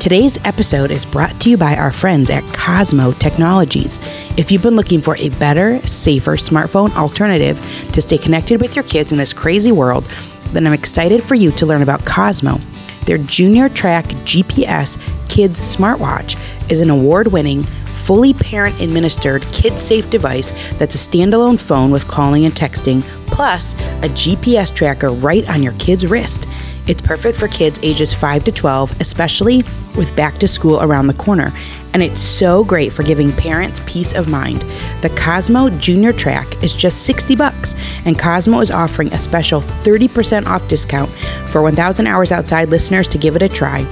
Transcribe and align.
Today's 0.00 0.38
episode 0.44 0.92
is 0.92 1.04
brought 1.04 1.40
to 1.40 1.50
you 1.50 1.56
by 1.56 1.74
our 1.74 1.90
friends 1.90 2.30
at 2.30 2.44
Cosmo 2.54 3.12
Technologies. 3.12 3.98
If 4.36 4.52
you've 4.52 4.62
been 4.62 4.76
looking 4.76 5.00
for 5.00 5.16
a 5.16 5.30
better, 5.30 5.84
safer 5.84 6.36
smartphone 6.36 6.94
alternative 6.94 7.58
to 7.92 8.00
stay 8.00 8.16
connected 8.16 8.60
with 8.60 8.76
your 8.76 8.84
kids 8.84 9.10
in 9.10 9.18
this 9.18 9.32
crazy 9.32 9.72
world, 9.72 10.04
then 10.52 10.64
I'm 10.64 10.74
excited 10.74 11.24
for 11.24 11.34
you 11.34 11.50
to 11.52 11.66
learn 11.66 11.82
about 11.82 12.04
Cosmo. 12.04 12.58
Their 13.06 13.18
Junior 13.18 13.68
Track 13.68 14.04
GPS 14.24 14.96
Kids 15.28 15.58
smartwatch 15.76 16.38
is 16.70 16.80
an 16.82 16.90
award 16.90 17.26
winning, 17.28 17.62
fully 17.62 18.32
parent 18.32 18.80
administered, 18.80 19.48
kid 19.50 19.78
safe 19.78 20.08
device 20.08 20.52
that's 20.76 20.94
a 20.94 21.10
standalone 21.10 21.58
phone 21.58 21.90
with 21.90 22.06
calling 22.06 22.44
and 22.44 22.54
texting, 22.54 23.02
plus 23.26 23.74
a 23.74 24.08
GPS 24.10 24.72
tracker 24.72 25.10
right 25.10 25.48
on 25.50 25.62
your 25.62 25.72
kid's 25.74 26.06
wrist. 26.06 26.46
It's 26.86 27.02
perfect 27.02 27.36
for 27.38 27.48
kids 27.48 27.80
ages 27.82 28.14
5 28.14 28.44
to 28.44 28.52
12, 28.52 29.00
especially 29.00 29.64
with 29.96 30.14
back 30.14 30.38
to 30.38 30.46
school 30.46 30.80
around 30.82 31.08
the 31.08 31.14
corner. 31.14 31.52
And 31.94 32.02
it's 32.02 32.20
so 32.20 32.62
great 32.64 32.92
for 32.92 33.02
giving 33.02 33.32
parents 33.32 33.80
peace 33.86 34.14
of 34.14 34.28
mind. 34.28 34.60
The 35.02 35.08
Cosmo 35.16 35.70
Junior 35.70 36.12
Track 36.12 36.62
is 36.62 36.72
just 36.74 37.04
60 37.04 37.34
bucks, 37.34 37.74
and 38.04 38.18
Cosmo 38.18 38.60
is 38.60 38.70
offering 38.70 39.10
a 39.12 39.18
special 39.18 39.60
30% 39.60 40.46
off 40.46 40.68
discount 40.68 41.10
for 41.48 41.62
1000 41.62 42.06
Hours 42.06 42.30
Outside 42.32 42.68
listeners 42.68 43.08
to 43.08 43.18
give 43.18 43.34
it 43.34 43.42
a 43.42 43.48
try. 43.48 43.82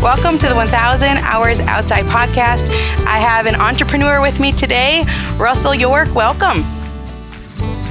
Welcome 0.04 0.36
to 0.40 0.48
the 0.48 0.54
1000 0.54 1.16
Hours 1.16 1.60
Outside 1.60 2.04
podcast. 2.04 2.68
I 3.06 3.18
have 3.20 3.46
an 3.46 3.54
entrepreneur 3.54 4.20
with 4.20 4.38
me 4.38 4.52
today, 4.52 5.02
Russell 5.38 5.74
York. 5.74 6.14
Welcome. 6.14 6.62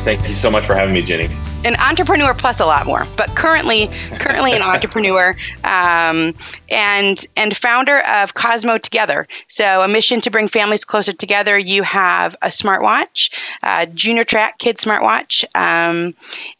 Thank 0.06 0.22
you 0.22 0.30
so 0.30 0.52
much 0.52 0.67
for 0.67 0.75
having 0.75 0.94
me, 0.94 1.02
Jenny 1.02 1.36
an 1.66 1.75
entrepreneur 1.75 2.34
plus 2.34 2.59
a 2.59 2.66
lot 2.66 2.86
more, 2.86 3.08
but 3.16 3.30
currently 3.36 3.88
currently 4.19 4.53
an 4.53 4.61
entrepreneur 4.61 5.36
um, 5.64 6.34
and 6.69 7.25
and 7.38 7.56
founder 7.56 8.00
of 8.00 8.34
Cosmo 8.34 8.78
Together. 8.78 9.28
So 9.47 9.81
a 9.81 9.88
mission 9.88 10.22
to 10.22 10.31
bring 10.31 10.47
families 10.47 10.86
closer 10.86 11.14
together. 11.14 11.58
You 11.58 11.84
have 11.84 12.36
a 12.41 12.47
smartwatch, 12.47 13.31
a 13.64 13.88
Junior 13.88 14.23
Track 14.23 14.59
Kid 14.59 14.78
smartwatch, 14.78 15.45
um, 15.56 16.14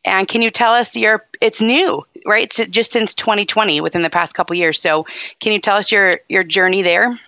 and 0.06 0.28
can 0.28 0.42
you 0.42 0.50
tell 0.50 0.74
us 0.74 0.96
your? 0.96 1.26
It's 1.42 1.62
new, 1.62 2.06
right? 2.26 2.44
It's 2.44 2.68
just 2.68 2.92
since 2.92 3.14
2020, 3.14 3.82
within 3.82 4.02
the 4.02 4.10
past 4.10 4.36
couple 4.36 4.56
years. 4.56 4.80
So 4.80 5.06
can 5.40 5.54
you 5.54 5.60
tell 5.60 5.78
us 5.78 5.92
your 5.92 6.20
your 6.30 6.44
journey 6.44 6.82
there? 6.82 7.20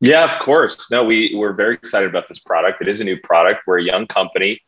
Yeah, 0.00 0.24
of 0.24 0.38
course. 0.40 0.90
No, 0.90 1.04
we 1.04 1.32
we're 1.34 1.52
very 1.52 1.74
excited 1.74 2.08
about 2.08 2.28
this 2.28 2.38
product. 2.38 2.80
It 2.80 2.88
is 2.88 3.00
a 3.00 3.04
new 3.04 3.18
product. 3.18 3.62
We're 3.66 3.78
a 3.78 3.84
young 3.84 4.06
company. 4.06 4.60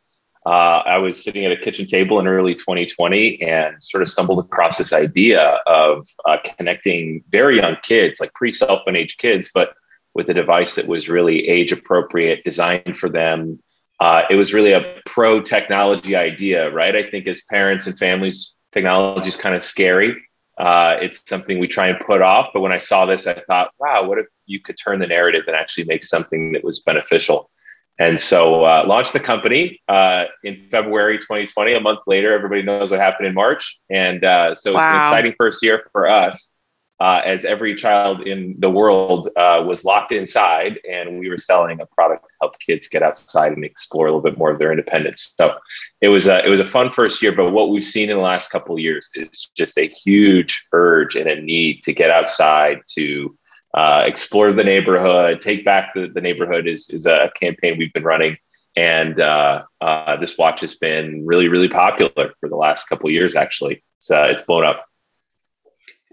Uh, 0.45 0.83
I 0.85 0.99
was 0.99 1.23
sitting 1.23 1.45
at 1.45 1.53
a 1.53 1.57
kitchen 1.57 1.87
table 1.87 2.19
in 2.19 2.27
early 2.27 2.55
2020 2.55 3.41
and 3.43 3.81
sort 3.81 4.03
of 4.03 4.09
stumbled 4.09 4.41
across 4.41 4.77
this 4.77 4.93
idea 4.93 5.61
of 5.67 6.05
uh, 6.25 6.39
connecting 6.59 7.23
very 7.29 7.59
young 7.59 7.77
kids, 7.83 8.21
like 8.21 8.35
pre 8.35 8.51
cell 8.53 8.83
phone 8.85 8.97
age 8.97 9.19
kids, 9.19 9.51
but 9.55 9.75
with 10.15 10.29
a 10.29 10.35
device 10.35 10.75
that 10.75 10.89
was 10.89 11.09
really 11.09 11.49
age 11.49 11.73
appropriate, 11.73 12.45
designed 12.45 12.97
for 12.97 13.09
them. 13.09 13.59
Uh, 14.01 14.23
it 14.29 14.35
was 14.35 14.53
really 14.53 14.73
a 14.73 15.01
pro 15.07 15.41
technology 15.41 16.17
idea, 16.17 16.71
right? 16.73 16.97
I 16.97 17.09
think 17.09 17.27
as 17.29 17.43
parents 17.43 17.87
and 17.87 17.97
families, 17.97 18.55
technology 18.73 19.29
is 19.29 19.37
kind 19.37 19.55
of 19.55 19.63
scary. 19.63 20.17
Uh, 20.59 20.97
it's 21.01 21.23
something 21.27 21.59
we 21.59 21.69
try 21.69 21.89
and 21.89 21.99
put 22.07 22.21
off. 22.21 22.51
But 22.53 22.61
when 22.61 22.73
I 22.73 22.79
saw 22.79 23.07
this, 23.07 23.27
I 23.27 23.35
thought, 23.35 23.71
wow, 23.79 24.05
what 24.05 24.19
if 24.19 24.27
you 24.47 24.61
could 24.61 24.77
turn 24.77 24.99
the 24.99 25.07
narrative 25.07 25.45
and 25.47 25.57
actually 25.57 25.85
make 25.85 26.05
something 26.05 26.53
that 26.53 26.65
was 26.65 26.81
beneficial? 26.81 27.51
And 27.99 28.19
so 28.19 28.65
uh, 28.65 28.85
launched 28.87 29.13
the 29.13 29.21
company 29.21 29.81
uh, 29.89 30.25
in 30.45 30.57
February 30.57 31.19
2020. 31.19 31.75
A 31.75 31.81
month 31.81 32.01
later, 32.07 32.33
everybody 32.33 32.63
knows 32.63 32.91
what 32.91 33.01
happened 33.01 33.29
in 33.29 33.35
March. 33.35 33.79
And 33.91 34.25
uh, 34.25 34.55
so 34.55 34.73
wow. 34.73 34.79
it's 34.79 34.87
an 34.87 35.01
exciting 35.01 35.35
first 35.39 35.63
year 35.63 35.89
for 35.93 36.09
us 36.09 36.55
uh, 37.03 37.21
as 37.25 37.45
every 37.45 37.75
child 37.75 38.21
in 38.29 38.55
the 38.61 38.71
world 38.71 39.29
uh, 39.37 39.61
was 39.67 39.85
locked 39.85 40.13
inside 40.13 40.79
and 40.89 41.19
we 41.19 41.29
were 41.29 41.37
selling 41.37 41.81
a 41.81 41.87
product 41.87 42.23
to 42.23 42.31
help 42.41 42.57
kids 42.61 42.87
get 42.87 43.03
outside 43.03 43.51
and 43.51 43.65
explore 43.65 44.07
a 44.07 44.11
little 44.11 44.23
bit 44.23 44.39
more 44.39 44.53
of 44.53 44.61
their 44.61 44.71
independence. 44.71 45.35
So 45.37 45.57
it 46.01 46.11
was 46.11 46.29
a, 46.29 46.47
it 46.47 46.49
was 46.49 46.61
a 46.61 46.65
fun 46.65 46.93
first 46.93 47.21
year, 47.21 47.33
but 47.33 47.53
what 47.53 47.71
we've 47.71 47.85
seen 47.85 48.09
in 48.09 48.19
the 48.19 48.23
last 48.23 48.53
couple 48.53 48.77
of 48.77 48.79
years 48.79 49.11
is 49.17 49.51
just 49.57 49.77
a 49.79 49.89
huge 49.89 50.65
urge 50.73 51.17
and 51.17 51.29
a 51.29 51.41
need 51.41 51.83
to 51.83 51.93
get 51.93 52.13
outside 52.13 52.83
to 52.91 53.37
uh, 53.75 54.05
explore 54.07 54.53
the 54.53 54.63
neighborhood, 54.63 55.41
take 55.41 55.65
back 55.65 55.95
the, 55.95 56.07
the 56.07 56.21
neighborhood 56.21 56.69
is, 56.69 56.89
is 56.91 57.07
a 57.07 57.33
campaign 57.35 57.79
we've 57.79 57.93
been 57.95 58.05
running. 58.05 58.37
And 58.77 59.21
uh, 59.21 59.65
uh, 59.81 60.19
this 60.19 60.39
watch 60.39 60.61
has 60.61 60.77
been 60.77 61.27
really, 61.27 61.49
really 61.49 61.69
popular 61.69 62.33
for 62.39 62.49
the 62.49 62.57
last 62.57 62.89
couple 62.89 63.11
years. 63.11 63.35
Actually, 63.35 63.83
it's 63.99 64.11
uh, 64.11 64.29
it's 64.31 64.45
blown 64.45 64.65
up. 64.65 64.87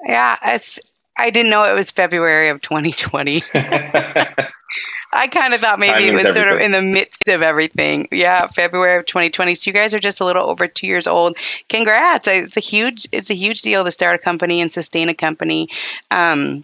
Yeah, 0.06 0.36
it's. 0.44 0.80
I 1.18 1.32
didn't 1.32 1.52
know 1.52 1.66
it 1.66 1.74
was 1.74 1.92
February 1.92 2.50
of 2.50 2.62
2020. 2.62 3.44
I 5.12 5.28
kind 5.28 5.54
of 5.54 5.60
thought 5.60 5.80
maybe 5.80 5.94
Timing 5.94 6.08
it 6.10 6.14
was 6.14 6.34
sort 6.34 6.48
of 6.48 6.62
in 6.62 6.72
the 6.72 6.82
midst 6.82 7.28
of 7.28 7.42
everything. 7.42 8.08
Yeah, 8.12 8.48
February 8.48 8.98
of 8.98 9.06
2020. 9.06 9.56
So 9.56 9.70
you 9.70 9.74
guys 9.74 9.94
are 9.94 10.00
just 10.00 10.22
a 10.22 10.26
little 10.26 10.50
over 10.50 10.68
two 10.68 10.88
years 10.88 11.08
old. 11.08 11.38
Congrats! 11.68 12.28
It's 12.28 12.58
a 12.58 12.62
huge, 12.62 13.08
it's 13.12 13.30
a 13.30 13.34
huge 13.34 13.62
deal 13.62 13.84
to 13.84 13.92
start 13.92 14.16
a 14.16 14.24
company 14.24 14.62
and 14.62 14.72
sustain 14.72 15.10
a 15.10 15.14
company. 15.14 15.70
Um, 16.12 16.64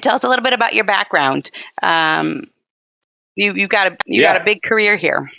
tell 0.00 0.14
us 0.14 0.24
a 0.24 0.28
little 0.28 0.42
bit 0.42 0.54
about 0.54 0.74
your 0.74 0.84
background. 0.84 1.50
Um, 1.82 2.50
you 3.36 3.54
you 3.54 3.68
got 3.68 3.92
a 3.92 3.96
you 4.06 4.22
yeah. 4.22 4.32
got 4.32 4.42
a 4.42 4.44
big 4.44 4.62
career 4.62 4.96
here. 4.96 5.30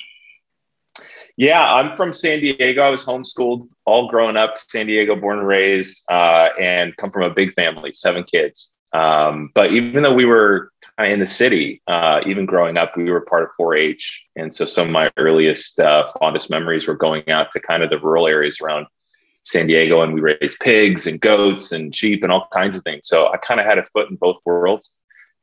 Yeah, 1.39 1.63
I'm 1.63 1.95
from 1.95 2.11
San 2.11 2.41
Diego. 2.41 2.81
I 2.81 2.89
was 2.89 3.05
homeschooled 3.05 3.69
all 3.85 4.09
growing 4.09 4.35
up, 4.35 4.57
San 4.57 4.88
Diego, 4.88 5.16
born 5.16 5.39
and 5.39 5.47
raised, 5.47 6.03
uh, 6.11 6.50
and 6.59 6.94
come 6.97 7.11
from 7.11 7.23
a 7.23 7.29
big 7.29 7.53
family, 7.53 7.94
seven 7.94 8.25
kids. 8.25 8.75
Um, 8.91 9.50
but 9.55 9.72
even 9.72 10.03
though 10.03 10.13
we 10.13 10.25
were 10.25 10.69
kind 10.97 11.07
of 11.07 11.13
in 11.13 11.22
the 11.22 11.25
city, 11.25 11.81
uh, 11.88 12.19
even 12.25 12.45
growing 12.45 12.75
up, 12.75 12.97
we 12.97 13.09
were 13.09 13.22
part 13.22 13.44
of 13.44 13.51
4-H, 13.57 14.25
and 14.35 14.53
so 14.53 14.66
some 14.66 14.88
of 14.88 14.91
my 14.91 15.09
earliest, 15.16 15.79
uh, 15.79 16.07
fondest 16.19 16.50
memories 16.50 16.89
were 16.89 16.97
going 16.97 17.29
out 17.29 17.53
to 17.53 17.61
kind 17.61 17.83
of 17.83 17.89
the 17.89 18.00
rural 18.00 18.27
areas 18.27 18.59
around 18.59 18.88
San 19.44 19.67
Diego 19.67 20.01
and 20.01 20.13
we 20.13 20.19
raised 20.19 20.59
pigs 20.59 21.07
and 21.07 21.21
goats 21.21 21.71
and 21.71 21.95
sheep 21.95 22.21
and 22.21 22.33
all 22.33 22.50
kinds 22.51 22.75
of 22.75 22.83
things. 22.83 23.07
So 23.07 23.31
I 23.31 23.38
kind 23.38 23.61
of 23.61 23.66
had 23.66 23.77
a 23.77 23.83
foot 23.85 24.09
in 24.09 24.17
both 24.17 24.39
worlds. 24.44 24.91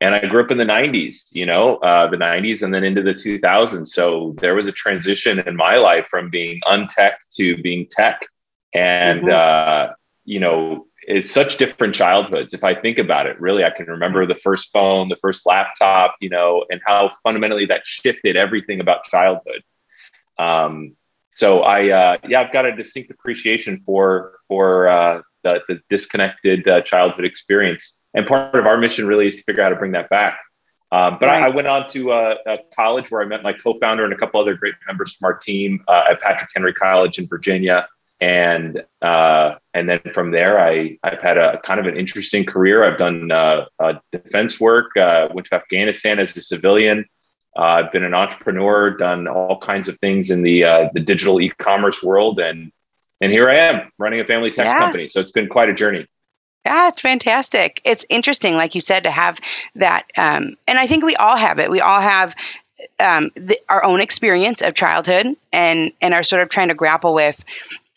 And 0.00 0.14
I 0.14 0.20
grew 0.20 0.44
up 0.44 0.50
in 0.50 0.58
the 0.58 0.64
90s, 0.64 1.34
you 1.34 1.46
know, 1.46 1.76
uh, 1.76 2.08
the 2.08 2.18
90s 2.18 2.62
and 2.62 2.72
then 2.72 2.84
into 2.84 3.02
the 3.02 3.14
2000s. 3.14 3.88
So 3.88 4.34
there 4.38 4.54
was 4.54 4.68
a 4.68 4.72
transition 4.72 5.38
in 5.40 5.56
my 5.56 5.76
life 5.76 6.06
from 6.08 6.28
being 6.28 6.60
untech 6.64 7.14
to 7.36 7.56
being 7.62 7.86
tech. 7.90 8.26
And, 8.74 9.22
mm-hmm. 9.22 9.90
uh, 9.90 9.94
you 10.24 10.40
know, 10.40 10.86
it's 11.02 11.30
such 11.30 11.56
different 11.56 11.94
childhoods. 11.94 12.52
If 12.52 12.64
I 12.64 12.74
think 12.74 12.98
about 12.98 13.26
it, 13.26 13.40
really, 13.40 13.64
I 13.64 13.70
can 13.70 13.86
remember 13.86 14.26
the 14.26 14.34
first 14.34 14.72
phone, 14.72 15.08
the 15.08 15.16
first 15.16 15.46
laptop, 15.46 16.16
you 16.20 16.28
know, 16.28 16.64
and 16.68 16.80
how 16.84 17.10
fundamentally 17.22 17.66
that 17.66 17.86
shifted 17.86 18.36
everything 18.36 18.80
about 18.80 19.04
childhood. 19.04 19.62
Um, 20.38 20.96
so 21.36 21.60
I 21.60 21.90
uh, 21.90 22.16
yeah 22.26 22.40
I've 22.40 22.52
got 22.52 22.64
a 22.64 22.74
distinct 22.74 23.10
appreciation 23.10 23.82
for 23.84 24.38
for 24.48 24.88
uh, 24.88 25.20
the, 25.46 25.74
the 25.74 25.80
disconnected 25.88 26.66
uh, 26.68 26.80
childhood 26.82 27.24
experience, 27.24 27.98
and 28.14 28.26
part 28.26 28.54
of 28.54 28.66
our 28.66 28.76
mission 28.76 29.06
really 29.06 29.28
is 29.28 29.36
to 29.36 29.42
figure 29.42 29.62
out 29.62 29.66
how 29.66 29.70
to 29.70 29.76
bring 29.76 29.92
that 29.92 30.08
back. 30.08 30.38
Um, 30.92 31.18
but 31.18 31.26
right. 31.26 31.42
I, 31.42 31.46
I, 31.46 31.48
went 31.50 31.66
on 31.66 31.88
to 31.90 32.12
uh, 32.12 32.34
a 32.46 32.58
college 32.74 33.10
where 33.10 33.20
I 33.20 33.24
met 33.24 33.42
my 33.42 33.52
co-founder 33.52 34.04
and 34.04 34.12
a 34.12 34.16
couple 34.16 34.40
other 34.40 34.54
great 34.54 34.74
members 34.86 35.16
from 35.16 35.26
our 35.26 35.34
team 35.34 35.82
uh, 35.88 36.04
at 36.10 36.20
Patrick 36.20 36.50
Henry 36.54 36.72
College 36.72 37.18
in 37.18 37.26
Virginia, 37.26 37.88
and 38.20 38.84
uh, 39.02 39.56
and 39.74 39.88
then 39.88 40.00
from 40.14 40.30
there 40.30 40.60
I 40.60 40.98
I've 41.02 41.20
had 41.20 41.38
a 41.38 41.58
kind 41.58 41.80
of 41.80 41.86
an 41.86 41.96
interesting 41.96 42.44
career. 42.44 42.84
I've 42.84 42.98
done 42.98 43.28
defense 44.12 44.60
work, 44.60 44.92
went 44.96 45.46
to 45.46 45.54
Afghanistan 45.56 46.18
as 46.18 46.36
a 46.36 46.42
civilian. 46.42 47.04
Uh, 47.56 47.62
I've 47.62 47.92
been 47.92 48.04
an 48.04 48.12
entrepreneur, 48.12 48.90
done 48.90 49.26
all 49.26 49.58
kinds 49.58 49.88
of 49.88 49.98
things 49.98 50.30
in 50.30 50.42
the 50.42 50.64
uh, 50.64 50.88
the 50.92 51.00
digital 51.00 51.40
e-commerce 51.40 52.02
world, 52.02 52.38
and 52.38 52.70
and 53.20 53.32
here 53.32 53.48
I 53.48 53.56
am 53.56 53.90
running 53.98 54.20
a 54.20 54.24
family 54.24 54.50
tech 54.50 54.66
yeah. 54.66 54.78
company. 54.78 55.08
So 55.08 55.20
it's 55.20 55.32
been 55.32 55.48
quite 55.48 55.68
a 55.68 55.74
journey. 55.74 56.06
Yeah, 56.64 56.88
it's 56.88 57.00
fantastic. 57.00 57.80
It's 57.84 58.04
interesting, 58.10 58.54
like 58.54 58.74
you 58.74 58.80
said, 58.80 59.04
to 59.04 59.10
have 59.10 59.38
that, 59.76 60.04
um, 60.18 60.56
and 60.66 60.78
I 60.78 60.88
think 60.88 61.04
we 61.04 61.14
all 61.14 61.36
have 61.36 61.60
it. 61.60 61.70
We 61.70 61.80
all 61.80 62.00
have 62.00 62.34
um, 62.98 63.30
the, 63.36 63.56
our 63.68 63.84
own 63.84 64.00
experience 64.00 64.62
of 64.62 64.74
childhood, 64.74 65.36
and 65.52 65.92
and 66.00 66.12
are 66.12 66.24
sort 66.24 66.42
of 66.42 66.48
trying 66.48 66.68
to 66.68 66.74
grapple 66.74 67.14
with 67.14 67.42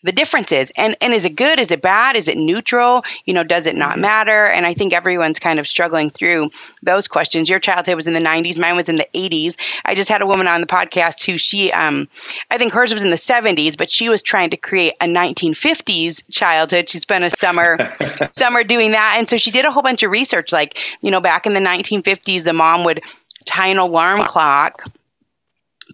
the 0.04 0.12
differences 0.12 0.72
and 0.78 0.96
and 1.02 1.14
is 1.14 1.26
it 1.26 1.36
good? 1.36 1.60
Is 1.60 1.72
it 1.72 1.82
bad? 1.82 2.16
Is 2.16 2.28
it 2.28 2.38
neutral? 2.38 3.04
You 3.26 3.34
know 3.34 3.44
does 3.44 3.68
it 3.68 3.76
not 3.76 3.94
mm-hmm. 3.94 4.02
matter? 4.02 4.46
And 4.46 4.66
i 4.66 4.74
think 4.74 4.94
everyone's 4.94 5.40
kind 5.40 5.60
of 5.60 5.68
struggling 5.68 6.10
through 6.10 6.52
those 6.82 7.08
questions. 7.08 7.50
Your 7.50 7.60
childhood 7.60 7.96
was 7.96 8.08
in 8.08 8.14
the 8.14 8.20
90s 8.20 8.60
mine 8.60 8.76
was 8.76 8.90
in 8.90 8.96
the 8.96 9.08
80s 9.14 9.58
i 9.86 9.96
just 9.96 10.10
had 10.10 10.22
a 10.22 10.26
woman 10.26 10.48
on 10.48 10.62
the 10.62 10.68
podcast 10.68 11.26
who 11.26 11.38
she 11.38 11.72
um 11.72 12.08
i 12.52 12.58
think 12.58 12.74
hers 12.74 12.94
was 12.94 13.04
in 13.04 13.10
the 13.10 13.16
70s 13.16 13.78
but 13.78 13.90
she 13.90 14.10
was 14.10 14.22
trying 14.22 14.50
to 14.52 14.58
create 14.58 14.94
a 15.02 15.06
1950s 15.06 16.24
childhood. 16.32 16.90
She 16.90 17.00
spent 17.00 17.24
a 17.24 17.30
summer 17.30 17.78
summer 18.32 18.64
doing 18.64 18.92
that. 18.92 19.16
And 19.18 19.28
so 19.28 19.38
she 19.38 19.52
did 19.52 19.66
a 19.66 19.72
whole 19.72 19.84
bunch 19.84 20.04
of 20.04 20.12
research. 20.12 20.52
Like 20.52 20.78
you 21.02 21.12
know 21.12 21.22
back 21.22 21.46
in 21.46 21.54
the 21.54 21.60
1950s 21.60 22.46
the 22.46 22.54
mom 22.54 22.84
would 22.86 23.02
tie 23.46 23.68
an 23.68 23.78
alarm 23.78 24.20
clock 24.20 24.84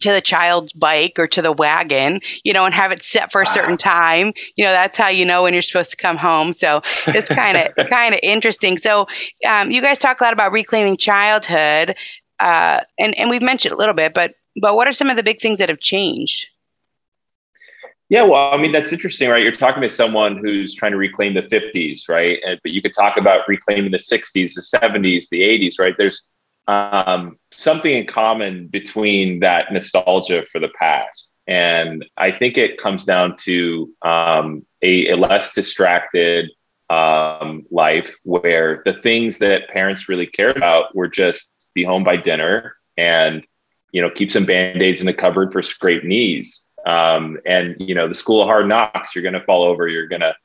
to 0.01 0.11
the 0.11 0.21
child's 0.21 0.73
bike 0.73 1.17
or 1.17 1.27
to 1.27 1.41
the 1.41 1.51
wagon, 1.51 2.19
you 2.43 2.53
know, 2.53 2.65
and 2.65 2.73
have 2.73 2.91
it 2.91 3.03
set 3.03 3.31
for 3.31 3.41
a 3.41 3.45
certain 3.45 3.77
time. 3.77 4.33
You 4.55 4.65
know, 4.65 4.71
that's 4.71 4.97
how 4.97 5.07
you 5.07 5.25
know 5.25 5.43
when 5.43 5.53
you're 5.53 5.61
supposed 5.61 5.91
to 5.91 5.97
come 5.97 6.17
home. 6.17 6.53
So 6.53 6.81
it's 7.07 7.27
kind 7.27 7.57
of 7.57 7.89
kind 7.89 8.13
of 8.13 8.19
interesting. 8.23 8.77
So 8.77 9.07
um, 9.47 9.71
you 9.71 9.81
guys 9.81 9.99
talk 9.99 10.19
a 10.21 10.23
lot 10.23 10.33
about 10.33 10.51
reclaiming 10.51 10.97
childhood, 10.97 11.95
uh, 12.39 12.81
and 12.99 13.17
and 13.17 13.29
we've 13.29 13.41
mentioned 13.41 13.73
a 13.73 13.77
little 13.77 13.93
bit, 13.93 14.13
but 14.13 14.33
but 14.61 14.75
what 14.75 14.87
are 14.87 14.93
some 14.93 15.09
of 15.09 15.15
the 15.15 15.23
big 15.23 15.39
things 15.39 15.59
that 15.59 15.69
have 15.69 15.79
changed? 15.79 16.47
Yeah, 18.09 18.23
well, 18.23 18.53
I 18.53 18.57
mean 18.57 18.71
that's 18.71 18.93
interesting, 18.93 19.29
right? 19.29 19.41
You're 19.41 19.51
talking 19.51 19.81
to 19.81 19.89
someone 19.89 20.37
who's 20.37 20.75
trying 20.75 20.91
to 20.91 20.97
reclaim 20.97 21.33
the 21.33 21.41
50s, 21.41 22.07
right? 22.07 22.39
And, 22.45 22.59
but 22.61 22.71
you 22.71 22.81
could 22.81 22.93
talk 22.93 23.17
about 23.17 23.47
reclaiming 23.47 23.91
the 23.91 23.97
60s, 23.97 24.53
the 24.53 24.77
70s, 24.79 25.29
the 25.29 25.41
80s, 25.41 25.79
right? 25.79 25.95
There's 25.97 26.23
um, 26.67 27.37
something 27.51 27.95
in 27.95 28.07
common 28.07 28.67
between 28.67 29.39
that 29.41 29.71
nostalgia 29.71 30.45
for 30.45 30.59
the 30.59 30.71
past. 30.79 31.33
And 31.47 32.05
I 32.17 32.31
think 32.31 32.57
it 32.57 32.77
comes 32.77 33.05
down 33.05 33.37
to 33.41 33.93
um, 34.01 34.65
a, 34.81 35.09
a, 35.09 35.17
less 35.17 35.53
distracted 35.53 36.49
um, 36.89 37.65
life 37.69 38.15
where 38.23 38.81
the 38.85 38.93
things 38.93 39.39
that 39.39 39.69
parents 39.69 40.09
really 40.09 40.25
cared 40.25 40.57
about 40.57 40.95
were 40.95 41.07
just 41.07 41.51
be 41.75 41.83
home 41.83 42.03
by 42.03 42.17
dinner 42.17 42.75
and, 42.97 43.45
you 43.91 44.01
know, 44.01 44.09
keep 44.09 44.31
some 44.31 44.45
band-aids 44.45 45.01
in 45.01 45.05
the 45.05 45.13
cupboard 45.13 45.51
for 45.51 45.61
scraped 45.61 46.05
knees. 46.05 46.67
Um, 46.85 47.37
and, 47.45 47.75
you 47.79 47.93
know, 47.93 48.07
the 48.07 48.15
school 48.15 48.41
of 48.41 48.47
hard 48.47 48.67
knocks, 48.67 49.15
you're 49.15 49.23
going 49.23 49.33
to 49.33 49.43
fall 49.43 49.63
over, 49.63 49.87
you're 49.87 50.07
going 50.07 50.21
to, 50.21 50.35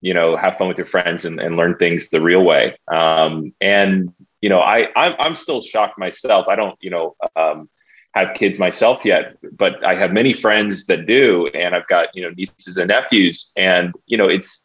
you 0.00 0.14
know, 0.14 0.36
have 0.36 0.58
fun 0.58 0.68
with 0.68 0.78
your 0.78 0.86
friends 0.86 1.24
and, 1.24 1.40
and 1.40 1.56
learn 1.56 1.76
things 1.76 2.08
the 2.08 2.20
real 2.20 2.42
way. 2.42 2.76
Um, 2.92 3.54
and 3.60 4.12
you 4.42 4.48
know, 4.48 4.60
I 4.60 4.88
I'm, 4.94 5.14
I'm 5.18 5.34
still 5.34 5.62
shocked 5.62 5.98
myself. 5.98 6.48
I 6.48 6.56
don't, 6.56 6.76
you 6.80 6.90
know, 6.90 7.16
um, 7.36 7.70
have 8.14 8.34
kids 8.34 8.58
myself 8.58 9.04
yet, 9.04 9.38
but 9.56 9.84
I 9.86 9.94
have 9.94 10.12
many 10.12 10.34
friends 10.34 10.86
that 10.86 11.06
do, 11.06 11.46
and 11.54 11.74
I've 11.74 11.88
got 11.88 12.08
you 12.14 12.22
know 12.22 12.30
nieces 12.36 12.76
and 12.76 12.88
nephews, 12.88 13.50
and 13.56 13.94
you 14.06 14.18
know, 14.18 14.28
it's 14.28 14.62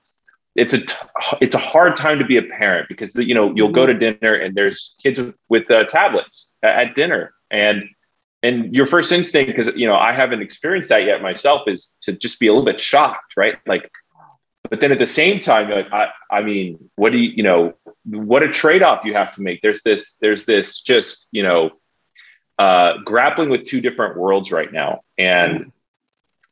it's 0.55 0.73
a 0.73 0.85
t- 0.85 1.37
it's 1.39 1.55
a 1.55 1.59
hard 1.59 1.95
time 1.95 2.19
to 2.19 2.25
be 2.25 2.37
a 2.37 2.41
parent 2.41 2.89
because 2.89 3.15
you 3.15 3.33
know 3.33 3.53
you'll 3.55 3.71
go 3.71 3.85
to 3.85 3.93
mm-hmm. 3.93 4.19
dinner 4.19 4.33
and 4.33 4.55
there's 4.55 4.95
kids 5.01 5.21
with, 5.21 5.35
with 5.47 5.71
uh, 5.71 5.85
tablets 5.85 6.57
at, 6.63 6.89
at 6.89 6.95
dinner, 6.95 7.33
and 7.49 7.83
and 8.43 8.75
your 8.75 8.85
first 8.85 9.11
instinct 9.11 9.47
because 9.47 9.73
you 9.75 9.87
know 9.87 9.95
I 9.95 10.11
haven't 10.11 10.41
experienced 10.41 10.89
that 10.89 11.05
yet 11.05 11.21
myself 11.21 11.67
is 11.67 11.97
to 12.01 12.11
just 12.11 12.39
be 12.39 12.47
a 12.47 12.51
little 12.51 12.65
bit 12.65 12.79
shocked, 12.79 13.37
right? 13.37 13.57
Like 13.65 13.89
but 14.69 14.79
then 14.79 14.91
at 14.91 14.99
the 14.99 15.05
same 15.05 15.39
time 15.39 15.69
like 15.69 15.91
I, 15.91 16.09
I 16.31 16.41
mean 16.41 16.89
what 16.95 17.11
do 17.11 17.17
you 17.17 17.29
you 17.29 17.43
know 17.43 17.73
what 18.09 18.43
a 18.43 18.47
trade-off 18.47 19.05
you 19.05 19.13
have 19.13 19.33
to 19.33 19.41
make. 19.41 19.61
There's 19.61 19.83
this 19.83 20.17
there's 20.17 20.45
this 20.45 20.81
just 20.81 21.27
you 21.31 21.43
know 21.43 21.71
uh, 22.57 22.97
grappling 23.05 23.49
with 23.49 23.63
two 23.63 23.81
different 23.81 24.17
worlds 24.17 24.51
right 24.51 24.71
now. 24.71 25.01
And 25.17 25.71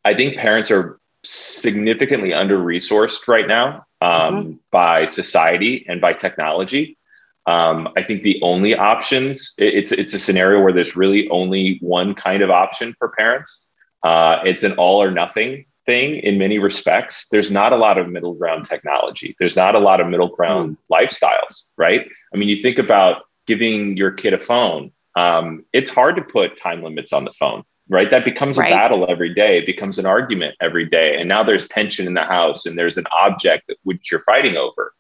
i 0.04 0.14
think 0.14 0.38
parents 0.38 0.70
are 0.70 1.00
significantly 1.24 2.32
under 2.32 2.60
resourced 2.60 3.28
right 3.28 3.48
now 3.48 3.86
um, 4.02 4.12
mm-hmm. 4.12 4.52
by 4.70 5.06
society 5.08 5.84
and 5.90 6.00
by 6.00 6.14
technology. 6.14 6.98
Um, 7.48 7.90
i 7.96 8.04
think 8.04 8.24
the 8.24 8.40
only 8.42 8.76
options 8.76 9.54
it's 9.58 9.92
it's 9.92 10.14
a 10.14 10.20
scenario 10.20 10.62
where 10.62 10.74
there's 10.74 10.96
really 10.96 11.30
only 11.30 11.78
one 11.82 12.14
kind 12.16 12.42
of 12.42 12.50
option 12.50 12.96
for 13.00 13.10
parents. 13.10 13.66
Uh, 14.04 14.40
it's 14.46 14.64
an 14.64 14.74
all 14.74 15.02
or 15.02 15.10
nothing 15.10 15.66
thing 15.86 16.18
in 16.18 16.38
many 16.38 16.60
respects. 16.60 17.28
There's 17.30 17.52
not 17.52 17.74
a 17.74 17.78
lot 17.78 17.98
of 17.98 18.10
middle 18.10 18.34
ground 18.34 18.66
technology. 18.66 19.36
There's 19.40 19.56
not 19.56 19.76
a 19.76 19.80
lot 19.80 20.02
of 20.02 20.08
middle 20.08 20.30
ground 20.30 20.78
mm. 20.78 20.96
lifestyles, 20.96 21.66
right? 21.78 22.08
I 22.34 22.38
mean, 22.38 22.50
you 22.50 22.62
think 22.62 22.80
about 22.80 23.24
giving 23.48 23.96
your 23.98 24.12
kid 24.12 24.34
a 24.34 24.40
phone. 24.40 24.92
Um, 25.16 25.66
it's 25.74 25.90
hard 25.90 26.16
to 26.16 26.22
put 26.22 26.58
time 26.58 26.84
limits 26.84 27.14
on 27.14 27.24
the 27.24 27.32
phone, 27.32 27.64
right? 27.90 28.10
That 28.10 28.26
becomes 28.26 28.58
right. 28.58 28.72
a 28.72 28.76
battle 28.76 29.06
every 29.10 29.34
day. 29.34 29.58
It 29.60 29.66
becomes 29.66 29.98
an 29.98 30.06
argument 30.06 30.56
every 30.60 30.86
day. 30.86 31.18
And 31.18 31.30
now 31.30 31.44
there's 31.44 31.68
tension 31.68 32.08
in 32.08 32.16
the 32.16 32.24
house 32.24 32.66
and 32.66 32.78
there's 32.78 32.98
an 32.98 33.06
object 33.12 33.72
which 33.84 34.12
you're 34.12 34.20
fighting 34.22 34.58
over. 34.58 34.94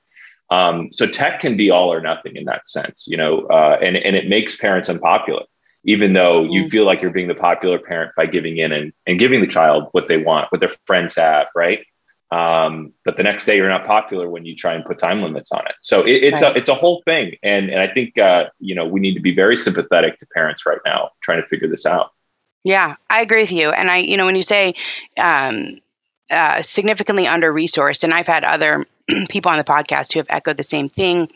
Um, 0.51 0.91
so 0.91 1.07
tech 1.07 1.39
can 1.39 1.57
be 1.57 1.71
all 1.71 1.91
or 1.91 1.99
nothing 1.99 2.35
in 2.35 2.45
that 2.45 2.67
sense, 2.67 3.05
you 3.07 3.17
know, 3.17 3.47
uh, 3.47 3.79
and, 3.81 3.97
and 3.97 4.15
it 4.15 4.29
makes 4.29 4.55
parents 4.55 4.89
unpopular 4.89 5.43
even 5.85 6.13
though 6.13 6.43
you 6.43 6.65
mm. 6.65 6.71
feel 6.71 6.85
like 6.85 7.01
you're 7.01 7.11
being 7.11 7.27
the 7.27 7.35
popular 7.35 7.79
parent 7.79 8.11
by 8.17 8.25
giving 8.25 8.57
in 8.57 8.71
and, 8.71 8.91
and 9.05 9.19
giving 9.19 9.39
the 9.39 9.47
child 9.47 9.87
what 9.91 10.07
they 10.07 10.17
want, 10.17 10.51
what 10.51 10.59
their 10.59 10.71
friends 10.85 11.15
have, 11.15 11.47
right? 11.55 11.85
Um, 12.31 12.91
but 13.05 13.17
the 13.17 13.23
next 13.23 13.45
day 13.45 13.55
you're 13.55 13.69
not 13.69 13.85
popular 13.85 14.27
when 14.29 14.45
you 14.45 14.55
try 14.55 14.73
and 14.73 14.83
put 14.83 14.97
time 14.97 15.21
limits 15.21 15.51
on 15.51 15.65
it. 15.67 15.75
So 15.79 16.01
it, 16.01 16.23
it's 16.23 16.41
right. 16.41 16.55
a 16.55 16.59
it's 16.59 16.69
a 16.69 16.75
whole 16.75 17.03
thing, 17.05 17.37
and 17.43 17.69
and 17.69 17.79
I 17.79 17.87
think 17.87 18.17
uh, 18.17 18.45
you 18.59 18.73
know 18.73 18.85
we 18.85 18.99
need 18.99 19.13
to 19.13 19.19
be 19.19 19.33
very 19.33 19.55
sympathetic 19.55 20.17
to 20.19 20.25
parents 20.33 20.65
right 20.65 20.79
now 20.85 21.11
trying 21.21 21.41
to 21.41 21.47
figure 21.47 21.69
this 21.69 21.85
out. 21.85 22.11
Yeah, 22.63 22.95
I 23.11 23.21
agree 23.21 23.43
with 23.43 23.51
you, 23.51 23.69
and 23.69 23.91
I 23.91 23.97
you 23.97 24.17
know 24.17 24.25
when 24.25 24.35
you 24.35 24.43
say 24.43 24.73
um, 25.17 25.79
uh, 26.31 26.63
significantly 26.63 27.27
under 27.27 27.53
resourced, 27.53 28.03
and 28.03 28.11
I've 28.11 28.27
had 28.27 28.43
other 28.43 28.87
people 29.29 29.51
on 29.51 29.59
the 29.59 29.63
podcast 29.63 30.11
who 30.11 30.19
have 30.19 30.27
echoed 30.29 30.57
the 30.57 30.63
same 30.63 30.89
thing 30.89 31.29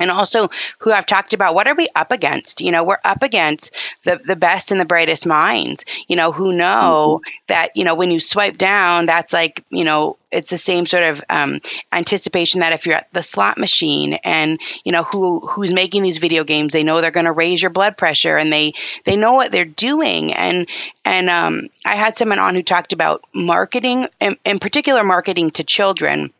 and 0.00 0.10
also 0.10 0.48
who 0.78 0.90
I've 0.90 1.06
talked 1.06 1.34
about 1.34 1.54
what 1.54 1.68
are 1.68 1.74
we 1.74 1.88
up 1.94 2.10
against? 2.10 2.60
You 2.60 2.72
know, 2.72 2.82
we're 2.82 2.98
up 3.04 3.22
against 3.22 3.76
the, 4.04 4.16
the 4.16 4.36
best 4.36 4.72
and 4.72 4.80
the 4.80 4.84
brightest 4.84 5.26
minds, 5.26 5.84
you 6.08 6.16
know, 6.16 6.32
who 6.32 6.52
know 6.52 7.20
mm-hmm. 7.22 7.30
that, 7.48 7.76
you 7.76 7.84
know, 7.84 7.94
when 7.94 8.10
you 8.10 8.18
swipe 8.18 8.58
down, 8.58 9.06
that's 9.06 9.32
like, 9.32 9.62
you 9.70 9.84
know, 9.84 10.16
it's 10.32 10.50
the 10.50 10.56
same 10.56 10.86
sort 10.86 11.02
of 11.02 11.22
um, 11.28 11.60
anticipation 11.92 12.60
that 12.60 12.72
if 12.72 12.86
you're 12.86 12.96
at 12.96 13.12
the 13.12 13.22
slot 13.22 13.58
machine 13.58 14.14
and 14.24 14.60
you 14.84 14.92
know 14.92 15.02
who 15.02 15.40
who's 15.40 15.72
making 15.72 16.02
these 16.02 16.18
video 16.18 16.44
games 16.44 16.72
they 16.72 16.84
know 16.84 17.00
they're 17.00 17.10
going 17.10 17.26
to 17.26 17.32
raise 17.32 17.60
your 17.60 17.70
blood 17.70 17.96
pressure 17.96 18.36
and 18.36 18.52
they 18.52 18.72
they 19.04 19.16
know 19.16 19.34
what 19.34 19.50
they're 19.50 19.64
doing 19.64 20.32
and 20.32 20.68
and 21.04 21.28
um, 21.28 21.68
i 21.84 21.96
had 21.96 22.14
someone 22.14 22.38
on 22.38 22.54
who 22.54 22.62
talked 22.62 22.92
about 22.92 23.24
marketing 23.32 24.06
in, 24.20 24.36
in 24.44 24.58
particular 24.58 25.02
marketing 25.02 25.50
to 25.50 25.64
children 25.64 26.32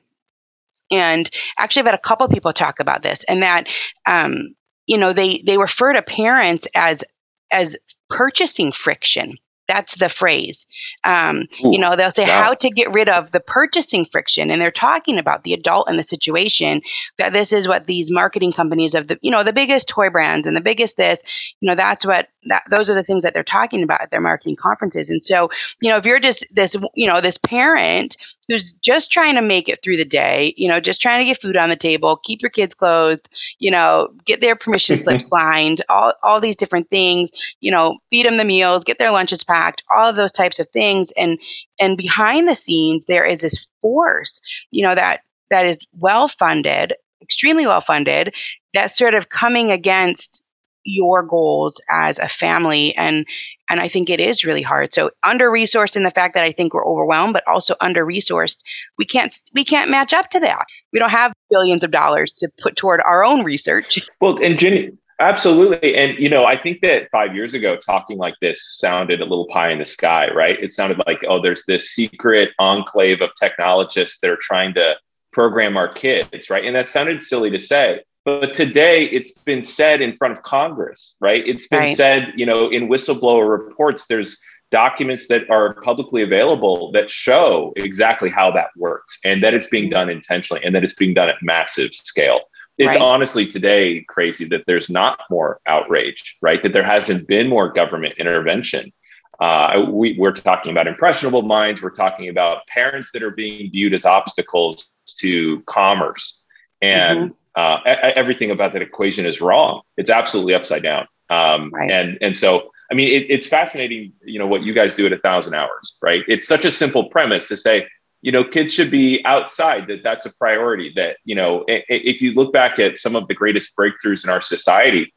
and 0.91 1.31
actually, 1.59 1.81
I've 1.81 1.87
had 1.87 1.95
a 1.95 1.99
couple 1.99 2.29
people 2.29 2.53
talk 2.53 2.81
about 2.81 3.03
this, 3.03 3.25
and 3.25 3.43
that 3.43 3.69
um, 4.07 4.55
you 4.87 4.99
know 4.99 5.13
they 5.13 5.43
they 5.45 5.59
refer 5.59 5.93
to 5.93 6.03
parents 6.03 6.67
as 6.75 7.05
as 7.53 7.77
purchasing 8.09 8.73
friction 8.73 9.39
that's 9.71 9.95
the 9.95 10.09
phrase. 10.09 10.67
Um, 11.05 11.47
Ooh, 11.65 11.71
you 11.73 11.79
know, 11.79 11.95
they'll 11.95 12.11
say 12.11 12.27
wow. 12.27 12.43
how 12.43 12.55
to 12.55 12.71
get 12.71 12.93
rid 12.93 13.09
of 13.09 13.31
the 13.31 13.39
purchasing 13.39 14.05
friction, 14.05 14.51
and 14.51 14.61
they're 14.61 14.73
talking 14.73 15.17
about 15.17 15.45
the 15.45 15.55
adult 15.55 15.89
and 15.89 15.97
the 15.97 16.03
situation. 16.03 16.83
That 17.19 17.33
this 17.33 17.53
is 17.53 17.69
what 17.69 17.87
these 17.87 18.11
marketing 18.11 18.53
companies 18.53 18.97
of 18.97 19.07
the, 19.07 19.19
you 19.23 19.31
know, 19.31 19.45
the 19.45 19.53
biggest 19.53 19.89
toy 19.89 20.11
brands 20.11 20.49
and 20.49 20.57
the 20.57 20.61
biggest 20.61 20.97
this, 20.97 21.55
you 21.61 21.69
know, 21.69 21.77
that's 21.77 22.05
what 22.05 22.27
that 22.45 22.63
those 22.71 22.89
are 22.89 22.95
the 22.95 23.03
things 23.03 23.23
that 23.23 23.35
they're 23.35 23.43
talking 23.43 23.83
about 23.83 24.01
at 24.01 24.11
their 24.11 24.21
marketing 24.21 24.57
conferences. 24.57 25.11
And 25.11 25.23
so, 25.23 25.51
you 25.81 25.91
know, 25.91 25.97
if 25.97 26.07
you're 26.07 26.21
just 26.21 26.47
this, 26.55 26.77
you 26.95 27.07
know, 27.07 27.21
this 27.21 27.39
parent 27.39 28.17
who's 28.49 28.73
just 28.75 29.13
trying 29.13 29.35
to 29.35 29.43
make 29.43 29.69
it 29.69 29.83
through 29.83 29.99
the 29.99 30.05
day, 30.05 30.55
you 30.57 30.69
know, 30.69 30.81
just 30.81 31.03
trying 31.03 31.21
to 31.21 31.27
get 31.27 31.41
food 31.41 31.57
on 31.57 31.69
the 31.69 31.77
table, 31.77 32.17
keep 32.17 32.43
your 32.43 32.51
kids 32.51 32.75
clothed, 32.75 33.29
you 33.59 33.71
know, 33.71 34.09
get 34.25 34.41
their 34.41 34.57
permission 34.57 35.01
slips 35.01 35.29
signed, 35.29 35.83
all 35.89 36.13
all 36.23 36.41
these 36.41 36.57
different 36.57 36.89
things, 36.89 37.33
you 37.61 37.71
know, 37.71 37.99
feed 38.11 38.27
them 38.27 38.39
the 38.39 38.45
meals, 38.45 38.85
get 38.85 38.99
their 38.99 39.13
lunches 39.13 39.45
packed 39.45 39.83
all 39.91 40.09
of 40.09 40.17
those 40.17 40.33
types 40.33 40.59
of 40.59 40.69
things 40.69 41.13
and 41.17 41.39
and 41.81 41.97
behind 41.97 42.49
the 42.49 42.55
scenes 42.55 43.07
there 43.07 43.25
is 43.25 43.41
this 43.41 43.69
force 43.81 44.41
you 44.71 44.83
know 44.83 44.95
that 44.95 45.21
that 45.51 45.67
is 45.67 45.79
well 45.99 46.29
funded 46.29 46.95
extremely 47.23 47.67
well 47.67 47.81
funded 47.81 48.35
that's 48.73 48.97
sort 48.97 49.15
of 49.15 49.29
coming 49.29 49.71
against 49.71 50.45
your 50.85 51.23
goals 51.23 51.81
as 51.91 52.19
a 52.19 52.29
family 52.29 52.95
and 52.97 53.27
and 53.69 53.81
I 53.81 53.87
think 53.87 54.11
it 54.11 54.19
is 54.19 54.45
really 54.45 54.63
hard. 54.63 54.93
So 54.93 55.13
under 55.23 55.49
resourced 55.49 55.97
in 55.97 56.03
the 56.03 56.11
fact 56.11 56.35
that 56.35 56.45
I 56.45 56.51
think 56.51 56.75
we're 56.75 56.85
overwhelmed, 56.85 57.35
but 57.35 57.47
also 57.47 57.77
under 57.81 58.05
resourced, 58.05 58.59
we 58.99 59.05
can't 59.05 59.33
we 59.55 59.65
can't 59.65 59.91
match 59.91 60.13
up 60.13 60.29
to 60.31 60.41
that. 60.41 60.65
We 60.93 60.99
don't 60.99 61.11
have 61.11 61.33
billions 61.51 61.85
of 61.85 61.93
dollars 61.93 62.35
to 62.35 62.51
put 62.61 62.77
toward 62.77 63.01
our 63.07 63.25
own 63.25 63.45
research. 63.45 64.09
Well, 64.21 64.39
and 64.43 64.59
Jenny, 64.59 64.93
Absolutely. 65.21 65.95
And, 65.97 66.19
you 66.19 66.31
know, 66.31 66.47
I 66.47 66.57
think 66.57 66.81
that 66.81 67.11
five 67.11 67.35
years 67.35 67.53
ago, 67.53 67.77
talking 67.77 68.17
like 68.17 68.35
this 68.41 68.79
sounded 68.79 69.21
a 69.21 69.25
little 69.25 69.47
pie 69.49 69.71
in 69.71 69.79
the 69.79 69.85
sky, 69.85 70.31
right? 70.33 70.59
It 70.63 70.73
sounded 70.73 70.99
like, 71.07 71.23
oh, 71.29 71.43
there's 71.43 71.67
this 71.67 71.91
secret 71.91 72.53
enclave 72.59 73.21
of 73.21 73.29
technologists 73.39 74.21
that 74.21 74.31
are 74.31 74.39
trying 74.41 74.73
to 74.75 74.95
program 75.31 75.77
our 75.77 75.89
kids, 75.89 76.49
right? 76.49 76.65
And 76.65 76.75
that 76.75 76.89
sounded 76.89 77.23
silly 77.23 77.51
to 77.51 77.61
say. 77.61 78.01
But 78.25 78.53
today 78.53 79.07
it's 79.07 79.43
been 79.43 79.63
said 79.63 80.01
in 80.01 80.17
front 80.17 80.33
of 80.33 80.43
Congress, 80.43 81.17
right? 81.21 81.43
It's 81.47 81.69
been 81.69 81.81
right. 81.81 81.97
said, 81.97 82.33
you 82.37 82.45
know, 82.45 82.69
in 82.69 82.89
whistleblower 82.89 83.49
reports, 83.49 84.07
there's 84.07 84.41
documents 84.71 85.27
that 85.29 85.49
are 85.51 85.75
publicly 85.83 86.23
available 86.23 86.93
that 86.93 87.11
show 87.11 87.73
exactly 87.77 88.29
how 88.29 88.51
that 88.53 88.69
works 88.77 89.19
and 89.25 89.43
that 89.43 89.55
it's 89.55 89.67
being 89.67 89.91
done 89.91 90.09
intentionally 90.09 90.63
and 90.65 90.75
that 90.75 90.85
it's 90.85 90.95
being 90.95 91.15
done 91.15 91.29
at 91.29 91.37
massive 91.43 91.95
scale. 91.95 92.41
It's 92.79 92.95
right. 92.95 93.03
honestly 93.03 93.47
today 93.47 94.05
crazy 94.09 94.47
that 94.47 94.65
there's 94.67 94.89
not 94.89 95.21
more 95.29 95.61
outrage, 95.67 96.39
right? 96.41 96.63
That 96.63 96.73
there 96.73 96.85
hasn't 96.85 97.27
been 97.27 97.49
more 97.49 97.71
government 97.73 98.15
intervention. 98.19 98.93
Uh, 99.41 99.87
we, 99.89 100.17
we're 100.19 100.33
talking 100.33 100.71
about 100.71 100.87
impressionable 100.87 101.43
minds. 101.43 101.83
We're 101.83 101.91
talking 101.91 102.29
about 102.29 102.67
parents 102.69 103.13
that 103.13 103.23
are 103.23 103.31
being 103.31 103.71
viewed 103.71 103.93
as 103.95 104.05
obstacles 104.05 104.93
to 105.19 105.63
commerce. 105.63 106.43
And 106.81 107.19
mm-hmm. 107.19 107.35
Uh, 107.57 107.79
everything 107.85 108.51
about 108.51 108.73
that 108.73 108.83
equation 108.83 109.27
is 109.27 109.41
wrong. 109.41 109.83
It's 109.97 110.11
absolutely 110.11 110.55
upside 110.55 110.83
down. 110.83 111.07
Um, 111.29 111.71
right. 111.71 111.91
And 111.91 112.19
and 112.21 112.37
so 112.37 112.71
I 112.91 112.95
mean, 112.95 113.09
it, 113.09 113.31
it's 113.31 113.47
fascinating, 113.47 114.13
you 114.25 114.39
know, 114.39 114.47
what 114.47 114.63
you 114.63 114.75
guys 114.75 114.97
do 114.97 115.07
at 115.07 115.13
a 115.13 115.19
thousand 115.19 115.55
hours, 115.55 115.97
right? 116.03 116.25
It's 116.27 116.47
such 116.47 116.65
a 116.65 116.73
simple 116.73 117.05
premise 117.05 117.47
to 117.49 117.57
say, 117.57 117.87
you 118.21 118.33
know, 118.33 118.43
kids 118.43 118.75
should 118.75 118.91
be 118.91 119.25
outside. 119.25 119.87
That 119.87 120.03
that's 120.03 120.27
a 120.27 120.35
priority. 120.35 120.93
That 120.97 121.17
you 121.25 121.35
know, 121.35 121.65
if 121.69 122.21
you 122.21 122.33
look 122.33 122.53
back 122.53 122.79
at 122.79 122.99
some 122.99 123.17
of 123.17 123.29
the 123.29 123.35
greatest 123.35 123.77
breakthroughs 123.77 124.25
in 124.25 124.31
our 124.31 124.41
society, 124.41 125.15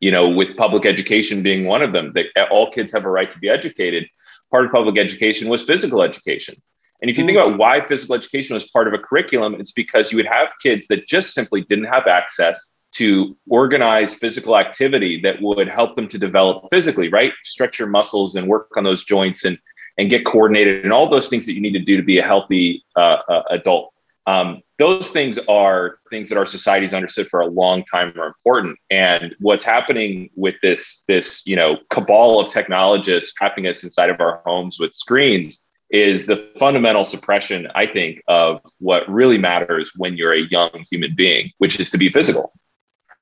you 0.00 0.10
know, 0.10 0.28
with 0.28 0.56
public 0.56 0.84
education 0.84 1.42
being 1.42 1.64
one 1.64 1.82
of 1.82 1.92
them, 1.92 2.12
that 2.14 2.48
all 2.50 2.70
kids 2.70 2.92
have 2.92 3.04
a 3.04 3.10
right 3.10 3.30
to 3.30 3.38
be 3.38 3.48
educated. 3.48 4.06
Part 4.50 4.66
of 4.66 4.72
public 4.72 4.98
education 4.98 5.48
was 5.48 5.64
physical 5.64 6.02
education. 6.02 6.60
And 7.02 7.10
if 7.10 7.18
you 7.18 7.26
think 7.26 7.38
mm. 7.38 7.46
about 7.46 7.58
why 7.58 7.80
physical 7.80 8.14
education 8.14 8.54
was 8.54 8.70
part 8.70 8.88
of 8.88 8.94
a 8.94 8.98
curriculum, 8.98 9.54
it's 9.54 9.72
because 9.72 10.10
you 10.10 10.16
would 10.16 10.26
have 10.26 10.48
kids 10.62 10.86
that 10.88 11.06
just 11.06 11.34
simply 11.34 11.62
didn't 11.62 11.84
have 11.84 12.06
access 12.06 12.74
to 12.94 13.36
organize 13.48 14.14
physical 14.14 14.56
activity 14.56 15.20
that 15.20 15.42
would 15.42 15.68
help 15.68 15.96
them 15.96 16.08
to 16.08 16.18
develop 16.18 16.66
physically, 16.70 17.08
right? 17.08 17.32
Stretch 17.42 17.78
your 17.78 17.88
muscles 17.88 18.36
and 18.36 18.48
work 18.48 18.70
on 18.76 18.84
those 18.84 19.04
joints 19.04 19.44
and 19.44 19.58
and 19.96 20.10
get 20.10 20.24
coordinated 20.24 20.82
and 20.82 20.92
all 20.92 21.08
those 21.08 21.28
things 21.28 21.46
that 21.46 21.52
you 21.52 21.60
need 21.60 21.72
to 21.72 21.78
do 21.78 21.96
to 21.96 22.02
be 22.02 22.18
a 22.18 22.22
healthy 22.22 22.84
uh, 22.96 23.18
uh, 23.28 23.42
adult. 23.50 23.92
Um, 24.26 24.60
those 24.78 25.12
things 25.12 25.38
are 25.48 25.98
things 26.10 26.28
that 26.30 26.38
our 26.38 26.46
society 26.46 26.84
has 26.84 26.94
understood 26.94 27.28
for 27.28 27.40
a 27.40 27.46
long 27.46 27.84
time 27.84 28.12
are 28.18 28.26
important. 28.26 28.76
And 28.90 29.36
what's 29.38 29.62
happening 29.62 30.30
with 30.34 30.56
this 30.62 31.04
this 31.06 31.46
you 31.46 31.56
know 31.56 31.78
cabal 31.90 32.40
of 32.40 32.52
technologists 32.52 33.34
trapping 33.34 33.66
us 33.66 33.84
inside 33.84 34.10
of 34.10 34.20
our 34.20 34.42
homes 34.44 34.80
with 34.80 34.94
screens 34.94 35.63
is 35.94 36.26
the 36.26 36.36
fundamental 36.58 37.04
suppression, 37.04 37.68
I 37.72 37.86
think, 37.86 38.20
of 38.26 38.60
what 38.80 39.08
really 39.08 39.38
matters 39.38 39.92
when 39.96 40.16
you're 40.16 40.32
a 40.34 40.40
young 40.40 40.84
human 40.90 41.14
being, 41.14 41.52
which 41.58 41.78
is 41.78 41.90
to 41.90 41.98
be 41.98 42.08
physical. 42.08 42.52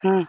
Hmm. 0.00 0.22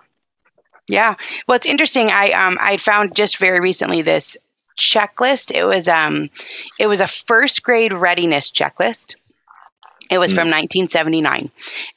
Yeah. 0.90 1.16
Well, 1.48 1.56
it's 1.56 1.66
interesting. 1.66 2.10
I 2.12 2.32
um 2.32 2.58
I 2.60 2.76
found 2.76 3.16
just 3.16 3.38
very 3.38 3.62
recently 3.62 4.02
this 4.02 4.38
checklist. 4.78 5.52
It 5.52 5.64
was 5.66 5.88
um 5.88 6.30
it 6.78 6.88
was 6.88 7.00
a 7.00 7.08
first 7.08 7.64
grade 7.64 7.94
readiness 7.94 8.52
checklist. 8.52 9.16
It 10.12 10.18
was 10.18 10.34
mm. 10.34 10.36
from 10.36 10.48
1979. 10.50 11.50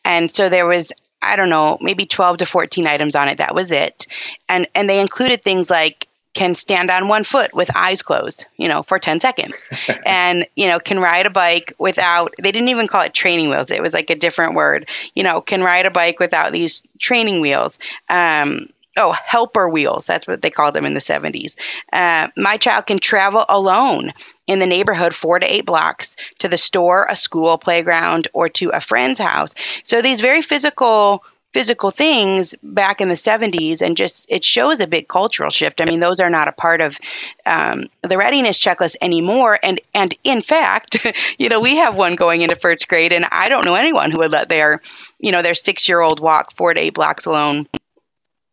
And 0.05 0.31
so 0.31 0.49
there 0.49 0.67
was 0.67 0.93
I 1.21 1.35
don't 1.35 1.51
know, 1.51 1.77
maybe 1.81 2.07
12 2.07 2.39
to 2.39 2.47
14 2.47 2.87
items 2.87 3.17
on 3.17 3.29
it. 3.29 3.39
That 3.39 3.55
was 3.55 3.73
it. 3.73 4.07
And 4.49 4.69
and 4.77 4.89
they 4.89 5.01
included 5.01 5.43
things 5.43 5.71
like 5.71 6.07
can 6.37 6.53
stand 6.53 6.91
on 6.91 7.09
one 7.09 7.25
foot 7.25 7.55
with 7.55 7.75
eyes 7.75 8.03
closed, 8.03 8.45
you 8.59 8.69
know, 8.69 8.83
for 8.83 8.99
10 8.99 9.21
seconds. 9.21 9.55
and, 10.07 10.47
you 10.55 10.67
know, 10.67 10.79
can 10.79 11.01
ride 11.01 11.25
a 11.25 11.31
bike 11.31 11.73
without, 11.79 12.35
they 12.39 12.53
didn't 12.53 12.69
even 12.69 12.87
call 12.87 13.01
it 13.01 13.15
training 13.15 13.49
wheels. 13.49 13.71
It 13.71 13.81
was 13.81 13.95
like 13.95 14.11
a 14.11 14.15
different 14.15 14.55
word, 14.55 14.87
you 15.15 15.23
know, 15.23 15.41
can 15.41 15.63
ride 15.63 15.87
a 15.87 15.91
bike 15.91 16.21
without 16.21 16.53
these 16.53 16.83
training 16.99 17.41
wheels. 17.41 17.79
Um, 18.11 18.69
oh, 18.99 19.13
helper 19.13 19.67
wheels. 19.67 20.07
That's 20.07 20.27
what 20.27 20.43
they 20.43 20.51
called 20.51 20.75
them 20.75 20.85
in 20.85 20.93
the 20.93 21.01
70s. 21.01 21.57
Uh, 21.91 22.29
my 22.37 22.59
child 22.59 22.85
can 22.85 22.99
travel 22.99 23.47
alone 23.49 24.13
in 24.47 24.59
the 24.59 24.67
neighborhood 24.67 25.15
four 25.15 25.39
to 25.39 25.51
eight 25.51 25.65
blocks 25.65 26.17
to 26.41 26.49
the 26.49 26.59
store, 26.59 27.07
a 27.09 27.17
school, 27.17 27.57
playground, 27.57 28.29
or 28.35 28.51
to 28.51 28.69
a 28.71 28.81
friend's 28.81 29.19
house. 29.19 29.55
So 29.85 30.03
these 30.03 30.21
very 30.21 30.43
physical 30.43 31.25
physical 31.57 31.91
things 31.91 32.55
back 32.63 33.01
in 33.01 33.09
the 33.09 33.15
70s 33.15 33.81
and 33.81 33.97
just 33.97 34.31
it 34.31 34.45
shows 34.45 34.83
a 34.83 34.87
big 34.87 35.09
cultural 35.09 35.49
shift. 35.49 35.81
I 35.81 35.87
mean 35.87 36.01
those 36.01 36.21
are 36.21 36.29
not 36.29 36.49
a 36.49 36.53
part 36.53 36.83
of 36.83 36.99
um, 37.47 37.87
the 38.03 38.19
readiness 38.19 38.59
checklist 38.59 38.97
anymore. 39.01 39.59
And 39.63 39.81
and 39.95 40.15
in 40.23 40.43
fact 40.43 40.99
you 41.39 41.49
know 41.49 41.63
we 41.63 41.77
have 41.77 41.97
one 41.97 42.15
going 42.15 42.43
into 42.43 42.57
first 42.57 42.89
grade 42.89 43.15
and 43.15 43.25
i 43.33 43.49
don't 43.49 43.65
know 43.65 43.73
anyone 43.73 44.11
who 44.11 44.19
would 44.19 44.33
let 44.33 44.51
their 44.51 44.83
you 45.19 45.33
know 45.33 45.41
their 45.41 45.55
six 45.55 45.89
year 45.89 45.99
old 45.99 46.21
walk 46.21 46.53
four 46.53 46.75
to 46.75 46.81
eight 46.81 46.93
blocks 46.93 47.25
alone. 47.25 47.67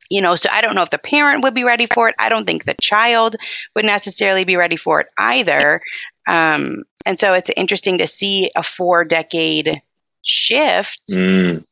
You 0.10 0.22
know 0.22 0.38
so 0.38 0.48
i 0.50 0.62
don't 0.62 0.75
know 0.75 0.83
if 0.83 0.89
the 0.89 0.98
parent 0.98 1.43
would 1.43 1.53
be 1.53 1.65
ready 1.65 1.88
for 1.88 2.07
it. 2.07 2.15
I 2.17 2.29
don't 2.29 2.45
think 2.45 2.63
the 2.63 2.77
child 2.81 3.36
would 3.75 3.83
necessarily 3.83 4.45
be 4.45 4.55
ready 4.55 4.77
for 4.77 5.01
it 5.01 5.07
either. 5.17 5.81
Um, 6.25 6.83
and 7.05 7.19
so 7.19 7.33
it's 7.33 7.51
interesting 7.57 7.98
to 7.98 8.07
see 8.07 8.50
a 8.55 8.63
four 8.63 9.03
decade 9.03 9.81
shift 10.24 11.01
mm 11.10 11.65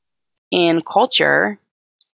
in 0.52 0.82
culture 0.82 1.60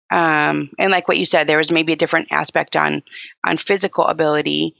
um, 0.10 0.70
and 0.79 0.91
like 0.91 1.08
what 1.08 1.17
you 1.17 1.25
said 1.25 1.48
there 1.48 1.58
was 1.58 1.72
maybe 1.72 1.94
a 1.94 1.98
different 1.98 2.32
aspect 2.32 2.75
on 2.75 3.03
on 3.46 3.58
physical 3.58 4.06
ability 4.06 4.75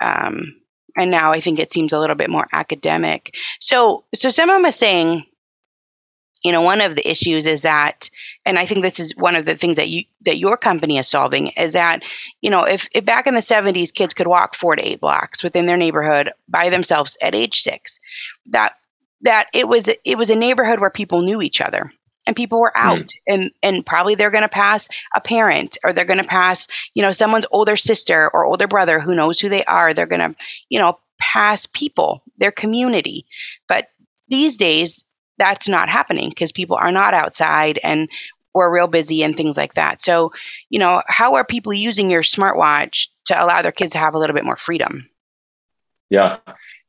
um, 0.00 0.60
and 0.96 1.10
now 1.10 1.32
i 1.32 1.40
think 1.40 1.58
it 1.58 1.72
seems 1.72 1.92
a 1.92 1.98
little 1.98 2.16
bit 2.16 2.30
more 2.30 2.46
academic. 2.52 3.36
So 3.60 4.04
so 4.14 4.28
someone 4.28 4.62
was 4.62 4.76
saying 4.76 5.26
you 6.44 6.52
know 6.52 6.62
one 6.62 6.80
of 6.80 6.94
the 6.94 7.08
issues 7.08 7.46
is 7.46 7.62
that 7.62 8.08
and 8.46 8.58
i 8.58 8.64
think 8.64 8.82
this 8.82 8.98
is 8.98 9.14
one 9.16 9.36
of 9.36 9.44
the 9.44 9.56
things 9.56 9.76
that 9.76 9.88
you 9.88 10.04
that 10.22 10.38
your 10.38 10.56
company 10.56 10.96
is 10.96 11.08
solving 11.08 11.48
is 11.48 11.74
that 11.74 12.02
you 12.40 12.50
know 12.50 12.64
if, 12.64 12.88
if 12.94 13.04
back 13.04 13.26
in 13.26 13.34
the 13.34 13.40
70s 13.40 13.92
kids 13.92 14.14
could 14.14 14.26
walk 14.26 14.54
four 14.54 14.76
to 14.76 14.86
eight 14.86 15.00
blocks 15.00 15.42
within 15.42 15.66
their 15.66 15.76
neighborhood 15.76 16.32
by 16.48 16.70
themselves 16.70 17.18
at 17.20 17.34
age 17.34 17.60
six 17.60 18.00
that 18.46 18.74
that 19.22 19.46
it 19.52 19.68
was 19.68 19.90
it 20.04 20.16
was 20.16 20.30
a 20.30 20.36
neighborhood 20.36 20.80
where 20.80 20.90
people 20.90 21.22
knew 21.22 21.42
each 21.42 21.60
other 21.60 21.92
and 22.30 22.36
people 22.36 22.60
were 22.60 22.72
hmm. 22.76 22.86
out 22.86 22.98
mm. 22.98 23.14
and 23.26 23.50
and 23.60 23.84
probably 23.84 24.14
they're 24.14 24.30
going 24.30 24.44
to 24.44 24.48
pass 24.48 24.88
a 25.16 25.20
parent 25.20 25.76
or 25.82 25.92
they're 25.92 26.04
going 26.04 26.22
to 26.22 26.24
pass 26.24 26.68
you 26.94 27.02
know 27.02 27.10
someone's 27.10 27.46
older 27.50 27.76
sister 27.76 28.30
or 28.32 28.46
older 28.46 28.68
brother 28.68 29.00
who 29.00 29.16
knows 29.16 29.40
who 29.40 29.48
they 29.48 29.64
are 29.64 29.92
they're 29.92 30.06
going 30.06 30.20
to 30.20 30.36
you 30.68 30.78
know 30.78 30.96
pass 31.20 31.66
people 31.66 32.22
their 32.38 32.52
community 32.52 33.26
but 33.68 33.88
these 34.28 34.56
days 34.56 35.04
that's 35.38 35.68
not 35.68 35.88
happening 35.88 36.28
because 36.28 36.52
people 36.52 36.76
are 36.76 36.92
not 36.92 37.14
outside 37.14 37.80
and 37.82 38.08
we're 38.54 38.72
real 38.72 38.86
busy 38.86 39.24
and 39.24 39.36
things 39.36 39.56
like 39.56 39.74
that 39.74 40.00
so 40.00 40.32
you 40.68 40.78
know 40.78 41.02
how 41.08 41.34
are 41.34 41.44
people 41.44 41.74
using 41.74 42.10
your 42.10 42.22
smartwatch 42.22 43.08
to 43.24 43.44
allow 43.44 43.60
their 43.60 43.72
kids 43.72 43.90
to 43.90 43.98
have 43.98 44.14
a 44.14 44.18
little 44.18 44.34
bit 44.34 44.44
more 44.44 44.56
freedom 44.56 45.10
yeah 46.10 46.38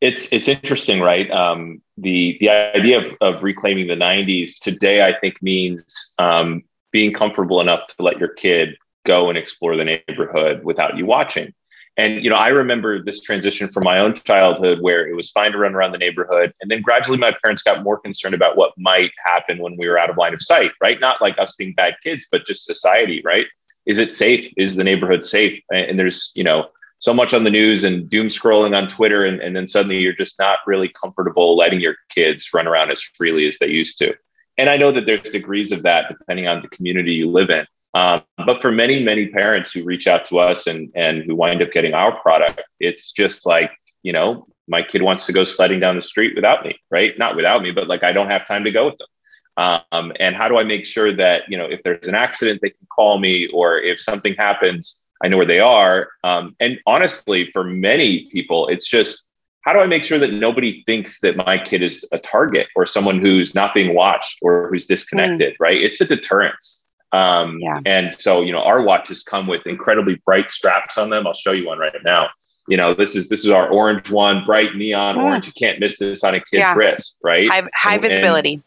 it's 0.01 0.33
it's 0.33 0.47
interesting, 0.47 0.99
right? 0.99 1.29
Um, 1.29 1.81
the 1.97 2.35
the 2.39 2.49
idea 2.49 2.99
of, 2.99 3.15
of 3.21 3.43
reclaiming 3.43 3.87
the 3.87 3.95
'90s 3.95 4.59
today, 4.59 5.05
I 5.05 5.17
think, 5.17 5.41
means 5.41 6.13
um, 6.17 6.63
being 6.91 7.13
comfortable 7.13 7.61
enough 7.61 7.87
to 7.87 8.03
let 8.03 8.19
your 8.19 8.29
kid 8.29 8.75
go 9.05 9.29
and 9.29 9.37
explore 9.37 9.75
the 9.77 9.85
neighborhood 9.85 10.63
without 10.63 10.97
you 10.97 11.05
watching. 11.05 11.53
And 11.97 12.23
you 12.23 12.31
know, 12.31 12.35
I 12.35 12.47
remember 12.47 13.03
this 13.03 13.21
transition 13.21 13.67
from 13.67 13.83
my 13.83 13.99
own 13.99 14.15
childhood 14.15 14.79
where 14.81 15.07
it 15.07 15.15
was 15.15 15.29
fine 15.29 15.51
to 15.51 15.59
run 15.59 15.75
around 15.75 15.91
the 15.91 15.99
neighborhood, 15.99 16.51
and 16.59 16.71
then 16.71 16.81
gradually 16.81 17.19
my 17.19 17.33
parents 17.43 17.61
got 17.61 17.83
more 17.83 17.99
concerned 17.99 18.33
about 18.33 18.57
what 18.57 18.73
might 18.77 19.11
happen 19.23 19.59
when 19.59 19.77
we 19.77 19.87
were 19.87 19.99
out 19.99 20.09
of 20.09 20.17
line 20.17 20.33
of 20.33 20.41
sight. 20.41 20.71
Right? 20.81 20.99
Not 20.99 21.21
like 21.21 21.37
us 21.37 21.55
being 21.55 21.73
bad 21.75 21.95
kids, 22.03 22.25
but 22.31 22.43
just 22.47 22.65
society. 22.65 23.21
Right? 23.23 23.45
Is 23.85 23.99
it 23.99 24.09
safe? 24.09 24.51
Is 24.57 24.77
the 24.77 24.83
neighborhood 24.83 25.23
safe? 25.23 25.61
And 25.71 25.99
there's 25.99 26.31
you 26.33 26.43
know 26.43 26.69
so 27.01 27.15
much 27.15 27.33
on 27.33 27.43
the 27.43 27.49
news 27.49 27.83
and 27.83 28.07
doom 28.07 28.27
scrolling 28.27 28.77
on 28.77 28.87
Twitter, 28.87 29.25
and, 29.25 29.41
and 29.41 29.55
then 29.55 29.65
suddenly 29.65 29.97
you're 29.97 30.13
just 30.13 30.37
not 30.39 30.59
really 30.67 30.87
comfortable 30.87 31.57
letting 31.57 31.81
your 31.81 31.95
kids 32.09 32.53
run 32.53 32.67
around 32.67 32.91
as 32.91 33.01
freely 33.01 33.47
as 33.47 33.57
they 33.57 33.67
used 33.67 33.97
to. 33.99 34.13
And 34.57 34.69
I 34.69 34.77
know 34.77 34.91
that 34.91 35.07
there's 35.07 35.21
degrees 35.21 35.71
of 35.71 35.81
that 35.81 36.09
depending 36.09 36.47
on 36.47 36.61
the 36.61 36.67
community 36.67 37.13
you 37.13 37.29
live 37.29 37.49
in. 37.49 37.65
Um, 37.95 38.21
but 38.45 38.61
for 38.61 38.71
many, 38.71 39.03
many 39.03 39.29
parents 39.29 39.71
who 39.71 39.83
reach 39.83 40.07
out 40.07 40.25
to 40.25 40.39
us 40.39 40.67
and 40.67 40.91
and 40.95 41.23
who 41.23 41.35
wind 41.35 41.61
up 41.61 41.71
getting 41.71 41.93
our 41.93 42.17
product, 42.21 42.61
it's 42.79 43.11
just 43.11 43.45
like 43.45 43.71
you 44.03 44.13
know, 44.13 44.47
my 44.67 44.83
kid 44.83 45.01
wants 45.01 45.25
to 45.25 45.33
go 45.33 45.43
sledding 45.43 45.79
down 45.79 45.95
the 45.95 46.01
street 46.01 46.33
without 46.35 46.63
me, 46.63 46.79
right? 46.89 47.17
Not 47.17 47.35
without 47.35 47.61
me, 47.61 47.71
but 47.71 47.87
like 47.87 48.03
I 48.03 48.11
don't 48.11 48.29
have 48.29 48.47
time 48.47 48.63
to 48.63 48.71
go 48.71 48.85
with 48.85 48.97
them. 48.97 49.83
Um, 49.91 50.13
and 50.19 50.35
how 50.35 50.47
do 50.47 50.57
I 50.57 50.63
make 50.63 50.85
sure 50.85 51.11
that 51.13 51.43
you 51.49 51.57
know 51.57 51.65
if 51.65 51.81
there's 51.83 52.07
an 52.07 52.15
accident, 52.15 52.61
they 52.61 52.69
can 52.69 52.87
call 52.95 53.17
me, 53.17 53.47
or 53.47 53.79
if 53.79 53.99
something 53.99 54.35
happens, 54.35 55.01
I 55.23 55.27
know 55.27 55.37
where 55.37 55.45
they 55.45 55.59
are. 55.59 56.09
Um, 56.23 56.55
and 56.59 56.79
honestly, 56.85 57.49
for 57.51 57.63
many 57.63 58.29
people, 58.31 58.67
it's 58.67 58.87
just 58.87 59.27
how 59.61 59.73
do 59.73 59.79
I 59.79 59.85
make 59.85 60.03
sure 60.03 60.19
that 60.19 60.33
nobody 60.33 60.83
thinks 60.85 61.19
that 61.21 61.37
my 61.37 61.57
kid 61.57 61.83
is 61.83 62.07
a 62.11 62.17
target 62.17 62.67
or 62.75 62.85
someone 62.85 63.19
who's 63.19 63.53
not 63.53 63.73
being 63.73 63.93
watched 63.93 64.39
or 64.41 64.69
who's 64.69 64.87
disconnected, 64.87 65.53
mm. 65.53 65.57
right? 65.59 65.81
It's 65.81 66.01
a 66.01 66.05
deterrence. 66.05 66.87
Um, 67.11 67.59
yeah. 67.59 67.79
And 67.85 68.19
so, 68.19 68.41
you 68.41 68.51
know, 68.51 68.63
our 68.63 68.81
watches 68.81 69.23
come 69.23 69.45
with 69.45 69.67
incredibly 69.67 70.15
bright 70.25 70.49
straps 70.49 70.97
on 70.97 71.09
them. 71.09 71.27
I'll 71.27 71.33
show 71.33 71.51
you 71.51 71.67
one 71.67 71.77
right 71.77 71.93
now. 72.03 72.29
You 72.67 72.77
know, 72.77 72.93
this 72.93 73.15
is 73.15 73.27
this 73.27 73.43
is 73.43 73.51
our 73.51 73.67
orange 73.67 74.09
one, 74.09 74.45
bright 74.45 74.75
neon 74.75 75.17
yeah. 75.17 75.23
orange. 75.23 75.45
You 75.45 75.53
can't 75.53 75.79
miss 75.79 75.99
this 75.99 76.23
on 76.23 76.35
a 76.35 76.39
kid's 76.39 76.53
yeah. 76.53 76.75
wrist, 76.75 77.17
right? 77.23 77.49
High, 77.49 77.67
high 77.75 77.93
and, 77.95 78.01
visibility. 78.01 78.53
And 78.53 78.63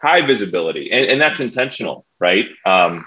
high 0.00 0.24
visibility, 0.24 0.90
and, 0.92 1.06
and 1.06 1.20
that's 1.20 1.40
intentional, 1.40 2.06
right? 2.18 2.46
Um, 2.64 3.04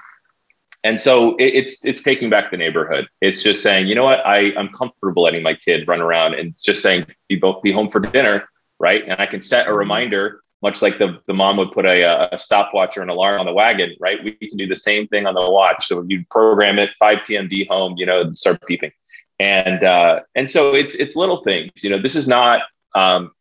And 0.83 0.99
so 0.99 1.35
it, 1.37 1.53
it's 1.53 1.85
it's 1.85 2.03
taking 2.03 2.29
back 2.29 2.51
the 2.51 2.57
neighborhood. 2.57 3.07
It's 3.21 3.41
just 3.41 3.63
saying, 3.63 3.87
you 3.87 3.95
know 3.95 4.03
what, 4.03 4.25
I 4.25 4.53
I'm 4.57 4.69
comfortable 4.69 5.23
letting 5.23 5.43
my 5.43 5.53
kid 5.53 5.87
run 5.87 6.01
around 6.01 6.33
and 6.35 6.53
just 6.61 6.81
saying, 6.81 7.05
be 7.29 7.35
both 7.35 7.61
be 7.61 7.71
home 7.71 7.89
for 7.89 8.01
dinner, 8.01 8.49
right? 8.79 9.03
And 9.07 9.19
I 9.19 9.25
can 9.25 9.41
set 9.41 9.65
a 9.65 9.69
mm-hmm. 9.69 9.79
reminder, 9.79 10.41
much 10.61 10.81
like 10.81 10.99
the 10.99 11.19
the 11.25 11.33
mom 11.33 11.57
would 11.57 11.71
put 11.71 11.85
a, 11.85 12.33
a 12.33 12.37
stopwatch 12.37 12.97
or 12.97 13.01
an 13.01 13.09
alarm 13.09 13.39
on 13.39 13.45
the 13.45 13.53
wagon, 13.53 13.95
right? 13.99 14.21
We 14.23 14.33
can 14.33 14.57
do 14.57 14.67
the 14.67 14.75
same 14.75 15.07
thing 15.07 15.25
on 15.25 15.35
the 15.35 15.49
watch. 15.49 15.87
So 15.87 16.03
you 16.07 16.25
program 16.29 16.79
it 16.79 16.89
5 16.99 17.19
p.m. 17.25 17.47
be 17.47 17.65
home, 17.65 17.95
you 17.97 18.05
know, 18.05 18.31
start 18.31 18.61
peeping, 18.67 18.91
and 19.39 19.83
uh, 19.83 20.19
and 20.35 20.49
so 20.49 20.75
it's 20.75 20.95
it's 20.95 21.15
little 21.15 21.43
things. 21.43 21.71
You 21.83 21.91
know, 21.91 21.97
this 21.97 22.15
is 22.15 22.27
not 22.27 22.61
um, 22.93 23.31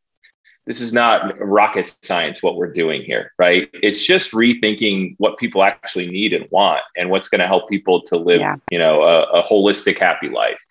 this 0.67 0.81
is 0.81 0.93
not 0.93 1.39
rocket 1.41 1.95
science 2.03 2.43
what 2.43 2.57
we're 2.57 2.73
doing 2.73 3.03
here 3.03 3.33
right 3.39 3.69
it's 3.75 4.05
just 4.05 4.33
rethinking 4.33 5.15
what 5.19 5.39
people 5.39 5.63
actually 5.63 6.07
need 6.07 6.33
and 6.33 6.47
want 6.51 6.83
and 6.97 7.11
what's 7.11 7.29
going 7.29 7.41
to 7.41 7.47
help 7.47 7.69
people 7.69 8.03
to 8.03 8.17
live 8.17 8.41
yeah. 8.41 8.57
you 8.71 8.79
know 8.79 9.03
a, 9.03 9.23
a 9.41 9.43
holistic 9.45 9.99
happy 9.99 10.29
life 10.29 10.65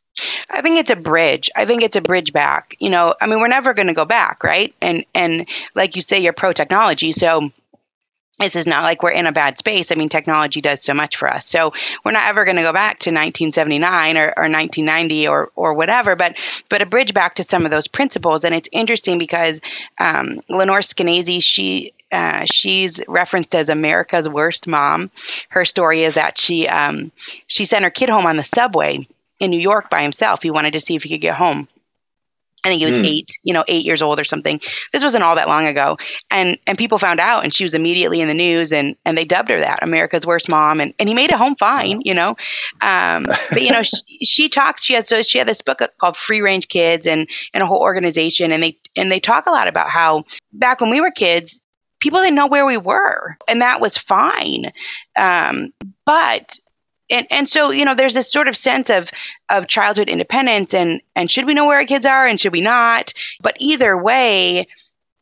I 0.49 0.61
think 0.61 0.77
it's 0.77 0.91
a 0.91 0.97
bridge. 0.97 1.49
I 1.55 1.63
think 1.63 1.83
it's 1.83 1.95
a 1.95 2.01
bridge 2.01 2.33
back. 2.33 2.75
You 2.79 2.89
know, 2.89 3.15
I 3.21 3.27
mean, 3.27 3.39
we're 3.39 3.47
never 3.47 3.73
going 3.73 3.87
to 3.87 3.93
go 3.93 4.03
back, 4.03 4.43
right? 4.43 4.75
And 4.81 5.05
and 5.15 5.47
like 5.73 5.95
you 5.95 6.01
say, 6.01 6.19
you're 6.19 6.33
pro 6.33 6.51
technology, 6.51 7.13
so 7.13 7.49
this 8.41 8.55
is 8.55 8.67
not 8.67 8.83
like 8.83 9.03
we're 9.03 9.11
in 9.11 9.25
a 9.25 9.31
bad 9.31 9.57
space. 9.57 9.91
I 9.91 9.95
mean, 9.95 10.09
technology 10.09 10.61
does 10.61 10.81
so 10.81 10.93
much 10.93 11.17
for 11.17 11.29
us. 11.29 11.45
So 11.45 11.73
we're 12.03 12.11
not 12.11 12.27
ever 12.27 12.45
going 12.45 12.57
to 12.57 12.63
go 12.63 12.73
back 12.73 12.99
to 12.99 13.09
1979 13.09 14.17
or, 14.17 14.21
or 14.21 14.49
1990 14.49 15.27
or, 15.27 15.51
or 15.55 15.73
whatever, 15.73 16.15
but, 16.15 16.35
but 16.69 16.81
a 16.81 16.85
bridge 16.85 17.13
back 17.13 17.35
to 17.35 17.43
some 17.43 17.65
of 17.65 17.71
those 17.71 17.87
principles. 17.87 18.43
And 18.43 18.55
it's 18.55 18.69
interesting 18.71 19.17
because 19.17 19.61
um, 19.99 20.41
Lenore 20.49 20.79
Skenazy, 20.79 21.41
she, 21.41 21.93
uh, 22.11 22.45
she's 22.51 23.01
referenced 23.07 23.55
as 23.55 23.69
America's 23.69 24.27
worst 24.27 24.67
mom. 24.67 25.11
Her 25.49 25.65
story 25.65 26.01
is 26.01 26.15
that 26.15 26.35
she, 26.39 26.67
um, 26.67 27.11
she 27.47 27.65
sent 27.65 27.83
her 27.83 27.89
kid 27.89 28.09
home 28.09 28.25
on 28.25 28.37
the 28.37 28.43
subway 28.43 29.07
in 29.39 29.51
New 29.51 29.59
York 29.59 29.89
by 29.89 30.01
himself. 30.01 30.43
He 30.43 30.51
wanted 30.51 30.73
to 30.73 30.79
see 30.79 30.95
if 30.95 31.03
he 31.03 31.09
could 31.09 31.21
get 31.21 31.35
home. 31.35 31.67
I 32.63 32.69
think 32.69 32.79
he 32.79 32.85
was 32.85 32.99
mm. 32.99 33.05
eight, 33.05 33.39
you 33.43 33.53
know, 33.53 33.63
eight 33.67 33.85
years 33.85 34.01
old 34.01 34.19
or 34.19 34.23
something. 34.23 34.59
This 34.93 35.03
wasn't 35.03 35.23
all 35.23 35.35
that 35.35 35.47
long 35.47 35.65
ago, 35.65 35.97
and 36.29 36.57
and 36.67 36.77
people 36.77 36.97
found 36.97 37.19
out, 37.19 37.43
and 37.43 37.53
she 37.53 37.63
was 37.63 37.73
immediately 37.73 38.21
in 38.21 38.27
the 38.27 38.33
news, 38.33 38.71
and 38.71 38.95
and 39.05 39.17
they 39.17 39.25
dubbed 39.25 39.49
her 39.49 39.59
that 39.59 39.79
America's 39.81 40.27
worst 40.27 40.49
mom, 40.49 40.79
and 40.79 40.93
and 40.99 41.09
he 41.09 41.15
made 41.15 41.31
it 41.31 41.37
home 41.37 41.55
fine, 41.59 42.01
you 42.05 42.13
know. 42.13 42.35
Um, 42.81 43.25
but 43.49 43.61
you 43.61 43.71
know, 43.71 43.81
she, 44.07 44.25
she, 44.25 44.49
talks. 44.49 44.83
She 44.83 44.93
has 44.93 45.07
so 45.07 45.23
she 45.23 45.37
had 45.37 45.47
this 45.47 45.61
book 45.61 45.79
called 45.97 46.17
Free 46.17 46.41
Range 46.41 46.67
Kids, 46.67 47.07
and 47.07 47.27
and 47.53 47.63
a 47.63 47.65
whole 47.65 47.81
organization, 47.81 48.51
and 48.51 48.61
they 48.61 48.77
and 48.95 49.11
they 49.11 49.19
talk 49.19 49.47
a 49.47 49.51
lot 49.51 49.67
about 49.67 49.89
how 49.89 50.23
back 50.53 50.81
when 50.81 50.91
we 50.91 51.01
were 51.01 51.11
kids, 51.11 51.61
people 51.99 52.19
didn't 52.19 52.35
know 52.35 52.47
where 52.47 52.65
we 52.65 52.77
were, 52.77 53.37
and 53.47 53.61
that 53.61 53.81
was 53.81 53.97
fine. 53.97 54.65
Um, 55.17 55.73
but 56.05 56.59
and 57.11 57.27
and 57.29 57.49
so 57.49 57.71
you 57.71 57.85
know 57.85 57.95
there's 57.95 58.13
this 58.13 58.31
sort 58.31 58.47
of 58.47 58.55
sense 58.55 58.89
of 58.89 59.11
of 59.49 59.67
childhood 59.67 60.09
independence 60.09 60.73
and 60.73 61.01
and 61.15 61.29
should 61.29 61.45
we 61.45 61.53
know 61.53 61.67
where 61.67 61.77
our 61.77 61.85
kids 61.85 62.05
are 62.05 62.25
and 62.25 62.39
should 62.39 62.53
we 62.53 62.61
not? 62.61 63.13
But 63.41 63.57
either 63.59 63.97
way 63.97 64.67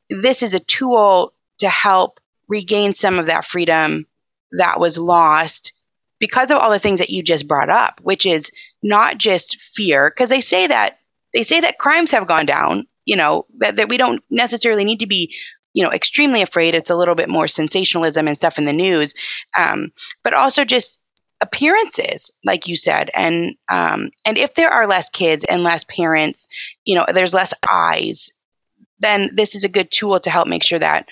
this 0.10 0.43
is 0.43 0.53
a 0.53 0.60
tool 0.60 1.34
to 1.60 1.69
help 1.69 2.19
regain 2.48 2.93
some 2.93 3.19
of 3.19 3.27
that 3.27 3.46
freedom 3.46 4.08
that 4.51 4.79
was 4.79 4.98
lost 4.98 5.74
because 6.19 6.51
of 6.51 6.58
all 6.58 6.72
the 6.72 6.79
things 6.79 7.00
that 7.00 7.12
you 7.12 7.22
just 7.22 7.48
brought 7.48 7.69
up 7.69 8.00
which 8.01 8.25
is 8.25 8.51
not 8.81 9.17
just 9.17 9.62
fear 9.62 10.10
because 10.10 10.29
they 10.29 10.41
say 10.41 10.65
that 10.67 11.00
they 11.34 11.43
say 11.43 11.60
that 11.60 11.77
crimes 11.77 12.12
have 12.12 12.27
gone 12.27 12.46
down 12.46 12.88
you 13.05 13.15
know 13.15 13.46
that, 13.58 13.75
that 13.75 13.89
we 13.89 13.98
don't 13.98 14.24
necessarily 14.29 14.86
need 14.86 15.00
to 15.01 15.08
be 15.08 15.34
you 15.74 15.84
know 15.84 15.91
extremely 15.91 16.41
afraid. 16.41 16.75
It's 16.75 16.89
a 16.89 16.96
little 16.96 17.15
bit 17.15 17.29
more 17.29 17.48
sensationalism 17.48 18.27
and 18.27 18.38
stuff 18.38 18.58
in 18.58 18.65
the 18.65 18.74
news. 18.74 19.15
Um, 19.58 19.91
but 20.24 20.34
also 20.34 20.65
just 20.65 21.01
appearances 21.41 22.34
like 22.43 22.67
you 22.67 22.75
said 22.75 23.10
and 23.13 23.55
um, 23.69 24.10
and 24.25 24.38
if 24.38 24.55
there 24.55 24.69
are 24.69 24.88
less 24.88 25.10
kids 25.10 25.46
and 25.46 25.63
less 25.63 25.84
parents 25.86 26.50
you 26.86 26.96
know 26.96 27.05
there's 27.13 27.34
less 27.34 27.53
eyes 27.69 28.31
then 29.00 29.29
this 29.34 29.55
is 29.55 29.63
a 29.63 29.69
good 29.69 29.89
tool 29.89 30.19
to 30.19 30.29
help 30.29 30.48
make 30.48 30.63
sure 30.63 30.79
that 30.79 31.08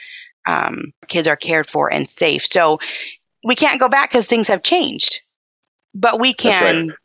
um, 0.45 0.91
kids 1.07 1.27
are 1.27 1.37
cared 1.37 1.67
for 1.67 1.91
and 1.91 2.07
safe 2.09 2.45
so 2.45 2.79
we 3.43 3.55
can't 3.55 3.79
go 3.79 3.87
back 3.87 4.09
because 4.09 4.27
things 4.27 4.49
have 4.49 4.63
changed 4.63 5.21
but 5.93 6.19
we 6.19 6.33
can 6.33 6.89
right. 6.89 6.97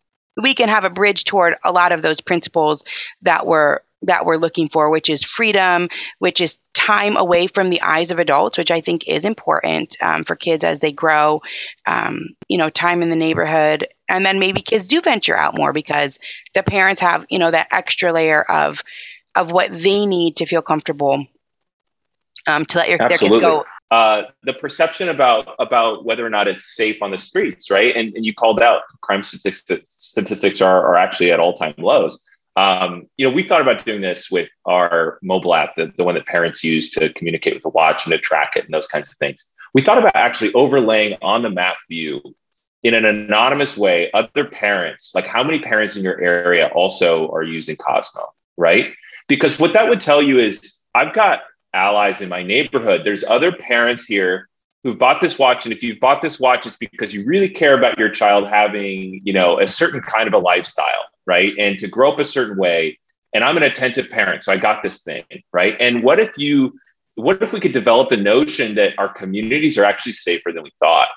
we 0.42 0.54
can 0.54 0.68
have 0.68 0.84
a 0.84 0.90
bridge 0.90 1.24
toward 1.24 1.54
a 1.64 1.72
lot 1.72 1.92
of 1.92 2.02
those 2.02 2.20
principles 2.20 2.84
that 3.22 3.46
were 3.46 3.84
that 4.02 4.24
we're 4.24 4.36
looking 4.36 4.68
for, 4.68 4.90
which 4.90 5.08
is 5.08 5.22
freedom, 5.22 5.88
which 6.18 6.40
is 6.40 6.58
time 6.74 7.16
away 7.16 7.46
from 7.46 7.70
the 7.70 7.82
eyes 7.82 8.10
of 8.10 8.18
adults, 8.18 8.58
which 8.58 8.70
I 8.70 8.80
think 8.80 9.06
is 9.06 9.24
important 9.24 9.96
um, 10.00 10.24
for 10.24 10.36
kids 10.36 10.64
as 10.64 10.80
they 10.80 10.92
grow. 10.92 11.42
Um, 11.86 12.28
you 12.48 12.58
know, 12.58 12.70
time 12.70 13.02
in 13.02 13.10
the 13.10 13.16
neighborhood, 13.16 13.86
and 14.08 14.24
then 14.24 14.38
maybe 14.38 14.60
kids 14.60 14.88
do 14.88 15.00
venture 15.00 15.36
out 15.36 15.56
more 15.56 15.72
because 15.72 16.18
the 16.54 16.62
parents 16.62 17.00
have 17.00 17.26
you 17.30 17.38
know 17.38 17.50
that 17.50 17.68
extra 17.70 18.12
layer 18.12 18.42
of 18.42 18.82
of 19.34 19.52
what 19.52 19.70
they 19.70 20.06
need 20.06 20.36
to 20.36 20.46
feel 20.46 20.62
comfortable 20.62 21.26
um, 22.46 22.64
to 22.66 22.78
let 22.78 22.88
your, 22.88 22.98
their 22.98 23.10
kids 23.10 23.38
go. 23.38 23.64
Uh, 23.90 24.22
the 24.44 24.54
perception 24.54 25.10
about 25.10 25.54
about 25.58 26.04
whether 26.06 26.24
or 26.24 26.30
not 26.30 26.48
it's 26.48 26.74
safe 26.74 27.02
on 27.02 27.10
the 27.10 27.18
streets, 27.18 27.70
right? 27.70 27.94
And, 27.94 28.14
and 28.14 28.24
you 28.24 28.32
called 28.32 28.62
out 28.62 28.82
crime 29.02 29.22
statistics 29.22 29.90
statistics 29.90 30.62
are, 30.62 30.86
are 30.86 30.96
actually 30.96 31.30
at 31.30 31.38
all 31.38 31.52
time 31.52 31.74
lows. 31.76 32.24
Um, 32.56 33.06
you 33.16 33.26
know, 33.26 33.34
we 33.34 33.42
thought 33.42 33.62
about 33.62 33.84
doing 33.84 34.02
this 34.02 34.30
with 34.30 34.48
our 34.66 35.18
mobile 35.22 35.54
app, 35.54 35.74
the, 35.76 35.92
the 35.96 36.04
one 36.04 36.14
that 36.14 36.26
parents 36.26 36.62
use 36.62 36.90
to 36.92 37.12
communicate 37.14 37.54
with 37.54 37.62
the 37.62 37.70
watch 37.70 38.04
and 38.04 38.12
to 38.12 38.18
track 38.18 38.52
it 38.56 38.64
and 38.64 38.74
those 38.74 38.86
kinds 38.86 39.10
of 39.10 39.16
things. 39.16 39.46
We 39.74 39.82
thought 39.82 39.98
about 39.98 40.14
actually 40.14 40.52
overlaying 40.52 41.16
on 41.22 41.42
the 41.42 41.50
map 41.50 41.76
view 41.88 42.20
in 42.82 42.94
an 42.94 43.04
anonymous 43.04 43.78
way 43.78 44.10
other 44.12 44.44
parents, 44.44 45.12
like 45.14 45.26
how 45.26 45.42
many 45.42 45.60
parents 45.60 45.96
in 45.96 46.02
your 46.02 46.20
area 46.20 46.68
also 46.74 47.30
are 47.30 47.42
using 47.42 47.76
Cosmo, 47.76 48.28
right? 48.56 48.92
Because 49.28 49.58
what 49.58 49.72
that 49.72 49.88
would 49.88 50.00
tell 50.00 50.20
you 50.20 50.38
is 50.38 50.80
I've 50.94 51.14
got 51.14 51.42
allies 51.72 52.20
in 52.20 52.28
my 52.28 52.42
neighborhood. 52.42 53.02
There's 53.04 53.24
other 53.24 53.52
parents 53.52 54.04
here 54.04 54.48
who've 54.82 54.98
bought 54.98 55.20
this 55.20 55.38
watch 55.38 55.64
and 55.64 55.72
if 55.72 55.82
you've 55.82 56.00
bought 56.00 56.20
this 56.20 56.40
watch 56.40 56.66
it's 56.66 56.76
because 56.76 57.14
you 57.14 57.24
really 57.24 57.48
care 57.48 57.78
about 57.78 57.98
your 57.98 58.08
child 58.08 58.48
having 58.48 59.20
you 59.24 59.32
know 59.32 59.60
a 59.60 59.66
certain 59.66 60.00
kind 60.00 60.26
of 60.26 60.34
a 60.34 60.38
lifestyle 60.38 61.06
right 61.26 61.52
and 61.58 61.78
to 61.78 61.88
grow 61.88 62.12
up 62.12 62.18
a 62.18 62.24
certain 62.24 62.56
way 62.56 62.98
and 63.32 63.44
i'm 63.44 63.56
an 63.56 63.62
attentive 63.62 64.10
parent 64.10 64.42
so 64.42 64.52
i 64.52 64.56
got 64.56 64.82
this 64.82 65.02
thing 65.02 65.24
right 65.52 65.76
and 65.80 66.02
what 66.02 66.18
if 66.18 66.36
you 66.36 66.72
what 67.14 67.42
if 67.42 67.52
we 67.52 67.60
could 67.60 67.72
develop 67.72 68.08
the 68.08 68.16
notion 68.16 68.74
that 68.74 68.98
our 68.98 69.08
communities 69.08 69.76
are 69.78 69.84
actually 69.84 70.12
safer 70.12 70.52
than 70.52 70.62
we 70.62 70.72
thought 70.80 71.08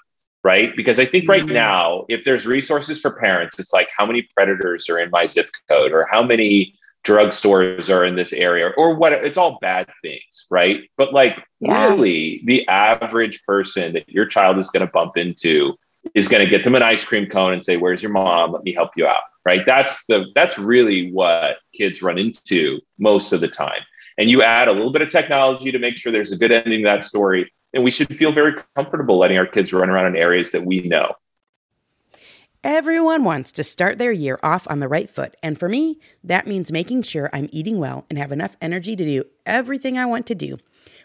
right 0.43 0.75
because 0.75 0.99
i 0.99 1.05
think 1.05 1.27
right 1.27 1.43
mm-hmm. 1.43 1.53
now 1.53 2.05
if 2.09 2.23
there's 2.23 2.45
resources 2.45 3.01
for 3.01 3.11
parents 3.19 3.57
it's 3.59 3.73
like 3.73 3.89
how 3.97 4.05
many 4.05 4.27
predators 4.35 4.89
are 4.89 4.99
in 4.99 5.09
my 5.11 5.25
zip 5.25 5.49
code 5.69 5.91
or 5.91 6.07
how 6.09 6.23
many 6.23 6.75
drugstores 7.05 7.93
are 7.93 8.03
in 8.03 8.15
this 8.15 8.33
area 8.33 8.71
or 8.77 8.95
what 8.95 9.13
it's 9.13 9.37
all 9.37 9.59
bad 9.61 9.87
things 10.01 10.47
right 10.49 10.89
but 10.97 11.13
like 11.13 11.37
yeah. 11.59 11.87
really 11.87 12.41
the 12.45 12.67
average 12.67 13.41
person 13.43 13.93
that 13.93 14.09
your 14.09 14.25
child 14.25 14.57
is 14.57 14.71
going 14.71 14.85
to 14.85 14.91
bump 14.91 15.15
into 15.15 15.75
is 16.13 16.27
going 16.27 16.43
to 16.43 16.49
get 16.49 16.63
them 16.63 16.75
an 16.75 16.83
ice 16.83 17.03
cream 17.03 17.27
cone 17.27 17.53
and 17.53 17.63
say 17.63 17.77
where's 17.77 18.03
your 18.03 18.11
mom? 18.11 18.51
Let 18.51 18.63
me 18.63 18.73
help 18.73 18.91
you 18.95 19.07
out 19.07 19.21
right? 19.45 19.65
That's 19.65 20.05
the 20.07 20.25
that's 20.35 20.57
really 20.57 21.11
what 21.11 21.57
kids 21.73 22.01
run 22.01 22.17
into 22.17 22.81
most 22.97 23.31
of 23.31 23.39
the 23.39 23.47
time. 23.47 23.81
And 24.17 24.29
you 24.29 24.41
add 24.41 24.67
a 24.67 24.71
little 24.71 24.91
bit 24.91 25.01
of 25.01 25.09
technology 25.09 25.71
to 25.71 25.79
make 25.79 25.97
sure 25.97 26.11
there's 26.11 26.31
a 26.31 26.37
good 26.37 26.51
ending 26.51 26.81
to 26.81 26.87
that 26.87 27.03
story 27.03 27.51
and 27.73 27.83
we 27.83 27.91
should 27.91 28.13
feel 28.15 28.31
very 28.31 28.55
comfortable 28.75 29.19
letting 29.19 29.37
our 29.37 29.45
kids 29.45 29.73
run 29.73 29.89
around 29.89 30.07
in 30.07 30.15
areas 30.15 30.51
that 30.51 30.65
we 30.65 30.81
know. 30.81 31.13
Everyone 32.63 33.23
wants 33.23 33.51
to 33.51 33.63
start 33.63 33.99
their 33.99 34.13
year 34.13 34.39
off 34.41 34.65
on 34.67 34.79
the 34.79 34.87
right 34.87 35.07
foot, 35.07 35.35
and 35.43 35.59
for 35.59 35.69
me, 35.69 35.99
that 36.23 36.47
means 36.47 36.71
making 36.71 37.03
sure 37.03 37.29
I'm 37.31 37.49
eating 37.51 37.77
well 37.77 38.05
and 38.09 38.17
have 38.17 38.31
enough 38.31 38.55
energy 38.59 38.95
to 38.95 39.05
do 39.05 39.25
everything 39.45 39.99
I 39.99 40.07
want 40.07 40.25
to 40.27 40.35
do. 40.35 40.57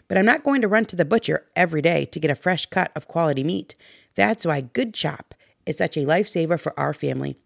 But 0.07 0.17
I'm 0.17 0.25
not 0.25 0.43
going 0.43 0.61
to 0.61 0.67
run 0.67 0.85
to 0.85 0.95
the 0.95 1.05
butcher 1.05 1.45
every 1.55 1.83
day 1.83 2.05
to 2.05 2.19
get 2.19 2.31
a 2.31 2.35
fresh 2.35 2.65
cut 2.65 2.91
of 2.95 3.07
quality 3.07 3.43
meat. 3.43 3.75
That's 4.15 4.45
why 4.45 4.61
Good 4.61 4.93
Chop 4.93 5.35
is 5.65 5.77
such 5.77 5.97
a 5.97 6.05
lifesaver 6.05 6.59
for 6.59 6.77
our 6.79 6.93
family. 6.93 7.37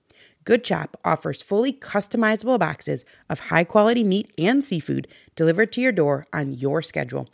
Good 0.43 0.63
Chop 0.63 0.97
offers 1.04 1.41
fully 1.41 1.73
customizable 1.73 2.60
boxes 2.60 3.04
of 3.30 3.39
high 3.39 3.63
quality 3.63 4.04
meat 4.04 4.32
and 4.38 4.63
seafood 4.63 5.08
delivered 5.36 5.71
to 5.73 5.82
your 5.82 5.91
door 5.91 6.25
on 6.32 6.54
your 6.54 6.82
schedule. 6.82 7.28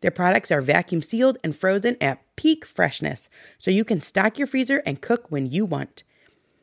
Their 0.00 0.10
products 0.10 0.50
are 0.50 0.60
vacuum 0.60 1.02
sealed 1.02 1.38
and 1.44 1.56
frozen 1.56 1.96
at 2.00 2.22
peak 2.36 2.66
freshness, 2.66 3.28
so 3.58 3.70
you 3.70 3.84
can 3.84 4.00
stock 4.00 4.38
your 4.38 4.46
freezer 4.46 4.82
and 4.84 5.00
cook 5.00 5.30
when 5.30 5.46
you 5.46 5.64
want. 5.64 6.04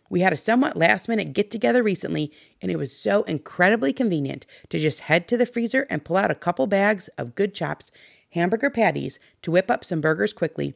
We 0.10 0.19
had 0.19 0.34
a 0.34 0.38
somewhat 0.38 0.75
last 0.75 1.07
minute 1.07 1.34
get 1.34 1.49
together 1.49 1.81
recently, 1.81 2.31
and 2.62 2.71
it 2.71 2.77
was 2.77 2.95
so 2.95 3.23
incredibly 3.23 3.93
convenient 3.93 4.45
to 4.69 4.77
just 4.77 5.01
head 5.01 5.27
to 5.29 5.38
the 5.38 5.45
freezer 5.45 5.88
and 5.89 6.03
pull 6.03 6.17
out 6.17 6.29
a 6.29 6.36
couple 6.36 6.67
bags 6.67 7.07
of 7.17 7.34
good 7.34 7.55
chops, 7.55 7.91
hamburger 8.31 8.69
patties 8.69 9.19
to 9.41 9.51
whip 9.51 9.71
up 9.71 9.86
some 9.86 10.01
burgers 10.01 10.34
quickly. 10.34 10.75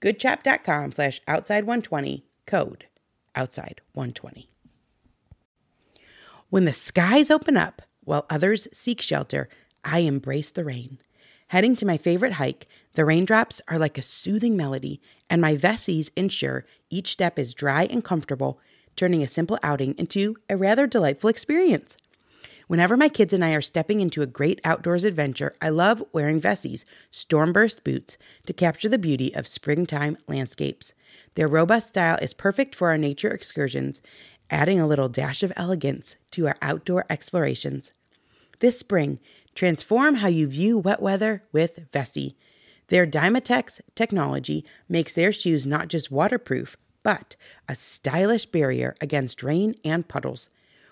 goodchop.com 0.00 0.92
slash 0.92 1.20
outside120 1.26 2.22
code 2.46 2.86
outside120. 3.34 4.46
When 6.48 6.64
the 6.64 6.72
skies 6.72 7.30
open 7.30 7.56
up 7.56 7.82
while 8.04 8.26
others 8.30 8.68
seek 8.72 9.00
shelter, 9.02 9.48
I 9.84 10.00
embrace 10.00 10.50
the 10.50 10.64
rain. 10.64 10.98
Heading 11.48 11.76
to 11.76 11.86
my 11.86 11.96
favorite 11.96 12.34
hike, 12.34 12.66
the 12.94 13.04
raindrops 13.04 13.60
are 13.68 13.78
like 13.78 13.98
a 13.98 14.02
soothing 14.02 14.56
melody, 14.56 15.00
and 15.30 15.40
my 15.40 15.56
Vessies 15.56 16.10
ensure 16.16 16.64
each 16.90 17.12
step 17.12 17.38
is 17.38 17.54
dry 17.54 17.84
and 17.84 18.02
comfortable, 18.02 18.58
turning 18.96 19.22
a 19.22 19.28
simple 19.28 19.58
outing 19.62 19.94
into 19.98 20.36
a 20.48 20.56
rather 20.56 20.86
delightful 20.86 21.30
experience. 21.30 21.96
Whenever 22.66 22.96
my 22.96 23.08
kids 23.08 23.32
and 23.32 23.44
I 23.44 23.52
are 23.52 23.62
stepping 23.62 24.00
into 24.00 24.22
a 24.22 24.26
great 24.26 24.60
outdoors 24.64 25.04
adventure, 25.04 25.54
I 25.62 25.68
love 25.68 26.02
wearing 26.12 26.40
Vessies 26.40 26.84
stormburst 27.12 27.84
boots 27.84 28.18
to 28.46 28.52
capture 28.52 28.88
the 28.88 28.98
beauty 28.98 29.32
of 29.36 29.46
springtime 29.46 30.16
landscapes. 30.26 30.92
Their 31.36 31.46
robust 31.46 31.90
style 31.90 32.18
is 32.20 32.34
perfect 32.34 32.74
for 32.74 32.88
our 32.88 32.98
nature 32.98 33.30
excursions, 33.30 34.02
adding 34.50 34.80
a 34.80 34.86
little 34.86 35.08
dash 35.08 35.44
of 35.44 35.52
elegance 35.54 36.16
to 36.32 36.48
our 36.48 36.56
outdoor 36.60 37.06
explorations. 37.08 37.92
This 38.58 38.78
spring, 38.78 39.20
transform 39.54 40.16
how 40.16 40.28
you 40.28 40.48
view 40.48 40.76
wet 40.76 41.00
weather 41.00 41.44
with 41.52 41.90
Vessi. 41.92 42.34
Their 42.88 43.06
Dymatex 43.06 43.80
technology 43.94 44.64
makes 44.88 45.14
their 45.14 45.32
shoes 45.32 45.66
not 45.66 45.86
just 45.86 46.10
waterproof, 46.10 46.76
but 47.04 47.36
a 47.68 47.76
stylish 47.76 48.46
barrier 48.46 48.96
against 49.00 49.44
rain 49.44 49.76
and 49.84 50.08
puddles. 50.08 50.48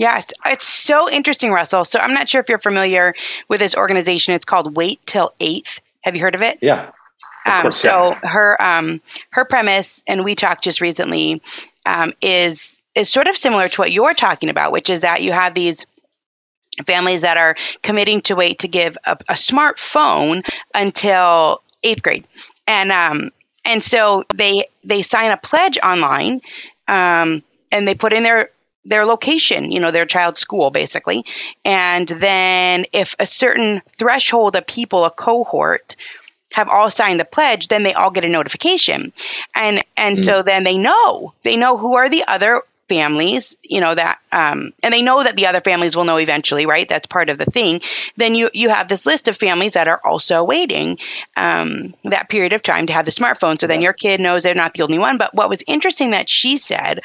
Yes, 0.00 0.32
it's 0.46 0.64
so 0.64 1.10
interesting, 1.10 1.52
Russell. 1.52 1.84
So 1.84 1.98
I'm 1.98 2.14
not 2.14 2.26
sure 2.26 2.40
if 2.40 2.48
you're 2.48 2.56
familiar 2.56 3.14
with 3.48 3.60
this 3.60 3.74
organization. 3.74 4.32
It's 4.32 4.46
called 4.46 4.74
Wait 4.74 4.98
Till 5.04 5.34
Eighth. 5.40 5.82
Have 6.00 6.16
you 6.16 6.22
heard 6.22 6.34
of 6.34 6.40
it? 6.40 6.56
Yeah. 6.62 6.92
Um, 7.44 7.62
course, 7.62 7.76
so 7.76 8.08
yeah. 8.08 8.20
her 8.22 8.62
um, 8.62 9.02
her 9.32 9.44
premise, 9.44 10.02
and 10.08 10.24
we 10.24 10.34
talked 10.34 10.64
just 10.64 10.80
recently, 10.80 11.42
um, 11.84 12.14
is 12.22 12.80
is 12.96 13.12
sort 13.12 13.28
of 13.28 13.36
similar 13.36 13.68
to 13.68 13.80
what 13.82 13.92
you're 13.92 14.14
talking 14.14 14.48
about, 14.48 14.72
which 14.72 14.88
is 14.88 15.02
that 15.02 15.20
you 15.20 15.32
have 15.32 15.52
these 15.52 15.84
families 16.86 17.20
that 17.20 17.36
are 17.36 17.54
committing 17.82 18.22
to 18.22 18.34
wait 18.34 18.60
to 18.60 18.68
give 18.68 18.96
a, 19.04 19.18
a 19.28 19.34
smartphone 19.34 20.42
until 20.72 21.60
eighth 21.84 22.02
grade, 22.02 22.26
and 22.66 22.90
um, 22.90 23.30
and 23.66 23.82
so 23.82 24.24
they 24.34 24.64
they 24.82 25.02
sign 25.02 25.30
a 25.30 25.36
pledge 25.36 25.78
online, 25.84 26.40
um, 26.88 27.42
and 27.70 27.86
they 27.86 27.94
put 27.94 28.14
in 28.14 28.22
their 28.22 28.48
their 28.84 29.04
location, 29.04 29.70
you 29.70 29.80
know, 29.80 29.90
their 29.90 30.06
child's 30.06 30.40
school 30.40 30.70
basically. 30.70 31.24
And 31.64 32.08
then 32.08 32.84
if 32.92 33.14
a 33.18 33.26
certain 33.26 33.82
threshold 33.96 34.56
of 34.56 34.66
people, 34.66 35.04
a 35.04 35.10
cohort, 35.10 35.96
have 36.52 36.68
all 36.68 36.90
signed 36.90 37.20
the 37.20 37.24
pledge, 37.24 37.68
then 37.68 37.82
they 37.84 37.94
all 37.94 38.10
get 38.10 38.24
a 38.24 38.28
notification. 38.28 39.12
And 39.54 39.82
and 39.96 40.18
mm. 40.18 40.24
so 40.24 40.42
then 40.42 40.64
they 40.64 40.78
know. 40.78 41.32
They 41.42 41.56
know 41.56 41.76
who 41.76 41.96
are 41.96 42.08
the 42.08 42.24
other 42.26 42.62
families, 42.88 43.56
you 43.62 43.80
know, 43.80 43.94
that 43.94 44.18
um, 44.32 44.72
and 44.82 44.92
they 44.92 45.00
know 45.00 45.22
that 45.22 45.36
the 45.36 45.46
other 45.46 45.60
families 45.60 45.94
will 45.94 46.04
know 46.04 46.16
eventually, 46.16 46.66
right? 46.66 46.88
That's 46.88 47.06
part 47.06 47.28
of 47.28 47.38
the 47.38 47.44
thing. 47.44 47.80
Then 48.16 48.34
you 48.34 48.50
you 48.52 48.68
have 48.68 48.88
this 48.88 49.06
list 49.06 49.28
of 49.28 49.36
families 49.36 49.74
that 49.74 49.86
are 49.86 50.00
also 50.04 50.42
waiting 50.42 50.98
um, 51.36 51.94
that 52.04 52.28
period 52.28 52.52
of 52.52 52.64
time 52.64 52.88
to 52.88 52.92
have 52.92 53.04
the 53.04 53.12
smartphone. 53.12 53.60
So 53.60 53.68
then 53.68 53.80
your 53.80 53.92
kid 53.92 54.20
knows 54.20 54.42
they're 54.42 54.54
not 54.54 54.74
the 54.74 54.82
only 54.82 54.98
one. 54.98 55.18
But 55.18 55.34
what 55.34 55.48
was 55.48 55.62
interesting 55.68 56.10
that 56.10 56.28
she 56.28 56.56
said 56.56 57.00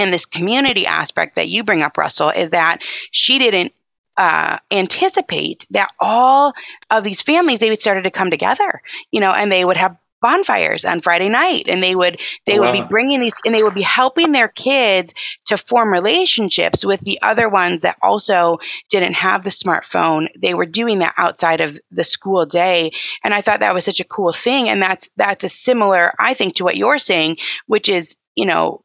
and 0.00 0.12
this 0.12 0.26
community 0.26 0.86
aspect 0.86 1.36
that 1.36 1.48
you 1.48 1.64
bring 1.64 1.82
up, 1.82 1.96
Russell, 1.96 2.30
is 2.30 2.50
that 2.50 2.82
she 3.10 3.38
didn't 3.38 3.72
uh, 4.16 4.58
anticipate 4.70 5.66
that 5.70 5.90
all 5.98 6.52
of 6.90 7.04
these 7.04 7.22
families 7.22 7.60
they 7.60 7.70
would 7.70 7.78
started 7.78 8.04
to 8.04 8.10
come 8.10 8.30
together, 8.30 8.82
you 9.10 9.20
know, 9.20 9.32
and 9.32 9.50
they 9.50 9.64
would 9.64 9.76
have 9.76 9.96
bonfires 10.20 10.84
on 10.84 11.00
Friday 11.00 11.28
night 11.28 11.64
and 11.66 11.82
they 11.82 11.94
would 11.94 12.20
they 12.44 12.58
wow. 12.58 12.66
would 12.66 12.72
be 12.72 12.82
bringing 12.82 13.20
these 13.20 13.32
and 13.44 13.54
they 13.54 13.62
would 13.62 13.74
be 13.74 13.80
helping 13.80 14.32
their 14.32 14.48
kids 14.48 15.14
to 15.46 15.56
form 15.56 15.90
relationships 15.90 16.84
with 16.84 17.00
the 17.00 17.18
other 17.22 17.48
ones 17.48 17.82
that 17.82 17.96
also 18.02 18.58
didn't 18.90 19.14
have 19.14 19.42
the 19.42 19.50
smartphone 19.50 20.28
they 20.36 20.52
were 20.52 20.66
doing 20.66 20.98
that 20.98 21.14
outside 21.16 21.60
of 21.60 21.78
the 21.90 22.04
school 22.04 22.44
day 22.44 22.90
and 23.24 23.32
I 23.32 23.40
thought 23.40 23.60
that 23.60 23.74
was 23.74 23.84
such 23.84 24.00
a 24.00 24.04
cool 24.04 24.32
thing 24.32 24.68
and 24.68 24.82
that's 24.82 25.08
that's 25.16 25.44
a 25.44 25.48
similar 25.48 26.12
I 26.18 26.34
think 26.34 26.56
to 26.56 26.64
what 26.64 26.76
you're 26.76 26.98
saying 26.98 27.38
which 27.66 27.88
is 27.88 28.18
you 28.36 28.44
know 28.44 28.84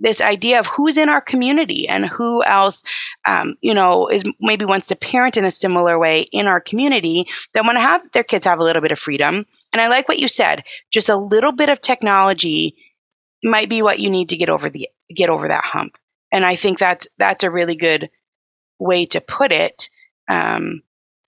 this 0.00 0.20
idea 0.20 0.58
of 0.58 0.66
who's 0.66 0.96
in 0.96 1.08
our 1.08 1.20
community 1.20 1.88
and 1.88 2.06
who 2.06 2.42
else, 2.42 2.82
um, 3.28 3.54
you 3.60 3.74
know, 3.74 4.08
is 4.08 4.24
maybe 4.40 4.64
wants 4.64 4.88
to 4.88 4.96
parent 4.96 5.36
in 5.36 5.44
a 5.44 5.50
similar 5.50 5.98
way 5.98 6.24
in 6.32 6.46
our 6.46 6.60
community 6.60 7.26
that 7.52 7.64
want 7.64 7.76
to 7.76 7.80
have 7.80 8.10
their 8.12 8.24
kids 8.24 8.46
have 8.46 8.58
a 8.58 8.64
little 8.64 8.82
bit 8.82 8.92
of 8.92 8.98
freedom. 8.98 9.46
And 9.72 9.80
I 9.80 9.88
like 9.88 10.08
what 10.08 10.18
you 10.18 10.26
said. 10.26 10.64
Just 10.90 11.10
a 11.10 11.16
little 11.16 11.52
bit 11.52 11.68
of 11.68 11.80
technology 11.80 12.74
might 13.44 13.68
be 13.68 13.82
what 13.82 14.00
you 14.00 14.10
need 14.10 14.30
to 14.30 14.36
get 14.36 14.50
over 14.50 14.70
the 14.70 14.88
get 15.14 15.30
over 15.30 15.48
that 15.48 15.64
hump. 15.64 15.96
And 16.32 16.44
I 16.44 16.56
think 16.56 16.78
that's 16.78 17.06
that's 17.18 17.44
a 17.44 17.50
really 17.50 17.76
good 17.76 18.10
way 18.78 19.06
to 19.06 19.20
put 19.20 19.52
it. 19.52 19.90
Um, 20.28 20.82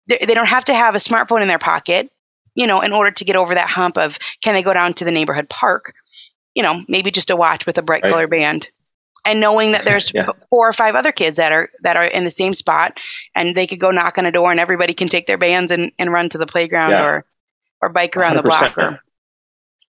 they, 0.08 0.18
they 0.26 0.34
don't 0.34 0.46
have 0.46 0.64
to 0.66 0.74
have 0.74 0.94
a 0.94 0.98
smartphone 0.98 1.42
in 1.42 1.48
their 1.48 1.58
pocket, 1.58 2.10
you 2.54 2.66
know, 2.66 2.80
in 2.80 2.92
order 2.92 3.10
to 3.10 3.24
get 3.24 3.36
over 3.36 3.54
that 3.54 3.68
hump 3.68 3.98
of 3.98 4.18
can 4.42 4.54
they 4.54 4.62
go 4.62 4.74
down 4.74 4.94
to 4.94 5.04
the 5.04 5.12
neighborhood 5.12 5.48
park 5.48 5.92
you 6.54 6.62
know, 6.62 6.84
maybe 6.88 7.10
just 7.10 7.30
a 7.30 7.36
watch 7.36 7.66
with 7.66 7.78
a 7.78 7.82
bright 7.82 8.02
right. 8.02 8.10
color 8.10 8.26
band. 8.26 8.68
And 9.24 9.38
knowing 9.38 9.72
that 9.72 9.84
there's 9.84 10.10
yeah. 10.14 10.28
four 10.48 10.68
or 10.68 10.72
five 10.72 10.94
other 10.94 11.12
kids 11.12 11.36
that 11.36 11.52
are 11.52 11.68
that 11.82 11.96
are 11.96 12.04
in 12.04 12.24
the 12.24 12.30
same 12.30 12.54
spot 12.54 12.98
and 13.34 13.54
they 13.54 13.66
could 13.66 13.78
go 13.78 13.90
knock 13.90 14.16
on 14.16 14.24
a 14.24 14.32
door 14.32 14.50
and 14.50 14.58
everybody 14.58 14.94
can 14.94 15.08
take 15.08 15.26
their 15.26 15.36
bands 15.36 15.70
and, 15.70 15.92
and 15.98 16.10
run 16.10 16.30
to 16.30 16.38
the 16.38 16.46
playground 16.46 16.92
yeah. 16.92 17.04
or 17.04 17.24
or 17.82 17.90
bike 17.90 18.16
around 18.16 18.36
100%. 18.36 18.36
the 18.36 18.42
block 18.42 18.78
or, 18.78 19.00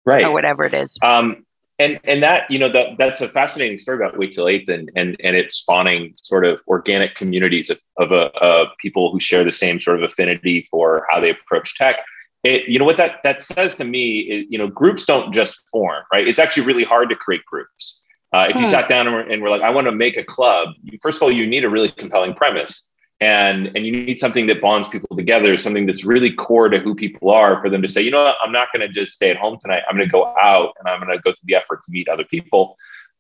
right. 0.05 0.25
or 0.25 0.33
whatever 0.33 0.64
it 0.64 0.75
is. 0.75 0.99
Um, 1.03 1.44
and 1.81 1.99
and 2.05 2.23
that 2.23 2.51
you 2.51 2.59
know 2.59 2.68
that 2.68 2.99
that's 2.99 3.20
a 3.20 3.29
fascinating 3.29 3.79
story 3.79 3.96
about 3.96 4.18
wait 4.18 4.33
till 4.33 4.49
eighth 4.49 4.68
and 4.68 4.90
and 4.94 5.16
and 5.20 5.35
it's 5.35 5.57
spawning 5.57 6.12
sort 6.16 6.44
of 6.44 6.61
organic 6.68 7.14
communities 7.14 7.70
of 7.70 7.81
of, 7.96 8.12
uh, 8.12 8.31
of 8.40 8.68
people 8.79 9.11
who 9.11 9.18
share 9.18 9.44
the 9.44 9.53
same 9.53 9.81
sort 9.81 9.96
of 9.96 10.03
affinity 10.03 10.66
for 10.70 11.07
how 11.09 11.18
they 11.18 11.31
approach 11.31 11.77
tech 11.77 11.96
it, 12.42 12.68
you 12.68 12.79
know 12.79 12.85
what 12.85 12.96
that 12.96 13.20
that 13.22 13.42
says 13.42 13.74
to 13.76 13.85
me 13.85 14.20
is 14.20 14.46
you 14.48 14.59
know 14.59 14.66
groups 14.66 15.05
don't 15.05 15.33
just 15.33 15.68
form 15.68 16.03
right? 16.12 16.26
It's 16.26 16.38
actually 16.38 16.66
really 16.66 16.85
hard 16.85 17.09
to 17.11 17.16
create 17.16 17.44
groups. 17.44 18.05
Uh, 18.33 18.46
if 18.48 18.55
you 18.55 18.62
hmm. 18.62 18.68
sat 18.68 18.88
down 18.88 19.09
and 19.09 19.16
we're, 19.16 19.29
and 19.29 19.42
we're, 19.42 19.50
like 19.50 19.61
i 19.62 19.70
want 19.70 19.87
to 19.88 19.92
make 19.92 20.16
a 20.16 20.22
club 20.22 20.68
first 21.03 21.18
of 21.18 21.22
all 21.24 21.33
you 21.33 21.44
need 21.46 21.64
a 21.64 21.68
really 21.68 21.90
compelling 21.90 22.35
premise. 22.35 22.87
And 23.22 23.66
and 23.76 23.85
you 23.85 23.92
need 23.92 24.18
something 24.18 24.46
that 24.46 24.62
bonds 24.62 24.88
people 24.88 25.14
together 25.14 25.59
something 25.59 25.85
that's 25.85 26.05
really 26.07 26.33
core 26.33 26.70
to 26.70 26.79
who 26.79 26.94
people 26.94 27.29
are 27.31 27.61
for 27.61 27.68
them 27.68 27.83
to 27.83 27.88
say 27.88 28.00
you 28.00 28.11
know 28.11 28.24
what? 28.24 28.37
I'm 28.42 28.53
not 28.53 28.68
going 28.72 28.81
to 28.81 28.88
just 28.88 29.12
stay 29.12 29.31
at 29.31 29.37
home 29.37 29.59
tonight. 29.61 29.83
I'm 29.87 29.96
going 29.96 30.09
to 30.09 30.12
go 30.12 30.35
out 30.40 30.72
and 30.79 30.88
i'm 30.88 31.00
going 31.00 31.12
to 31.12 31.20
go 31.20 31.31
through 31.33 31.44
the 31.44 31.55
effort 31.55 31.83
to 31.83 31.90
meet 31.92 32.09
other 32.09 32.24
people. 32.24 32.76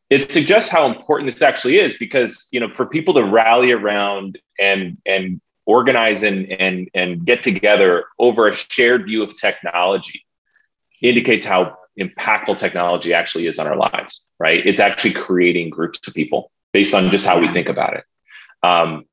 It 0.08 0.32
suggests 0.32 0.70
how 0.70 0.86
important 0.86 1.30
this 1.30 1.42
actually 1.42 1.76
is 1.76 1.98
because 1.98 2.48
you 2.50 2.60
know 2.60 2.72
for 2.72 2.86
people 2.86 3.12
to 3.12 3.24
rally 3.24 3.72
around 3.72 4.38
and 4.58 4.96
and 5.04 5.38
organize 5.76 6.22
and, 6.22 6.50
and, 6.52 6.90
and 6.94 7.24
get 7.24 7.42
together 7.42 8.04
over 8.18 8.48
a 8.48 8.52
shared 8.52 9.06
view 9.06 9.22
of 9.22 9.30
technology 9.38 10.24
indicates 11.00 11.44
how 11.44 11.76
impactful 11.98 12.56
technology 12.58 13.12
actually 13.14 13.46
is 13.46 13.58
on 13.58 13.66
our 13.66 13.76
lives, 13.76 14.12
right? 14.38 14.66
It's 14.66 14.80
actually 14.80 15.14
creating 15.14 15.70
groups 15.70 16.06
of 16.08 16.14
people 16.14 16.50
based 16.72 16.94
on 16.94 17.10
just 17.10 17.26
how 17.26 17.40
we 17.40 17.48
think 17.52 17.68
about 17.68 17.94
it. 17.94 18.04
Um, 18.62 19.04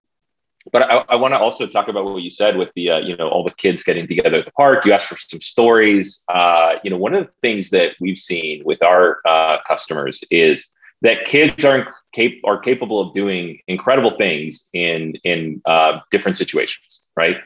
but 0.71 0.81
I, 0.81 1.05
I 1.09 1.15
want 1.15 1.33
to 1.33 1.39
also 1.39 1.65
talk 1.65 1.87
about 1.87 2.05
what 2.05 2.21
you 2.21 2.29
said 2.29 2.57
with 2.57 2.69
the, 2.75 2.91
uh, 2.91 2.99
you 2.99 3.15
know, 3.15 3.29
all 3.29 3.43
the 3.43 3.51
kids 3.51 3.83
getting 3.83 4.07
together 4.07 4.37
at 4.37 4.45
the 4.45 4.51
park. 4.51 4.85
You 4.85 4.93
asked 4.93 5.07
for 5.07 5.17
some 5.17 5.41
stories. 5.41 6.25
Uh, 6.27 6.75
you 6.83 6.89
know, 6.89 6.97
one 6.97 7.13
of 7.15 7.25
the 7.25 7.31
things 7.41 7.69
that 7.69 7.93
we've 8.01 8.17
seen 8.17 8.63
with 8.65 8.83
our 8.83 9.19
uh, 9.25 9.57
customers 9.65 10.23
is 10.29 10.71
that 11.01 11.25
kids 11.25 11.63
are 11.63 11.95
cap- 12.17 12.41
are 12.43 12.59
capable 12.59 12.99
of 12.99 13.13
doing 13.13 13.59
incredible 13.67 14.17
things 14.17 14.69
in 14.73 15.13
in 15.23 15.61
uh, 15.65 15.99
different 16.11 16.37
situations, 16.37 17.03
right? 17.15 17.37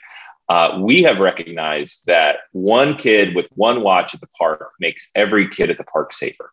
Uh, 0.49 0.79
we 0.81 1.01
have 1.03 1.19
recognized 1.19 2.05
that 2.07 2.37
one 2.51 2.95
kid 2.95 3.35
with 3.35 3.47
one 3.55 3.83
watch 3.83 4.13
at 4.13 4.21
the 4.21 4.27
park 4.27 4.71
makes 4.79 5.11
every 5.15 5.47
kid 5.47 5.69
at 5.69 5.77
the 5.77 5.83
park 5.85 6.11
safer. 6.11 6.51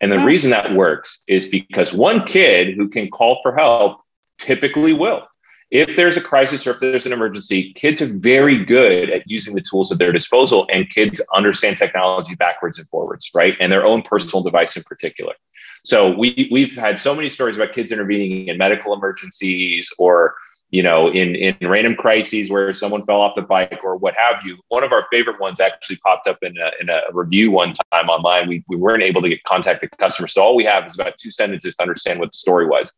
And 0.00 0.12
the 0.12 0.18
reason 0.18 0.50
that 0.50 0.74
works 0.74 1.22
is 1.26 1.48
because 1.48 1.92
one 1.92 2.26
kid 2.26 2.74
who 2.76 2.88
can 2.88 3.08
call 3.08 3.40
for 3.42 3.54
help 3.54 4.00
typically 4.38 4.92
will. 4.92 5.22
If 5.70 5.94
there's 5.94 6.16
a 6.16 6.20
crisis 6.20 6.66
or 6.66 6.72
if 6.72 6.80
there's 6.80 7.06
an 7.06 7.12
emergency, 7.12 7.72
kids 7.74 8.02
are 8.02 8.06
very 8.06 8.62
good 8.64 9.08
at 9.08 9.22
using 9.26 9.54
the 9.54 9.60
tools 9.60 9.92
at 9.92 9.98
their 9.98 10.12
disposal, 10.12 10.66
and 10.72 10.90
kids 10.90 11.22
understand 11.32 11.76
technology 11.76 12.34
backwards 12.34 12.78
and 12.78 12.88
forwards, 12.88 13.30
right? 13.34 13.54
And 13.60 13.70
their 13.70 13.86
own 13.86 14.02
personal 14.02 14.42
device 14.42 14.76
in 14.76 14.82
particular. 14.82 15.34
So 15.84 16.16
we 16.16 16.48
we've 16.50 16.74
had 16.76 16.98
so 16.98 17.14
many 17.14 17.28
stories 17.28 17.56
about 17.56 17.72
kids 17.72 17.92
intervening 17.92 18.48
in 18.48 18.58
medical 18.58 18.92
emergencies 18.92 19.92
or 19.98 20.34
you 20.70 20.82
know 20.82 21.08
in 21.08 21.34
in 21.34 21.56
random 21.68 21.94
crises 21.96 22.50
where 22.50 22.72
someone 22.72 23.02
fell 23.02 23.20
off 23.20 23.34
the 23.34 23.42
bike 23.42 23.80
or 23.82 23.96
what 23.96 24.14
have 24.16 24.36
you. 24.44 24.58
One 24.68 24.84
of 24.84 24.92
our 24.92 25.06
favorite 25.10 25.40
ones 25.40 25.60
actually 25.60 25.96
popped 25.96 26.26
up 26.26 26.38
in 26.42 26.56
a, 26.58 26.70
in 26.80 26.88
a 26.90 27.00
review 27.12 27.50
one 27.50 27.74
time 27.92 28.08
online. 28.08 28.48
We 28.48 28.64
we 28.68 28.76
weren't 28.76 29.02
able 29.02 29.22
to 29.22 29.28
get 29.28 29.42
contact 29.44 29.80
the 29.80 29.88
customer, 29.88 30.28
so 30.28 30.42
all 30.42 30.54
we 30.54 30.64
have 30.64 30.86
is 30.86 30.94
about 30.94 31.16
two 31.18 31.30
sentences 31.30 31.76
to 31.76 31.82
understand 31.82 32.20
what 32.20 32.30
the 32.30 32.36
story 32.36 32.66
was. 32.66 32.92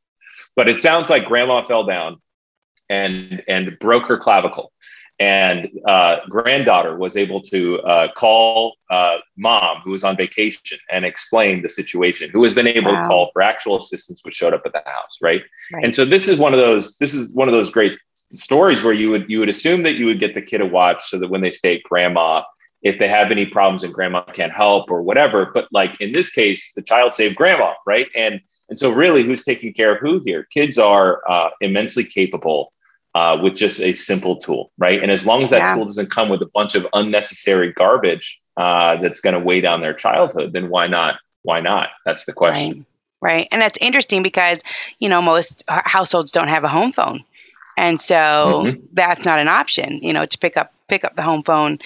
But 0.56 0.68
it 0.68 0.78
sounds 0.78 1.08
like 1.08 1.26
grandma 1.26 1.64
fell 1.64 1.84
down 1.84 2.20
and 2.90 3.42
and 3.48 3.78
broke 3.78 4.06
her 4.06 4.18
clavicle 4.18 4.72
and 5.22 5.70
uh, 5.86 6.16
granddaughter 6.28 6.96
was 6.96 7.16
able 7.16 7.40
to 7.40 7.78
uh, 7.82 8.08
call 8.14 8.74
uh, 8.90 9.18
mom 9.36 9.80
who 9.84 9.92
was 9.92 10.02
on 10.02 10.16
vacation 10.16 10.78
and 10.90 11.04
explain 11.04 11.62
the 11.62 11.68
situation 11.68 12.28
who 12.30 12.40
was 12.40 12.56
then 12.56 12.66
able 12.66 12.92
wow. 12.92 13.02
to 13.02 13.06
call 13.06 13.30
for 13.32 13.40
actual 13.40 13.78
assistance 13.78 14.20
which 14.24 14.34
showed 14.34 14.52
up 14.52 14.62
at 14.66 14.72
the 14.72 14.82
house 14.84 15.18
right? 15.22 15.42
right? 15.72 15.84
and 15.84 15.94
so 15.94 16.04
this 16.04 16.28
is 16.28 16.40
one 16.40 16.52
of 16.52 16.58
those 16.58 16.98
this 16.98 17.14
is 17.14 17.32
one 17.36 17.48
of 17.48 17.54
those 17.54 17.70
great 17.70 17.96
stories 18.14 18.82
where 18.82 18.92
you 18.92 19.10
would 19.10 19.24
you 19.30 19.38
would 19.38 19.48
assume 19.48 19.84
that 19.84 19.94
you 19.94 20.06
would 20.06 20.18
get 20.18 20.34
the 20.34 20.42
kid 20.42 20.60
a 20.60 20.66
watch 20.66 21.08
so 21.08 21.18
that 21.20 21.30
when 21.30 21.40
they 21.40 21.52
stay 21.52 21.76
at 21.76 21.82
grandma 21.84 22.42
if 22.82 22.98
they 22.98 23.08
have 23.08 23.30
any 23.30 23.46
problems 23.46 23.84
and 23.84 23.94
grandma 23.94 24.22
can't 24.22 24.52
help 24.52 24.90
or 24.90 25.02
whatever 25.02 25.52
but 25.54 25.68
like 25.70 26.00
in 26.00 26.10
this 26.10 26.32
case 26.32 26.72
the 26.74 26.82
child 26.82 27.14
saved 27.14 27.36
grandma 27.36 27.72
right 27.86 28.08
and 28.16 28.40
and 28.68 28.76
so 28.76 28.90
really 28.90 29.22
who's 29.22 29.44
taking 29.44 29.72
care 29.72 29.94
of 29.94 30.00
who 30.00 30.20
here 30.24 30.48
kids 30.52 30.78
are 30.78 31.22
uh, 31.30 31.50
immensely 31.60 32.02
capable 32.02 32.72
uh, 33.14 33.38
with 33.42 33.54
just 33.54 33.80
a 33.80 33.92
simple 33.92 34.36
tool, 34.36 34.70
right? 34.78 35.02
And 35.02 35.10
as 35.10 35.26
long 35.26 35.42
as 35.42 35.50
that 35.50 35.68
yeah. 35.68 35.74
tool 35.74 35.84
doesn't 35.84 36.10
come 36.10 36.28
with 36.28 36.42
a 36.42 36.46
bunch 36.46 36.74
of 36.74 36.86
unnecessary 36.92 37.72
garbage 37.72 38.40
uh, 38.56 38.96
that's 38.96 39.20
going 39.20 39.34
to 39.34 39.40
weigh 39.40 39.60
down 39.60 39.80
their 39.80 39.94
childhood, 39.94 40.52
then 40.52 40.68
why 40.68 40.86
not? 40.86 41.16
Why 41.42 41.60
not? 41.60 41.90
That's 42.06 42.24
the 42.24 42.32
question. 42.32 42.86
Right. 43.20 43.32
right. 43.32 43.48
And 43.52 43.60
that's 43.60 43.78
interesting 43.80 44.22
because, 44.22 44.62
you 44.98 45.08
know, 45.08 45.20
most 45.20 45.64
households 45.68 46.30
don't 46.30 46.48
have 46.48 46.64
a 46.64 46.68
home 46.68 46.92
phone. 46.92 47.22
And 47.76 48.00
so 48.00 48.14
mm-hmm. 48.14 48.84
that's 48.92 49.24
not 49.24 49.38
an 49.38 49.48
option, 49.48 49.98
you 50.02 50.12
know, 50.12 50.26
to 50.26 50.38
pick 50.38 50.56
up 50.56 50.72
pick 50.88 51.04
up 51.04 51.16
the 51.16 51.22
home 51.22 51.42
phone 51.42 51.78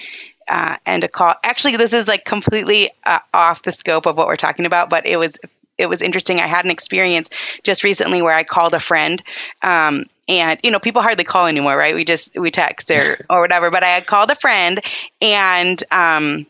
uh, 0.48 0.76
and 0.84 1.04
a 1.04 1.08
call. 1.08 1.34
Actually, 1.44 1.76
this 1.76 1.92
is 1.92 2.08
like 2.08 2.24
completely 2.24 2.90
uh, 3.04 3.20
off 3.34 3.62
the 3.62 3.72
scope 3.72 4.06
of 4.06 4.16
what 4.16 4.26
we're 4.26 4.36
talking 4.36 4.66
about, 4.66 4.90
but 4.90 5.06
it 5.06 5.16
was 5.18 5.38
it 5.78 5.88
was 5.88 6.02
interesting. 6.02 6.40
I 6.40 6.48
had 6.48 6.64
an 6.64 6.70
experience 6.70 7.30
just 7.62 7.84
recently 7.84 8.22
where 8.22 8.34
I 8.34 8.44
called 8.44 8.74
a 8.74 8.80
friend, 8.80 9.22
um, 9.62 10.04
and 10.28 10.58
you 10.62 10.70
know, 10.70 10.80
people 10.80 11.02
hardly 11.02 11.24
call 11.24 11.46
anymore, 11.46 11.76
right? 11.76 11.94
We 11.94 12.04
just 12.04 12.36
we 12.36 12.50
text 12.50 12.90
or 12.90 13.24
or 13.30 13.40
whatever. 13.40 13.70
But 13.70 13.84
I 13.84 13.88
had 13.88 14.06
called 14.06 14.30
a 14.30 14.36
friend, 14.36 14.80
and 15.20 15.82
um, 15.90 16.46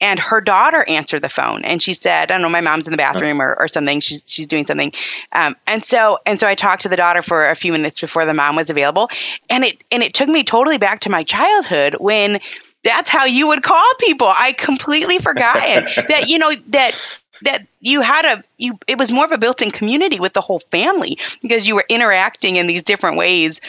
and 0.00 0.18
her 0.18 0.40
daughter 0.40 0.84
answered 0.88 1.22
the 1.22 1.28
phone, 1.28 1.64
and 1.64 1.82
she 1.82 1.92
said, 1.92 2.30
"I 2.30 2.34
don't 2.34 2.42
know, 2.42 2.48
my 2.48 2.62
mom's 2.62 2.86
in 2.86 2.92
the 2.92 2.96
bathroom 2.96 3.40
or, 3.40 3.54
or 3.58 3.68
something. 3.68 4.00
She's 4.00 4.24
she's 4.26 4.46
doing 4.46 4.66
something." 4.66 4.92
Um, 5.32 5.54
and 5.66 5.84
so 5.84 6.18
and 6.26 6.40
so 6.40 6.46
I 6.48 6.54
talked 6.54 6.82
to 6.82 6.88
the 6.88 6.96
daughter 6.96 7.22
for 7.22 7.48
a 7.48 7.54
few 7.54 7.72
minutes 7.72 8.00
before 8.00 8.24
the 8.24 8.34
mom 8.34 8.56
was 8.56 8.70
available, 8.70 9.10
and 9.48 9.64
it 9.64 9.84
and 9.92 10.02
it 10.02 10.14
took 10.14 10.28
me 10.28 10.42
totally 10.42 10.78
back 10.78 11.00
to 11.00 11.10
my 11.10 11.22
childhood 11.22 11.96
when 12.00 12.40
that's 12.82 13.10
how 13.10 13.26
you 13.26 13.48
would 13.48 13.62
call 13.62 13.84
people. 13.98 14.28
I 14.28 14.52
completely 14.52 15.18
forgot 15.18 15.54
that 15.60 16.24
you 16.28 16.38
know 16.38 16.50
that 16.68 16.92
that 17.42 17.66
you 17.80 18.00
had 18.00 18.24
a 18.24 18.44
you 18.58 18.78
it 18.86 18.98
was 18.98 19.12
more 19.12 19.24
of 19.24 19.32
a 19.32 19.38
built-in 19.38 19.70
community 19.70 20.20
with 20.20 20.32
the 20.32 20.40
whole 20.40 20.60
family 20.70 21.18
because 21.42 21.66
you 21.66 21.74
were 21.74 21.84
interacting 21.88 22.56
in 22.56 22.66
these 22.66 22.82
different 22.82 23.16
ways 23.16 23.60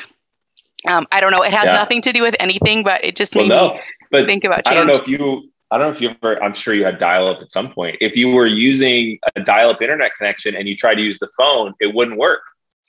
um, 0.87 1.07
i 1.11 1.19
don't 1.19 1.31
know 1.31 1.43
it 1.43 1.51
has 1.51 1.65
yeah. 1.65 1.71
nothing 1.71 2.01
to 2.01 2.11
do 2.11 2.21
with 2.21 2.35
anything 2.39 2.83
but 2.83 3.03
it 3.03 3.15
just 3.15 3.35
made 3.35 3.47
no, 3.47 3.73
me 3.73 3.81
but 4.09 4.25
think 4.25 4.43
about 4.43 4.65
you. 4.65 4.71
i 4.71 4.75
don't 4.75 4.87
know 4.87 4.95
if 4.95 5.07
you 5.07 5.49
i 5.71 5.77
don't 5.77 5.87
know 5.87 5.91
if 5.91 6.01
you 6.01 6.09
ever 6.09 6.41
i'm 6.43 6.53
sure 6.53 6.73
you 6.73 6.83
had 6.83 6.97
dial-up 6.97 7.41
at 7.41 7.51
some 7.51 7.71
point 7.71 7.97
if 8.01 8.15
you 8.15 8.29
were 8.29 8.47
using 8.47 9.17
a 9.35 9.41
dial-up 9.41 9.81
internet 9.81 10.15
connection 10.15 10.55
and 10.55 10.67
you 10.67 10.75
tried 10.75 10.95
to 10.95 11.01
use 11.01 11.19
the 11.19 11.29
phone 11.37 11.73
it 11.79 11.93
wouldn't 11.93 12.17
work 12.17 12.41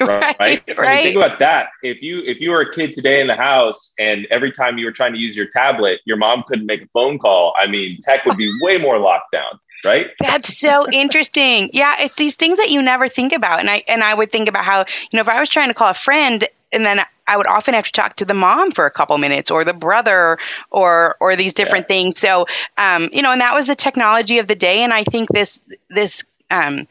right, 0.08 0.36
right? 0.40 0.62
right. 0.66 0.78
I 0.78 0.94
mean, 0.94 1.02
think 1.04 1.16
about 1.16 1.38
that. 1.38 1.68
If 1.82 2.02
you 2.02 2.22
if 2.24 2.40
you 2.40 2.50
were 2.50 2.60
a 2.60 2.72
kid 2.72 2.92
today 2.92 3.20
in 3.20 3.28
the 3.28 3.36
house 3.36 3.92
and 4.00 4.26
every 4.30 4.50
time 4.50 4.76
you 4.76 4.84
were 4.84 4.92
trying 4.92 5.12
to 5.12 5.18
use 5.18 5.36
your 5.36 5.46
tablet, 5.46 6.00
your 6.04 6.16
mom 6.16 6.42
couldn't 6.48 6.66
make 6.66 6.82
a 6.82 6.88
phone 6.88 7.20
call. 7.20 7.54
I 7.60 7.68
mean, 7.68 7.98
tech 8.02 8.24
would 8.24 8.36
be 8.36 8.52
way 8.62 8.78
more 8.78 8.98
locked 8.98 9.30
down 9.32 9.60
right 9.84 10.10
that's 10.20 10.58
so 10.58 10.86
interesting 10.92 11.68
yeah 11.72 11.94
it's 11.98 12.16
these 12.16 12.36
things 12.36 12.58
that 12.58 12.70
you 12.70 12.82
never 12.82 13.08
think 13.08 13.32
about 13.32 13.60
and 13.60 13.68
i 13.68 13.82
and 13.88 14.02
i 14.02 14.14
would 14.14 14.30
think 14.30 14.48
about 14.48 14.64
how 14.64 14.80
you 14.80 15.16
know 15.16 15.20
if 15.20 15.28
i 15.28 15.40
was 15.40 15.48
trying 15.48 15.68
to 15.68 15.74
call 15.74 15.90
a 15.90 15.94
friend 15.94 16.44
and 16.72 16.84
then 16.84 17.00
I 17.26 17.36
would 17.36 17.46
often 17.46 17.74
have 17.74 17.84
to 17.84 17.92
talk 17.92 18.16
to 18.16 18.24
the 18.24 18.34
mom 18.34 18.72
for 18.72 18.86
a 18.86 18.90
couple 18.90 19.16
minutes 19.18 19.50
or 19.50 19.64
the 19.64 19.74
brother 19.74 20.38
or 20.70 21.16
or 21.20 21.36
these 21.36 21.54
different 21.54 21.84
yeah. 21.84 21.94
things. 21.94 22.18
So 22.18 22.46
um, 22.76 23.08
you 23.12 23.22
know, 23.22 23.32
and 23.32 23.40
that 23.40 23.54
was 23.54 23.66
the 23.66 23.76
technology 23.76 24.38
of 24.38 24.48
the 24.48 24.54
day. 24.54 24.82
And 24.82 24.92
I 24.92 25.04
think 25.04 25.28
this 25.28 25.62
this 25.88 26.24
um, 26.50 26.86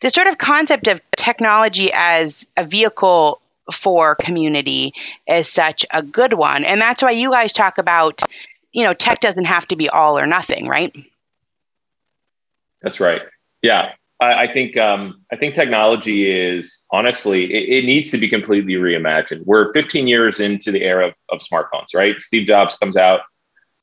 this 0.00 0.12
sort 0.12 0.26
of 0.26 0.38
concept 0.38 0.88
of 0.88 1.00
technology 1.16 1.90
as 1.92 2.48
a 2.56 2.64
vehicle 2.64 3.40
for 3.72 4.14
community 4.16 4.94
is 5.26 5.48
such 5.48 5.86
a 5.92 6.02
good 6.02 6.32
one. 6.32 6.64
And 6.64 6.80
that's 6.80 7.02
why 7.02 7.12
you 7.12 7.30
guys 7.30 7.52
talk 7.52 7.78
about, 7.78 8.22
you 8.72 8.84
know, 8.84 8.94
tech 8.94 9.20
doesn't 9.20 9.46
have 9.46 9.66
to 9.68 9.76
be 9.76 9.88
all 9.88 10.18
or 10.18 10.26
nothing, 10.26 10.66
right? 10.66 10.94
That's 12.84 13.00
right. 13.00 13.22
Yeah, 13.62 13.92
I, 14.20 14.44
I 14.44 14.52
think 14.52 14.76
um, 14.76 15.22
I 15.32 15.36
think 15.36 15.54
technology 15.54 16.30
is 16.30 16.86
honestly 16.92 17.44
it, 17.52 17.78
it, 17.78 17.84
needs 17.86 18.10
to 18.12 18.18
be 18.18 18.28
completely 18.28 18.74
reimagined. 18.74 19.44
We're 19.44 19.72
15 19.72 20.06
years 20.06 20.38
into 20.38 20.70
the 20.70 20.82
era 20.82 21.08
of, 21.08 21.14
of 21.30 21.40
smartphones, 21.40 21.94
right? 21.94 22.20
Steve 22.20 22.46
Jobs 22.46 22.76
comes 22.76 22.96
out 22.96 23.22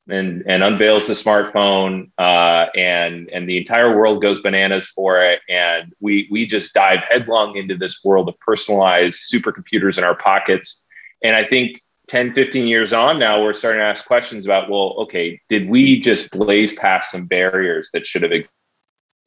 and 0.07 0.43
and 0.47 0.63
unveils 0.63 1.07
the 1.07 1.13
smartphone, 1.13 2.11
uh, 2.17 2.67
and 2.75 3.29
and 3.31 3.49
the 3.49 3.57
entire 3.57 3.97
world 3.97 4.21
goes 4.21 4.41
bananas 4.41 4.87
for 4.87 5.23
it, 5.23 5.41
and 5.49 5.93
we 5.99 6.27
we 6.31 6.45
just 6.45 6.73
dive 6.73 6.99
headlong 6.99 7.55
into 7.55 7.75
this 7.75 8.03
world 8.03 8.29
of 8.29 8.39
personalized 8.39 9.31
supercomputers 9.33 9.97
in 9.97 10.03
our 10.03 10.15
pockets. 10.15 10.85
And 11.23 11.35
I 11.35 11.45
think 11.45 11.79
10, 12.07 12.33
15 12.33 12.67
years 12.67 12.93
on 12.93 13.19
now, 13.19 13.43
we're 13.43 13.53
starting 13.53 13.79
to 13.79 13.85
ask 13.85 14.05
questions 14.05 14.45
about, 14.45 14.69
well, 14.69 14.95
okay, 14.97 15.39
did 15.49 15.69
we 15.69 15.99
just 15.99 16.31
blaze 16.31 16.73
past 16.73 17.11
some 17.11 17.27
barriers 17.27 17.89
that 17.93 18.07
should 18.07 18.23
have 18.23 18.31
existed? 18.31 18.60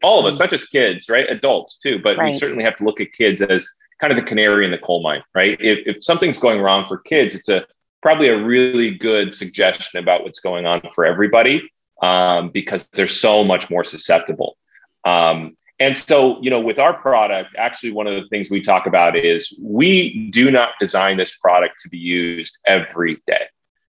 All 0.04 0.20
of 0.20 0.26
us, 0.26 0.38
not 0.38 0.50
just 0.50 0.70
kids, 0.70 1.08
right? 1.08 1.28
Adults 1.30 1.78
too, 1.78 1.98
but 1.98 2.18
right. 2.18 2.32
we 2.32 2.38
certainly 2.38 2.62
have 2.62 2.76
to 2.76 2.84
look 2.84 3.00
at 3.00 3.12
kids 3.12 3.40
as 3.40 3.68
kind 4.00 4.12
of 4.12 4.16
the 4.16 4.22
canary 4.22 4.64
in 4.64 4.70
the 4.70 4.78
coal 4.78 5.02
mine, 5.02 5.22
right? 5.34 5.58
If, 5.60 5.96
if 5.96 6.04
something's 6.04 6.38
going 6.38 6.60
wrong 6.60 6.86
for 6.86 6.98
kids, 6.98 7.34
it's 7.34 7.48
a 7.48 7.66
probably 8.02 8.28
a 8.28 8.36
really 8.36 8.90
good 8.90 9.32
suggestion 9.32 9.98
about 9.98 10.22
what's 10.22 10.40
going 10.40 10.66
on 10.66 10.82
for 10.94 11.06
everybody 11.06 11.70
um, 12.02 12.50
because 12.50 12.86
they're 12.88 13.08
so 13.08 13.42
much 13.42 13.70
more 13.70 13.82
susceptible. 13.82 14.58
Um, 15.06 15.56
and 15.80 15.96
so, 15.96 16.40
you 16.42 16.50
know, 16.50 16.60
with 16.60 16.78
our 16.78 16.94
product, 16.94 17.56
actually, 17.56 17.92
one 17.92 18.06
of 18.06 18.14
the 18.14 18.28
things 18.28 18.50
we 18.50 18.60
talk 18.60 18.86
about 18.86 19.16
is 19.16 19.58
we 19.60 20.28
do 20.30 20.50
not 20.50 20.70
design 20.78 21.16
this 21.16 21.36
product 21.36 21.80
to 21.80 21.88
be 21.88 21.98
used 21.98 22.58
every 22.66 23.22
day, 23.26 23.46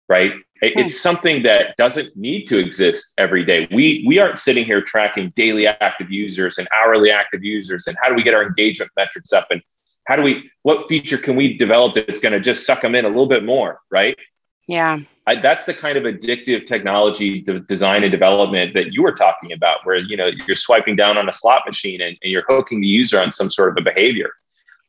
right? 0.10 0.32
Hmm. 0.32 0.80
It's 0.80 1.00
something 1.00 1.44
that 1.44 1.76
doesn't 1.78 2.16
need 2.16 2.46
to 2.46 2.60
exist 2.60 3.13
every 3.18 3.44
day. 3.44 3.68
We 3.72 4.04
we 4.08 4.20
aren't 4.20 4.39
sitting 4.39 4.66
here 4.66 4.82
tracking 4.82 5.34
daily 5.36 5.68
active 5.68 6.12
users 6.12 6.58
and 6.58 6.68
hourly 6.74 7.12
active 7.12 7.44
users 7.44 7.88
and 7.88 7.98
how 8.02 8.10
do 8.10 8.16
we 8.16 8.24
get 8.24 8.34
our 8.34 8.44
engagement 8.44 8.92
metrics 8.96 9.34
up 9.34 9.48
and 9.50 9.62
how 10.06 10.16
do 10.16 10.24
we 10.24 10.50
what 10.63 10.88
feature 10.88 11.18
can 11.18 11.36
we 11.36 11.58
develop 11.58 11.94
that's 11.94 12.20
going 12.20 12.34
to 12.34 12.39
just 12.39 12.66
suck 12.66 12.82
them 12.82 12.96
in 12.96 13.06
a 13.06 13.10
little 13.10 13.28
bit 13.28 13.44
more, 13.44 13.80
right? 13.89 14.18
Yeah. 14.68 15.00
I, 15.26 15.36
that's 15.36 15.66
the 15.66 15.74
kind 15.74 15.98
of 15.98 16.04
addictive 16.04 16.66
technology 16.66 17.42
design 17.68 18.04
and 18.04 18.12
development 18.12 18.74
that 18.74 18.94
you 18.94 19.02
were 19.02 19.13
talking 19.13 19.54
about, 19.54 19.86
where 19.86 19.96
you 19.96 20.18
know 20.18 20.30
you're 20.48 20.56
swiping 20.56 20.96
down 20.96 21.18
on 21.18 21.30
a 21.30 21.34
slot 21.34 21.63
machine 21.66 22.02
and, 22.02 22.18
and 22.22 22.32
you're 22.32 22.44
hooking 22.48 22.82
the 22.82 22.88
user 22.88 23.22
on 23.22 23.32
some 23.32 23.50
sort 23.50 23.70
of 23.70 23.78
a 23.78 23.82
behavior. 23.82 24.32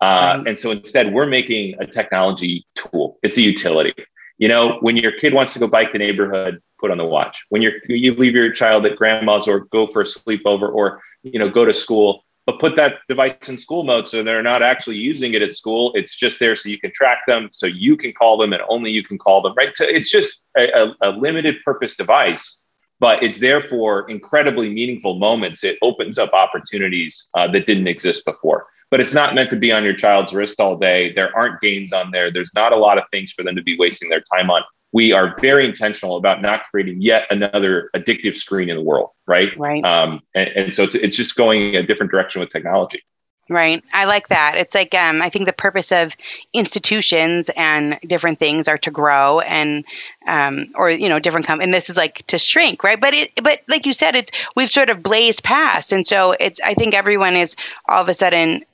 Uh, 0.01 0.35
right. 0.39 0.49
And 0.49 0.59
so 0.59 0.73
instead, 0.73 1.13
we're 1.13 1.29
making 1.29 1.77
a 1.81 1.87
technology 1.87 2.67
tool. 2.75 3.19
It's 3.23 3.37
a 3.37 3.43
utility. 3.43 3.95
You 4.39 4.49
know, 4.49 4.79
when 4.81 4.97
your 4.97 5.13
kid 5.13 5.33
wants 5.33 5.55
to 5.55 5.61
go 5.61 5.69
bike 5.69 5.93
the 5.93 5.99
neighborhood, 5.99 6.61
put 6.81 6.91
on 6.91 6.99
the 6.99 7.05
watch. 7.05 7.45
When 7.51 7.63
you're 7.63 7.75
you 7.89 8.15
leave 8.15 8.35
your 8.35 8.53
child 8.53 8.85
at 8.87 8.97
grandma's 8.97 9.49
or 9.49 9.61
go 9.61 9.87
for 9.87 10.03
a 10.03 10.05
sleepover 10.05 10.73
or 10.73 11.01
you 11.23 11.39
know 11.39 11.49
go 11.49 11.65
to 11.65 11.73
school, 11.73 12.25
but 12.47 12.59
put 12.59 12.77
that 12.77 12.99
device 13.09 13.49
in 13.49 13.59
school 13.59 13.85
mode 13.85 14.07
so 14.09 14.23
they're 14.23 14.43
not 14.43 14.63
actually 14.63 14.97
using 14.97 15.35
it 15.35 15.43
at 15.43 15.53
school. 15.53 15.93
It's 15.95 16.17
just 16.17 16.41
there 16.41 16.57
so 16.57 16.69
you 16.69 16.79
can 16.79 16.93
track 16.93 17.21
them, 17.27 17.49
so 17.53 17.67
you 17.67 17.97
can 17.97 18.13
call 18.13 18.37
them, 18.37 18.53
and 18.53 18.63
only 18.69 18.91
you 18.91 19.03
can 19.03 19.19
call 19.19 19.41
them. 19.41 19.55
Right? 19.57 19.77
So 19.77 19.85
it's 19.85 20.11
just 20.11 20.51
a, 20.57 20.69
a, 20.71 20.95
a 21.03 21.11
limited 21.11 21.57
purpose 21.65 21.97
device, 21.97 22.64
but 23.01 23.23
it's 23.23 23.41
there 23.41 23.61
for 23.61 24.09
incredibly 24.09 24.69
meaningful 24.69 25.19
moments. 25.19 25.65
It 25.65 25.79
opens 25.83 26.19
up 26.19 26.33
opportunities 26.33 27.29
uh, 27.35 27.49
that 27.53 27.67
didn't 27.67 27.89
exist 27.89 28.25
before 28.25 28.67
but 28.95 29.01
it's 29.01 29.13
not 29.13 29.35
meant 29.35 29.51
to 29.51 29.57
be 29.57 29.73
on 29.73 29.83
your 29.83 29.93
child's 29.93 30.33
wrist 30.33 30.61
all 30.61 30.77
day. 30.77 31.13
There 31.15 31.37
aren't 31.37 31.61
games 31.61 31.93
on 31.93 32.13
there. 32.13 32.31
There's 32.31 32.55
not 32.55 32.73
a 32.73 32.77
lot 32.77 32.97
of 32.97 33.03
things 33.11 33.33
for 33.33 33.43
them 33.43 33.57
to 33.57 33.63
be 33.63 33.77
wasting 33.77 34.09
their 34.09 34.23
time 34.33 34.51
on. 34.51 34.63
we 34.93 35.11
are 35.11 35.35
very 35.41 35.67
intentional 35.67 36.17
about 36.17 36.41
not 36.41 36.63
creating 36.71 37.03
yet 37.03 37.27
another 37.29 37.91
addictive 37.97 38.37
screen 38.37 38.71
in 38.71 38.77
the 38.77 38.83
world, 38.83 39.11
right? 39.27 39.51
Right. 39.59 39.85
Um, 39.85 40.21
and, 40.37 40.49
and 40.51 40.75
so 40.75 40.85
it's 40.85 40.95
it's 40.95 41.17
just 41.17 41.35
going 41.35 41.75
a 41.75 41.83
different 41.83 42.13
direction 42.13 42.41
with 42.41 42.51
technology. 42.51 43.03
Right. 43.51 43.83
I 43.93 44.07
like 44.07 44.29
that. 44.29 44.55
It's 44.57 44.75
like 44.75 44.95
um, 44.95 45.21
I 45.21 45.29
think 45.29 45.45
the 45.45 45.53
purpose 45.53 45.93
of 45.93 46.17
institutions 46.55 47.51
and 47.55 47.99
different 48.01 48.39
things 48.39 48.69
are 48.69 48.79
to 48.79 48.91
grow 48.91 49.41
and 49.41 49.85
um, 50.27 50.69
or 50.75 50.89
you 50.89 51.11
know 51.11 51.19
different 51.19 51.47
com- 51.47 51.61
and 51.61 51.73
this 51.73 51.91
is 51.91 51.97
like 51.97 52.27
to 52.29 52.39
shrink, 52.39 52.83
right? 52.83 52.99
But 52.99 53.13
it 53.13 53.33
but 53.43 53.59
like 53.69 53.85
you 53.85 53.93
said, 53.93 54.15
it's 54.15 54.31
we've 54.57 54.71
sort 54.73 54.89
of 54.89 55.03
blazed 55.03 55.45
past, 55.45 55.93
and 55.93 56.07
so 56.07 56.35
it's 56.41 56.59
I 56.63 56.73
think 56.73 56.95
everyone 56.95 57.37
is 57.37 57.55
all 57.87 58.01
of 58.01 58.09
a 58.09 58.15
sudden 58.15 58.65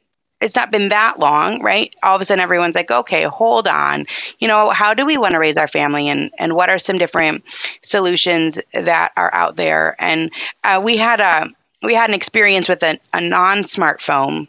it's 0.40 0.54
not 0.56 0.70
been 0.70 0.90
that 0.90 1.18
long, 1.18 1.62
right? 1.62 1.94
All 2.02 2.14
of 2.14 2.22
a 2.22 2.24
sudden, 2.24 2.42
everyone's 2.42 2.76
like, 2.76 2.90
okay, 2.90 3.24
hold 3.24 3.68
on. 3.68 4.06
You 4.38 4.48
know, 4.48 4.70
how 4.70 4.94
do 4.94 5.04
we 5.04 5.18
want 5.18 5.33
to 5.35 5.40
raise 5.40 5.56
our 5.56 5.66
family, 5.68 6.09
and 6.09 6.30
and 6.38 6.54
what 6.54 6.70
are 6.70 6.78
some 6.78 6.96
different 6.96 7.42
solutions 7.83 8.61
that 8.72 9.11
are 9.16 9.35
out 9.35 9.56
there? 9.56 9.96
And 9.98 10.30
uh, 10.62 10.80
we 10.83 10.96
had 10.96 11.20
a 11.20 11.48
we 11.83 11.94
had 11.94 12.09
an 12.09 12.14
experience 12.14 12.68
with 12.68 12.83
a, 12.85 13.00
a 13.12 13.20
non 13.20 13.59
smartphone 13.64 14.48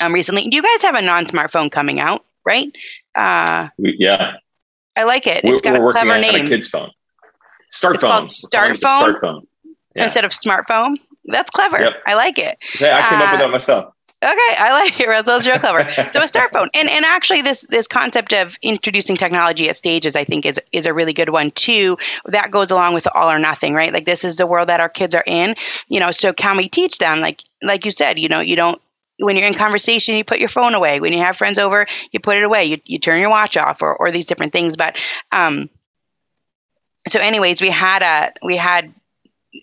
um, 0.00 0.12
recently. 0.12 0.44
Do 0.44 0.56
you 0.56 0.62
guys 0.62 0.82
have 0.82 0.94
a 0.96 1.02
non 1.02 1.24
smartphone 1.26 1.70
coming 1.70 2.00
out? 2.00 2.24
Right? 2.44 2.66
Uh, 3.14 3.68
we, 3.78 3.96
yeah, 3.98 4.36
I 4.96 5.04
like 5.04 5.26
it. 5.26 5.40
It's 5.44 5.62
got 5.62 5.80
we're 5.80 5.90
a 5.90 5.92
clever 5.92 6.20
name. 6.20 6.34
On 6.34 6.46
a 6.46 6.48
kid's 6.48 6.68
phone. 6.68 6.90
Start 7.68 8.00
phone. 8.00 8.34
Start 8.34 8.76
phone. 8.76 9.00
Start 9.00 9.20
phone. 9.20 9.46
Yeah. 9.96 10.04
Instead 10.04 10.24
of 10.24 10.32
smartphone. 10.32 10.96
That's 11.26 11.50
clever. 11.50 11.80
Yep. 11.80 12.02
I 12.06 12.14
like 12.14 12.38
it. 12.38 12.58
Yeah, 12.80 12.96
I 12.96 13.08
came 13.08 13.20
uh, 13.20 13.24
up 13.24 13.30
with 13.30 13.40
that 13.40 13.50
myself. 13.50 13.94
Okay, 14.22 14.54
I 14.58 14.82
like 14.82 15.00
it. 15.00 15.24
That's 15.24 15.46
real 15.46 15.58
clever. 15.58 15.94
So 16.12 16.22
a 16.22 16.28
start 16.28 16.52
phone, 16.52 16.68
and 16.74 16.88
and 16.90 17.04
actually 17.06 17.40
this 17.40 17.66
this 17.70 17.86
concept 17.86 18.34
of 18.34 18.58
introducing 18.62 19.16
technology 19.16 19.68
at 19.68 19.76
stages, 19.76 20.14
I 20.14 20.24
think, 20.24 20.44
is 20.44 20.60
is 20.72 20.84
a 20.84 20.92
really 20.92 21.14
good 21.14 21.30
one 21.30 21.52
too. 21.52 21.96
That 22.26 22.50
goes 22.50 22.70
along 22.70 22.94
with 22.94 23.08
all 23.14 23.30
or 23.30 23.38
nothing, 23.38 23.72
right? 23.72 23.92
Like 23.92 24.04
this 24.04 24.24
is 24.24 24.36
the 24.36 24.46
world 24.46 24.68
that 24.68 24.80
our 24.80 24.90
kids 24.90 25.14
are 25.14 25.24
in. 25.26 25.54
You 25.88 26.00
know, 26.00 26.10
so 26.10 26.34
can 26.34 26.58
we 26.58 26.68
teach 26.68 26.98
them? 26.98 27.20
Like 27.20 27.42
like 27.62 27.86
you 27.86 27.90
said, 27.90 28.18
you 28.18 28.28
know, 28.28 28.40
you 28.40 28.56
don't 28.56 28.80
when 29.20 29.36
you're 29.36 29.46
in 29.46 29.54
conversation, 29.54 30.14
you 30.14 30.24
put 30.24 30.38
your 30.38 30.48
phone 30.48 30.74
away. 30.74 31.00
When 31.00 31.12
you 31.12 31.20
have 31.20 31.36
friends 31.36 31.58
over, 31.58 31.86
you 32.12 32.20
put 32.20 32.36
it 32.36 32.44
away. 32.44 32.64
You, 32.64 32.78
you 32.84 32.98
turn 32.98 33.20
your 33.20 33.30
watch 33.30 33.56
off, 33.56 33.82
or, 33.82 33.94
or 33.96 34.10
these 34.10 34.26
different 34.26 34.52
things. 34.52 34.76
But 34.76 34.96
um, 35.32 35.68
so, 37.06 37.20
anyways, 37.20 37.60
we 37.60 37.70
had 37.70 38.02
a 38.02 38.32
we 38.44 38.56
had 38.56 38.92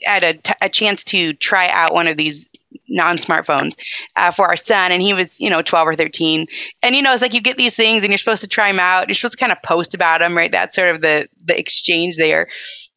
had 0.05 0.23
a, 0.23 0.33
t- 0.33 0.53
a 0.61 0.69
chance 0.69 1.03
to 1.05 1.33
try 1.33 1.69
out 1.71 1.93
one 1.93 2.07
of 2.07 2.17
these 2.17 2.49
non-smartphones 2.89 3.75
uh, 4.15 4.31
for 4.31 4.47
our 4.47 4.57
son 4.57 4.91
and 4.91 5.01
he 5.01 5.13
was 5.13 5.39
you 5.39 5.49
know 5.49 5.61
12 5.61 5.87
or 5.87 5.95
13 5.95 6.45
and 6.83 6.95
you 6.95 7.01
know 7.01 7.13
it's 7.13 7.21
like 7.21 7.33
you 7.33 7.41
get 7.41 7.57
these 7.57 7.75
things 7.75 8.03
and 8.03 8.11
you're 8.11 8.17
supposed 8.17 8.41
to 8.41 8.47
try 8.47 8.71
them 8.71 8.79
out 8.79 9.07
you're 9.07 9.15
supposed 9.15 9.37
to 9.37 9.39
kind 9.39 9.51
of 9.51 9.61
post 9.61 9.93
about 9.93 10.19
them 10.19 10.35
right 10.35 10.51
that's 10.51 10.75
sort 10.75 10.93
of 10.93 11.01
the 11.01 11.27
the 11.45 11.57
exchange 11.57 12.17
there 12.17 12.47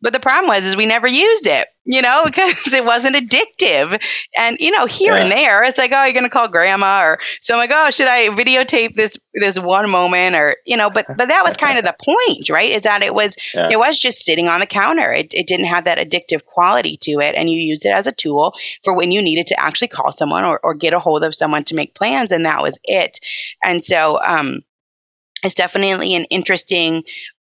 but 0.03 0.13
the 0.13 0.21
problem 0.21 0.49
was 0.49 0.67
is 0.67 0.77
we 0.77 0.87
never 0.87 1.07
used 1.07 1.47
it, 1.47 1.69
you 1.85 2.03
know, 2.03 2.23
because 2.27 2.73
it 2.73 2.85
wasn't 2.85 3.17
addictive. 3.17 4.03
And 4.39 4.57
you 4.61 4.71
know, 4.71 4.87
here 4.87 5.15
yeah. 5.15 5.23
and 5.23 5.31
there, 5.31 5.65
it's 5.65 5.79
like, 5.79 5.93
oh, 5.93 6.05
you're 6.05 6.15
gonna 6.15 6.29
call 6.29 6.49
grandma, 6.49 7.03
or 7.03 7.19
so 7.41 7.55
I'm 7.55 7.59
like, 7.59 7.71
oh, 7.73 7.91
should 7.91 8.09
I 8.09 8.29
videotape 8.29 8.95
this 8.95 9.19
this 9.35 9.59
one 9.59 9.91
moment, 9.91 10.37
or 10.37 10.57
you 10.67 10.77
know, 10.77 10.91
but 10.91 11.07
but 11.09 11.29
that 11.29 11.45
was 11.45 11.57
kind 11.57 11.79
of 11.79 11.85
the 11.85 11.97
point, 12.03 12.49
right? 12.51 12.71
Is 12.71 12.83
that 12.83 13.03
it 13.03 13.15
was 13.15 13.37
yeah. 13.55 13.69
it 13.71 13.79
was 13.79 13.99
just 13.99 14.25
sitting 14.25 14.49
on 14.49 14.61
the 14.61 14.67
counter. 14.67 15.13
It 15.13 15.35
it 15.35 15.47
didn't 15.47 15.67
have 15.67 15.85
that 15.85 15.99
addictive 15.99 16.45
quality 16.45 16.97
to 17.03 17.21
it, 17.21 17.35
and 17.35 17.51
you 17.51 17.59
used 17.59 17.85
it 17.85 17.93
as 17.93 18.07
a 18.07 18.13
tool 18.13 18.55
for 18.85 18.97
when 18.97 19.11
you 19.11 19.23
needed 19.23 19.49
to 19.49 19.61
actually 19.61 19.89
call 19.89 20.13
someone 20.13 20.45
or, 20.45 20.61
or 20.63 20.75
get 20.75 20.95
a 20.95 20.99
hold 20.99 21.25
of 21.25 21.35
someone 21.35 21.65
to 21.65 21.75
make 21.75 21.95
plans, 21.95 22.33
and 22.33 22.47
that 22.47 22.63
was 22.63 22.79
it. 22.85 23.21
And 23.65 23.83
so, 23.83 24.19
um, 24.25 24.63
it's 25.43 25.55
definitely 25.55 26.15
an 26.15 26.25
interesting 26.25 27.03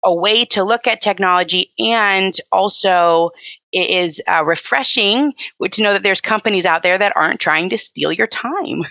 a 0.05 0.15
way 0.15 0.45
to 0.47 0.65
look 0.65 0.87
at 0.87 1.01
technology 1.01 1.71
and 1.79 2.35
also 2.51 3.31
it 3.73 3.91
is 3.91 4.23
uh, 4.27 4.45
refreshing 4.45 5.35
to 5.71 5.83
know 5.83 5.93
that 5.93 6.03
there's 6.03 6.21
companies 6.21 6.67
out 6.67 6.83
there 6.83 6.99
that 6.99 7.13
aren't 7.17 7.41
trying 7.41 7.69
to 7.71 7.79
steal 7.79 8.13
your 8.13 8.27
time. 8.27 8.83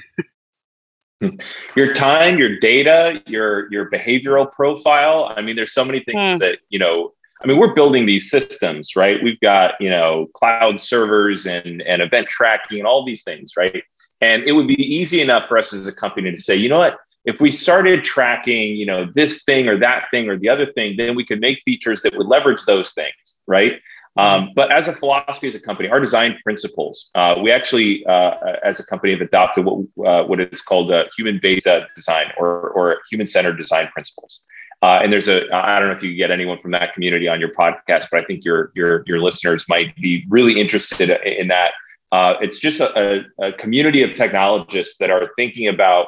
Your 1.76 1.94
time 1.94 2.38
your 2.38 2.60
data 2.60 3.22
your 3.28 3.70
your 3.74 3.90
behavioral 3.90 4.50
profile 4.50 5.34
i 5.36 5.42
mean 5.42 5.58
there's 5.58 5.74
so 5.74 5.84
many 5.84 6.02
things 6.02 6.26
hmm. 6.26 6.38
that 6.38 6.60
you 6.70 6.80
know 6.80 7.12
i 7.42 7.46
mean 7.46 7.58
we're 7.58 7.74
building 7.74 8.06
these 8.06 8.30
systems 8.30 8.96
right? 8.96 9.22
We've 9.22 9.40
got 9.42 9.74
you 9.82 9.90
know 9.90 10.28
cloud 10.34 10.80
servers 10.80 11.46
and 11.46 11.82
and 11.82 12.02
event 12.02 12.30
tracking 12.30 12.80
and 12.80 12.88
all 12.88 13.06
these 13.06 13.24
things 13.24 13.52
right? 13.58 13.84
And 14.22 14.44
it 14.44 14.54
would 14.54 14.68
be 14.68 14.82
easy 14.82 15.20
enough 15.20 15.50
for 15.50 15.58
us 15.58 15.74
as 15.74 15.88
a 15.88 15.92
company 15.92 16.32
to 16.32 16.40
say 16.40 16.56
you 16.56 16.70
know 16.70 16.80
what 16.80 16.98
if 17.26 17.42
we 17.42 17.52
started 17.52 18.04
tracking, 18.04 18.76
you 18.76 18.86
know, 18.86 19.06
this 19.14 19.44
thing 19.44 19.68
or 19.68 19.78
that 19.80 20.06
thing 20.12 20.30
or 20.30 20.38
the 20.38 20.50
other 20.50 20.66
thing, 20.66 20.96
then 20.98 21.16
we 21.16 21.26
could 21.26 21.40
make 21.40 21.62
features 21.64 22.02
that 22.02 22.16
would 22.18 22.28
leverage 22.28 22.64
those 22.66 22.94
things, 22.94 23.36
right? 23.48 23.74
Um, 24.18 24.44
mm-hmm. 24.44 24.54
but 24.56 24.72
as 24.72 24.88
a 24.88 24.94
philosophy, 24.94 25.48
as 25.48 25.56
a 25.56 25.60
company, 25.60 25.88
our 25.90 26.00
design 26.00 26.38
principles, 26.44 27.12
uh, 27.16 27.40
we 27.42 27.52
actually, 27.52 28.06
uh, 28.06 28.32
as 28.64 28.80
a 28.80 28.86
company, 28.86 29.12
have 29.14 29.22
adopted 29.22 29.66
what 29.66 29.86
uh, 30.06 30.24
what 30.26 30.40
is 30.40 30.62
called 30.62 30.92
human-based 31.16 31.68
uh, 31.68 31.82
design 31.96 32.26
or 32.38 32.70
or 32.72 32.98
human-centered 33.10 33.58
design 33.58 33.88
principles. 33.94 34.42
Uh, 34.82 35.00
and 35.04 35.12
there's 35.12 35.28
a 35.28 35.44
I 35.54 35.78
don't 35.78 35.90
know 35.90 35.96
if 35.96 36.04
you 36.04 36.16
get 36.16 36.32
anyone 36.32 36.58
from 36.60 36.72
that 36.72 36.94
community 36.94 37.28
on 37.28 37.40
your 37.40 37.54
podcast, 37.54 38.08
but 38.12 38.22
I 38.22 38.24
think 38.26 38.44
your 38.44 38.72
your 38.76 39.04
your 39.06 39.20
listeners 39.20 39.66
might 39.70 39.96
be 39.96 40.26
really 40.30 40.60
interested 40.60 41.10
in 41.26 41.50
that. 41.50 41.72
Uh, 42.12 42.34
it's 42.42 42.58
just 42.58 42.82
a, 42.82 43.24
a 43.40 43.52
community 43.54 44.02
of 44.02 44.16
technologists 44.16 44.98
that 44.98 45.12
are 45.12 45.30
thinking 45.38 45.68
about 45.68 46.08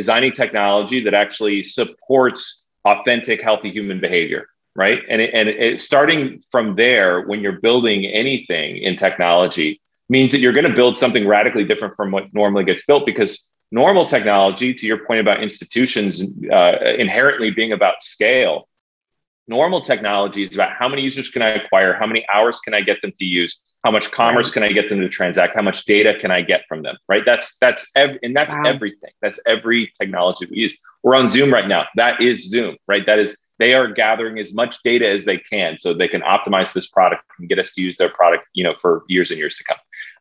designing 0.00 0.32
technology 0.32 0.98
that 1.02 1.14
actually 1.14 1.64
supports 1.64 2.68
authentic, 2.84 3.42
healthy 3.42 3.70
human 3.70 3.98
behavior, 4.00 4.46
right? 4.76 5.00
And 5.10 5.20
it, 5.20 5.30
and 5.34 5.48
it, 5.48 5.80
starting 5.80 6.40
from 6.52 6.76
there, 6.76 7.22
when 7.22 7.40
you're 7.40 7.60
building 7.60 8.04
anything 8.06 8.76
in 8.76 8.94
technology, 8.94 9.80
means 10.08 10.30
that 10.32 10.38
you're 10.38 10.52
going 10.52 10.70
to 10.70 10.76
build 10.80 10.96
something 10.96 11.26
radically 11.26 11.64
different 11.64 11.96
from 11.96 12.12
what 12.12 12.32
normally 12.32 12.64
gets 12.64 12.86
built 12.86 13.04
because 13.04 13.52
normal 13.72 14.06
technology, 14.06 14.72
to 14.72 14.86
your 14.86 15.04
point 15.04 15.20
about 15.20 15.42
institutions 15.42 16.22
uh, 16.52 16.76
inherently 16.96 17.50
being 17.50 17.72
about 17.72 18.02
scale, 18.02 18.67
normal 19.48 19.80
technology 19.80 20.42
is 20.42 20.54
about 20.54 20.72
how 20.78 20.88
many 20.88 21.02
users 21.02 21.30
can 21.30 21.42
I 21.42 21.50
acquire, 21.50 21.94
how 21.94 22.06
many 22.06 22.24
hours 22.32 22.60
can 22.60 22.74
I 22.74 22.82
get 22.82 23.00
them 23.02 23.12
to 23.16 23.24
use, 23.24 23.60
how 23.82 23.90
much 23.90 24.10
commerce 24.12 24.50
can 24.50 24.62
I 24.62 24.72
get 24.72 24.88
them 24.88 25.00
to 25.00 25.08
transact, 25.08 25.56
how 25.56 25.62
much 25.62 25.84
data 25.86 26.14
can 26.18 26.30
I 26.30 26.42
get 26.42 26.64
from 26.68 26.82
them, 26.82 26.96
right? 27.08 27.22
That's 27.24 27.56
that's 27.58 27.90
ev- 27.96 28.18
and 28.22 28.36
that's 28.36 28.52
wow. 28.52 28.64
everything. 28.66 29.10
That's 29.22 29.40
every 29.46 29.92
technology 29.98 30.46
we 30.50 30.58
use. 30.58 30.76
We're 31.02 31.16
on 31.16 31.28
Zoom 31.28 31.52
right 31.52 31.66
now. 31.66 31.86
That 31.96 32.20
is 32.20 32.48
Zoom, 32.50 32.76
right? 32.86 33.06
That 33.06 33.18
is 33.18 33.36
they 33.58 33.74
are 33.74 33.88
gathering 33.88 34.38
as 34.38 34.54
much 34.54 34.82
data 34.82 35.08
as 35.08 35.24
they 35.24 35.38
can 35.38 35.78
so 35.78 35.92
they 35.92 36.08
can 36.08 36.22
optimize 36.22 36.72
this 36.72 36.88
product 36.88 37.24
and 37.38 37.48
get 37.48 37.58
us 37.58 37.74
to 37.74 37.82
use 37.82 37.96
their 37.96 38.08
product, 38.08 38.44
you 38.52 38.62
know, 38.62 38.74
for 38.80 39.02
years 39.08 39.30
and 39.30 39.38
years 39.38 39.56
to 39.56 39.64
come. 39.64 39.78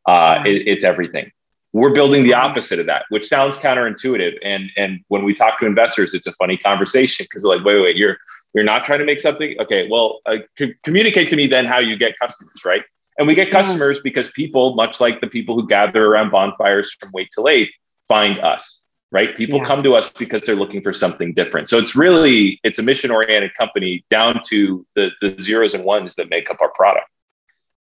Uh, 0.07 0.43
it, 0.45 0.67
it's 0.67 0.83
everything. 0.83 1.31
We're 1.73 1.93
building 1.93 2.23
the 2.23 2.33
opposite 2.33 2.79
of 2.79 2.85
that, 2.87 3.03
which 3.09 3.27
sounds 3.27 3.57
counterintuitive. 3.57 4.37
And 4.43 4.69
and 4.77 5.01
when 5.09 5.23
we 5.23 5.33
talk 5.33 5.59
to 5.59 5.65
investors, 5.65 6.13
it's 6.13 6.27
a 6.27 6.31
funny 6.31 6.57
conversation 6.57 7.25
because 7.25 7.43
they're 7.43 7.57
like, 7.57 7.65
wait, 7.65 7.81
wait, 7.81 7.97
you're 7.97 8.17
you're 8.57 8.65
not 8.65 8.85
trying 8.85 8.97
to 8.97 9.05
make 9.05 9.21
something. 9.21 9.55
Okay, 9.59 9.87
well, 9.87 10.19
uh, 10.25 10.37
c- 10.57 10.73
communicate 10.81 11.29
to 11.29 11.35
me 11.35 11.45
then 11.45 11.65
how 11.65 11.77
you 11.77 11.95
get 11.95 12.17
customers, 12.17 12.65
right? 12.65 12.81
And 13.19 13.27
we 13.27 13.35
get 13.35 13.51
customers 13.51 13.99
because 13.99 14.31
people, 14.31 14.73
much 14.73 14.99
like 14.99 15.21
the 15.21 15.27
people 15.27 15.53
who 15.53 15.67
gather 15.67 16.03
around 16.07 16.31
bonfires 16.31 16.91
from 16.99 17.11
Wait 17.13 17.29
Till 17.33 17.47
Eight, 17.47 17.69
find 18.07 18.39
us, 18.39 18.83
right? 19.11 19.37
People 19.37 19.59
yeah. 19.59 19.65
come 19.65 19.83
to 19.83 19.93
us 19.93 20.09
because 20.11 20.41
they're 20.41 20.55
looking 20.55 20.81
for 20.81 20.91
something 20.91 21.35
different. 21.35 21.69
So 21.69 21.77
it's 21.77 21.95
really 21.95 22.59
it's 22.63 22.79
a 22.79 22.83
mission 22.83 23.11
oriented 23.11 23.53
company 23.53 24.03
down 24.09 24.41
to 24.47 24.83
the 24.95 25.11
the 25.21 25.35
zeros 25.39 25.75
and 25.75 25.85
ones 25.85 26.15
that 26.15 26.27
make 26.31 26.49
up 26.49 26.57
our 26.59 26.69
product. 26.69 27.07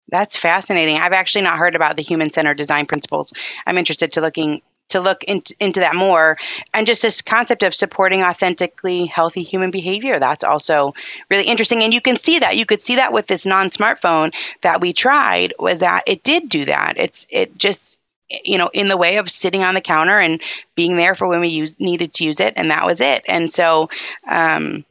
That's 0.09 0.39
fascinating. 0.39 0.97
I've 0.97 1.13
actually 1.13 1.43
not 1.43 1.59
heard 1.59 1.75
about 1.75 1.97
the 1.97 2.03
human 2.03 2.31
centered 2.31 2.57
design 2.57 2.87
principles. 2.87 3.35
I'm 3.67 3.77
interested 3.77 4.13
to 4.13 4.23
looking 4.23 4.63
to 4.93 5.01
look 5.01 5.25
into, 5.25 5.55
into 5.61 5.81
that 5.81 5.95
more. 5.95 6.39
And 6.73 6.87
just 6.87 7.03
this 7.03 7.23
concept 7.23 7.63
of 7.63 7.75
supporting 7.75 8.23
authentically 8.23 9.07
healthy 9.07 9.43
human 9.43 9.71
behavior, 9.71 10.19
that's 10.19 10.45
also 10.45 10.95
really 11.31 11.45
interesting. 11.45 11.83
And 11.83 11.93
you 11.93 12.01
can 12.01 12.17
see 12.17 12.39
that. 12.39 12.57
You 12.57 12.67
could 12.67 12.83
see 12.83 12.97
that 12.97 13.13
with 13.13 13.27
this 13.27 13.47
non 13.47 13.69
smartphone 13.69 14.33
that 14.63 14.81
we 14.81 14.93
tried, 14.93 15.55
was 15.59 15.81
that 15.81 16.05
it 16.07 16.23
did 16.23 16.49
do 16.49 16.65
that. 16.67 16.95
It's, 16.97 17.27
it 17.31 17.59
just, 17.59 17.99
you 18.45 18.59
know, 18.59 18.71
in 18.73 18.89
the 18.89 18.97
way 18.97 19.19
of 19.19 19.31
sitting 19.31 19.63
on 19.63 19.75
the 19.75 19.81
counter 19.81 20.19
and 20.19 20.41
being 20.75 20.97
there 20.97 21.15
for 21.15 21.29
when 21.29 21.41
we 21.41 21.49
use, 21.49 21.79
needed 21.79 22.15
to 22.15 22.25
use 22.25 22.41
it. 22.41 22.55
And 22.57 22.71
that 22.71 22.87
was 22.87 23.01
it. 23.01 23.23
And 23.29 23.51
so, 23.51 23.91
um, 24.29 24.85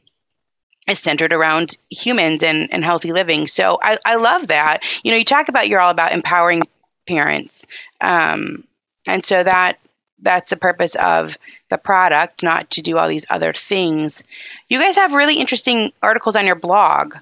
is 0.88 0.98
centered 0.98 1.32
around 1.32 1.76
humans 1.90 2.42
and, 2.42 2.68
and 2.72 2.84
healthy 2.84 3.12
living. 3.12 3.46
So 3.46 3.78
I, 3.80 3.96
I 4.04 4.16
love 4.16 4.48
that. 4.48 4.80
You 5.04 5.12
know, 5.12 5.16
you 5.16 5.24
talk 5.24 5.48
about 5.48 5.68
you're 5.68 5.80
all 5.80 5.90
about 5.90 6.12
empowering 6.12 6.62
parents. 7.06 7.66
Um, 8.00 8.64
and 9.06 9.24
so 9.24 9.42
that 9.42 9.78
that's 10.22 10.50
the 10.50 10.56
purpose 10.56 10.94
of 10.94 11.36
the 11.68 11.78
product, 11.78 12.42
not 12.42 12.70
to 12.70 12.82
do 12.82 12.96
all 12.96 13.08
these 13.08 13.26
other 13.28 13.52
things. 13.52 14.24
You 14.68 14.80
guys 14.80 14.96
have 14.96 15.12
really 15.12 15.38
interesting 15.38 15.90
articles 16.02 16.36
on 16.36 16.46
your 16.46 16.54
blog. 16.54 17.16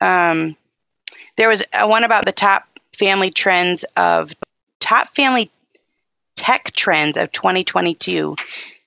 Um, 0.00 0.56
there 1.36 1.48
was 1.48 1.64
one 1.74 2.04
about 2.04 2.24
the 2.24 2.32
top 2.32 2.66
family 2.96 3.30
trends 3.30 3.84
of 3.96 4.32
top 4.78 5.14
family 5.14 5.50
tech 6.36 6.72
trends 6.72 7.16
of 7.16 7.32
2022. 7.32 8.36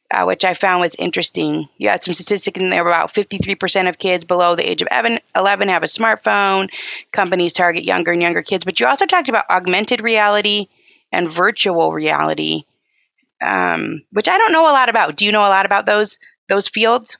uh, 0.10 0.24
which 0.24 0.46
I 0.46 0.54
found 0.54 0.80
was 0.80 0.96
interesting. 0.96 1.68
You 1.78 1.89
had 1.89 2.02
some 2.02 2.14
statistics 2.14 2.60
in 2.60 2.70
there 2.70 2.88
about 2.88 3.14
53% 3.14 3.89
of 3.89 3.98
kids 3.98 4.24
below 4.24 4.56
the 4.56 4.70
age 4.70 4.82
of 4.82 4.88
11 5.36 5.68
have 5.68 5.84
a 5.84 5.88
smartphone. 5.88 6.70
Companies 7.12 7.54
target 7.54 7.84
younger 7.84 8.12
and 8.12 8.22
younger 8.22 8.41
kids. 8.41 8.64
But 8.64 8.80
you 8.80 8.88
also 8.88 9.06
talked 9.06 9.28
about 9.28 9.50
augmented 9.50 10.02
reality 10.02 10.68
and 11.12 11.30
virtual 11.30 11.91
reality, 11.91 12.64
um, 13.42 14.02
which 14.12 14.28
I 14.28 14.38
don't 14.38 14.52
know 14.52 14.70
a 14.70 14.74
lot 14.74 14.90
about. 14.90 15.16
Do 15.16 15.26
you 15.26 15.32
know 15.32 15.42
a 15.42 15.50
lot 15.50 15.66
about 15.66 15.86
those 15.86 16.20
those 16.50 16.68
fields? 16.68 17.18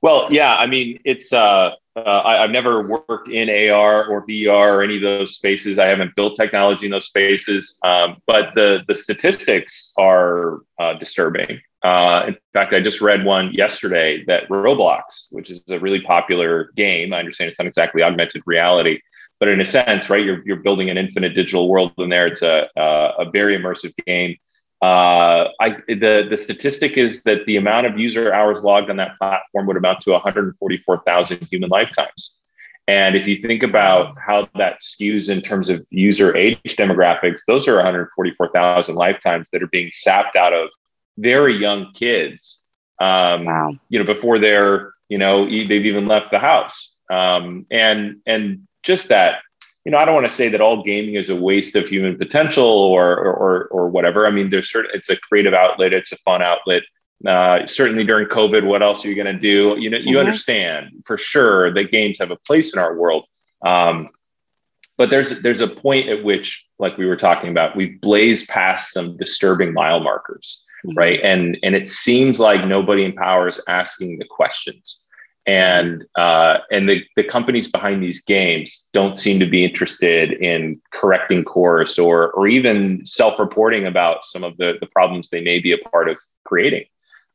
Well, 0.00 0.28
yeah. 0.30 0.54
I 0.54 0.66
mean, 0.66 1.00
it's 1.04 1.32
uh, 1.32 1.72
uh, 1.96 2.22
I, 2.24 2.42
have 2.42 2.50
never 2.50 2.86
worked 2.86 3.28
in 3.28 3.48
AR 3.48 4.06
or 4.06 4.24
VR 4.26 4.74
or 4.74 4.82
any 4.82 4.96
of 4.96 5.02
those 5.02 5.36
spaces. 5.36 5.78
I 5.78 5.86
haven't 5.86 6.14
built 6.14 6.36
technology 6.36 6.86
in 6.86 6.92
those 6.92 7.06
spaces, 7.06 7.78
um, 7.84 8.18
but 8.26 8.54
the 8.54 8.84
the 8.86 8.94
statistics 8.94 9.92
are 9.98 10.60
uh, 10.78 10.94
disturbing. 10.94 11.60
Uh, 11.82 12.24
in 12.28 12.36
fact, 12.52 12.72
I 12.72 12.80
just 12.80 13.00
read 13.00 13.24
one 13.24 13.52
yesterday 13.52 14.24
that 14.26 14.48
Roblox, 14.48 15.28
which 15.30 15.50
is 15.50 15.62
a 15.68 15.78
really 15.78 16.00
popular 16.00 16.72
game, 16.76 17.12
I 17.12 17.20
understand 17.20 17.50
it's 17.50 17.58
not 17.58 17.66
exactly 17.66 18.02
augmented 18.02 18.42
reality, 18.46 19.00
but 19.38 19.48
in 19.48 19.60
a 19.60 19.64
sense, 19.64 20.10
right, 20.10 20.24
you're 20.24 20.42
you're 20.44 20.56
building 20.56 20.90
an 20.90 20.98
infinite 20.98 21.34
digital 21.34 21.68
world 21.68 21.92
in 21.98 22.08
there. 22.08 22.26
It's 22.26 22.42
a 22.42 22.68
a, 22.76 22.82
a 23.20 23.30
very 23.30 23.56
immersive 23.58 23.94
game. 24.06 24.36
Uh, 24.80 25.48
I, 25.60 25.70
the, 25.88 26.26
the 26.30 26.36
statistic 26.36 26.96
is 26.96 27.22
that 27.24 27.44
the 27.46 27.56
amount 27.56 27.86
of 27.86 27.98
user 27.98 28.32
hours 28.32 28.62
logged 28.62 28.90
on 28.90 28.96
that 28.98 29.18
platform 29.18 29.66
would 29.66 29.76
amount 29.76 30.00
to 30.02 30.12
144,000 30.12 31.48
human 31.50 31.68
lifetimes. 31.68 32.38
And 32.86 33.16
if 33.16 33.26
you 33.26 33.36
think 33.36 33.62
about 33.62 34.16
how 34.18 34.48
that 34.54 34.80
skews 34.80 35.30
in 35.30 35.42
terms 35.42 35.68
of 35.68 35.84
user 35.90 36.34
age 36.34 36.58
demographics, 36.64 37.42
those 37.46 37.68
are 37.68 37.76
144,000 37.76 38.94
lifetimes 38.94 39.50
that 39.50 39.62
are 39.62 39.68
being 39.68 39.90
sapped 39.92 40.36
out 40.36 40.54
of 40.54 40.70
very 41.18 41.54
young 41.54 41.92
kids. 41.92 42.62
Um, 42.98 43.44
wow. 43.44 43.68
You 43.90 43.98
know, 43.98 44.06
before 44.06 44.38
they're, 44.38 44.92
you 45.08 45.18
know, 45.18 45.44
they've 45.44 45.84
even 45.84 46.06
left 46.06 46.30
the 46.30 46.38
house. 46.38 46.94
Um, 47.10 47.66
and 47.70 48.20
and 48.26 48.66
just 48.82 49.08
that 49.08 49.40
you 49.88 49.92
know, 49.92 49.96
I 49.96 50.04
don't 50.04 50.14
want 50.14 50.28
to 50.28 50.34
say 50.34 50.50
that 50.50 50.60
all 50.60 50.82
gaming 50.82 51.14
is 51.14 51.30
a 51.30 51.34
waste 51.34 51.74
of 51.74 51.88
human 51.88 52.18
potential 52.18 52.66
or 52.66 53.16
or 53.16 53.68
or, 53.68 53.88
whatever. 53.88 54.26
I 54.26 54.30
mean, 54.30 54.50
there's 54.50 54.70
certain 54.70 54.90
it's 54.92 55.08
a 55.08 55.16
creative 55.16 55.54
outlet, 55.54 55.94
it's 55.94 56.12
a 56.12 56.18
fun 56.18 56.42
outlet. 56.42 56.82
Uh, 57.26 57.66
certainly 57.66 58.04
during 58.04 58.28
COVID, 58.28 58.66
what 58.66 58.82
else 58.82 59.02
are 59.02 59.08
you 59.08 59.14
going 59.14 59.34
to 59.34 59.40
do? 59.40 59.76
You 59.78 59.88
know, 59.88 59.96
you 59.96 60.08
mm-hmm. 60.08 60.18
understand 60.18 60.90
for 61.06 61.16
sure 61.16 61.72
that 61.72 61.90
games 61.90 62.18
have 62.18 62.30
a 62.30 62.36
place 62.36 62.74
in 62.74 62.78
our 62.78 62.98
world. 62.98 63.24
Um, 63.64 64.10
but 64.98 65.08
there's 65.08 65.40
there's 65.40 65.62
a 65.62 65.66
point 65.66 66.10
at 66.10 66.22
which, 66.22 66.66
like 66.78 66.98
we 66.98 67.06
were 67.06 67.16
talking 67.16 67.48
about, 67.48 67.74
we've 67.74 67.98
blazed 67.98 68.50
past 68.50 68.92
some 68.92 69.16
disturbing 69.16 69.72
mile 69.72 70.00
markers, 70.00 70.62
mm-hmm. 70.84 70.98
right? 70.98 71.20
And 71.22 71.56
and 71.62 71.74
it 71.74 71.88
seems 71.88 72.38
like 72.38 72.66
nobody 72.66 73.06
in 73.06 73.14
power 73.14 73.48
is 73.48 73.64
asking 73.66 74.18
the 74.18 74.26
questions 74.26 75.07
and 75.48 76.04
uh, 76.14 76.58
and 76.70 76.86
the, 76.86 77.02
the 77.16 77.24
companies 77.24 77.72
behind 77.72 78.02
these 78.02 78.22
games 78.22 78.86
don't 78.92 79.16
seem 79.16 79.40
to 79.40 79.46
be 79.46 79.64
interested 79.64 80.32
in 80.32 80.78
correcting 80.92 81.42
course 81.42 81.98
or 81.98 82.30
or 82.32 82.46
even 82.46 83.02
self-reporting 83.06 83.86
about 83.86 84.26
some 84.26 84.44
of 84.44 84.58
the, 84.58 84.74
the 84.80 84.86
problems 84.86 85.30
they 85.30 85.40
may 85.40 85.58
be 85.58 85.72
a 85.72 85.78
part 85.78 86.10
of 86.10 86.18
creating. 86.44 86.84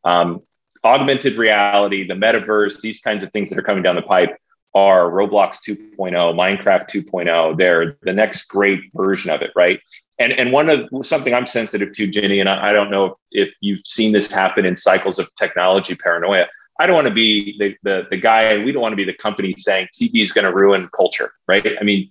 Um, 0.03 0.43
augmented 0.83 1.37
reality 1.37 2.07
the 2.07 2.13
metaverse 2.13 2.81
these 2.81 2.99
kinds 2.99 3.23
of 3.23 3.31
things 3.31 3.49
that 3.49 3.57
are 3.57 3.63
coming 3.63 3.81
down 3.81 3.95
the 3.95 4.01
pipe 4.01 4.37
are 4.75 5.09
roblox 5.09 5.59
2.0 5.67 6.11
minecraft 6.35 6.89
2.0 6.89 7.57
they're 7.57 7.97
the 8.01 8.13
next 8.13 8.45
great 8.45 8.81
version 8.93 9.31
of 9.31 9.41
it 9.41 9.51
right? 9.55 9.79
And 10.19 10.33
and 10.33 10.51
one 10.51 10.69
of 10.69 10.89
something 11.03 11.33
i'm 11.33 11.47
sensitive 11.47 11.93
to 11.93 12.05
ginny 12.05 12.41
and 12.41 12.49
I, 12.49 12.69
I 12.69 12.73
don't 12.73 12.91
know 12.91 13.17
if 13.31 13.49
you've 13.61 13.85
seen 13.85 14.11
this 14.11 14.31
happen 14.31 14.65
in 14.65 14.75
cycles 14.75 15.19
of 15.19 15.33
technology 15.35 15.95
paranoia 15.95 16.47
I 16.79 16.87
don't 16.87 16.95
want 16.95 17.07
to 17.07 17.13
be 17.13 17.57
the, 17.57 17.75
the, 17.83 18.07
the 18.09 18.17
guy, 18.17 18.43
and 18.43 18.65
we 18.65 18.71
don't 18.71 18.81
want 18.81 18.93
to 18.93 18.97
be 18.97 19.03
the 19.03 19.13
company 19.13 19.53
saying 19.57 19.89
TV 19.93 20.21
is 20.21 20.31
going 20.31 20.45
to 20.45 20.53
ruin 20.53 20.89
culture, 20.95 21.33
right? 21.47 21.65
I 21.79 21.83
mean, 21.83 22.09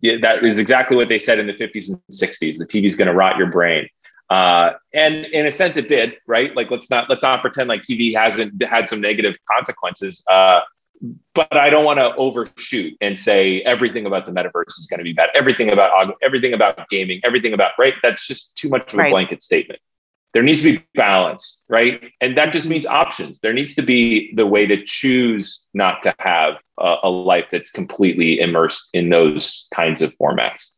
yeah, 0.00 0.16
that 0.22 0.44
is 0.44 0.58
exactly 0.58 0.96
what 0.96 1.08
they 1.08 1.18
said 1.18 1.38
in 1.38 1.46
the 1.46 1.52
50s 1.52 1.88
and 1.88 2.00
60s. 2.10 2.58
The 2.58 2.66
TV 2.66 2.86
is 2.86 2.96
going 2.96 3.06
to 3.06 3.14
rot 3.14 3.36
your 3.36 3.46
brain. 3.46 3.88
Uh, 4.28 4.72
and 4.92 5.26
in 5.26 5.46
a 5.46 5.52
sense, 5.52 5.76
it 5.76 5.88
did, 5.88 6.16
right? 6.26 6.54
Like, 6.56 6.70
let's 6.70 6.90
not 6.90 7.08
let's 7.08 7.22
not 7.22 7.42
pretend 7.42 7.68
like 7.68 7.82
TV 7.82 8.14
hasn't 8.14 8.62
had 8.64 8.88
some 8.88 9.00
negative 9.00 9.36
consequences. 9.48 10.24
Uh, 10.28 10.62
but 11.34 11.54
I 11.56 11.68
don't 11.68 11.84
want 11.84 11.98
to 11.98 12.14
overshoot 12.16 12.96
and 13.00 13.18
say 13.18 13.60
everything 13.62 14.06
about 14.06 14.26
the 14.26 14.32
metaverse 14.32 14.78
is 14.78 14.86
going 14.88 14.98
to 14.98 15.04
be 15.04 15.12
bad. 15.12 15.28
Everything 15.34 15.70
about 15.70 16.14
everything 16.22 16.54
about 16.54 16.88
gaming, 16.88 17.20
everything 17.24 17.52
about 17.52 17.72
right. 17.78 17.94
That's 18.02 18.26
just 18.26 18.56
too 18.56 18.68
much 18.68 18.92
of 18.92 18.98
a 18.98 19.02
right. 19.02 19.10
blanket 19.10 19.42
statement 19.42 19.80
there 20.32 20.42
needs 20.42 20.62
to 20.62 20.72
be 20.72 20.84
balance, 20.94 21.64
right? 21.68 22.02
And 22.20 22.36
that 22.38 22.52
just 22.52 22.68
means 22.68 22.86
options. 22.86 23.40
There 23.40 23.52
needs 23.52 23.74
to 23.74 23.82
be 23.82 24.32
the 24.34 24.46
way 24.46 24.66
to 24.66 24.82
choose 24.82 25.66
not 25.74 26.02
to 26.04 26.14
have 26.20 26.54
a, 26.80 26.96
a 27.02 27.10
life 27.10 27.46
that's 27.50 27.70
completely 27.70 28.40
immersed 28.40 28.88
in 28.94 29.10
those 29.10 29.68
kinds 29.74 30.00
of 30.00 30.14
formats. 30.14 30.70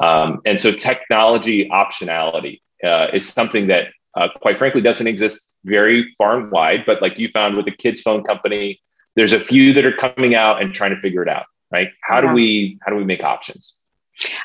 Um, 0.00 0.40
and 0.46 0.60
so, 0.60 0.70
technology 0.70 1.68
optionality 1.68 2.60
uh, 2.84 3.08
is 3.12 3.28
something 3.28 3.66
that, 3.66 3.88
uh, 4.16 4.28
quite 4.40 4.56
frankly, 4.56 4.80
doesn't 4.80 5.06
exist 5.06 5.56
very 5.64 6.14
far 6.16 6.38
and 6.38 6.50
wide. 6.50 6.84
But 6.86 7.02
like 7.02 7.18
you 7.18 7.28
found 7.32 7.56
with 7.56 7.66
the 7.66 7.72
kids' 7.72 8.00
phone 8.00 8.22
company, 8.22 8.80
there's 9.16 9.32
a 9.32 9.40
few 9.40 9.72
that 9.72 9.84
are 9.84 9.92
coming 9.92 10.34
out 10.34 10.62
and 10.62 10.72
trying 10.72 10.94
to 10.94 11.00
figure 11.00 11.22
it 11.22 11.28
out. 11.28 11.46
Right? 11.72 11.88
How 12.02 12.16
yeah. 12.16 12.28
do 12.28 12.34
we 12.34 12.78
how 12.82 12.90
do 12.90 12.96
we 12.96 13.04
make 13.04 13.22
options? 13.22 13.74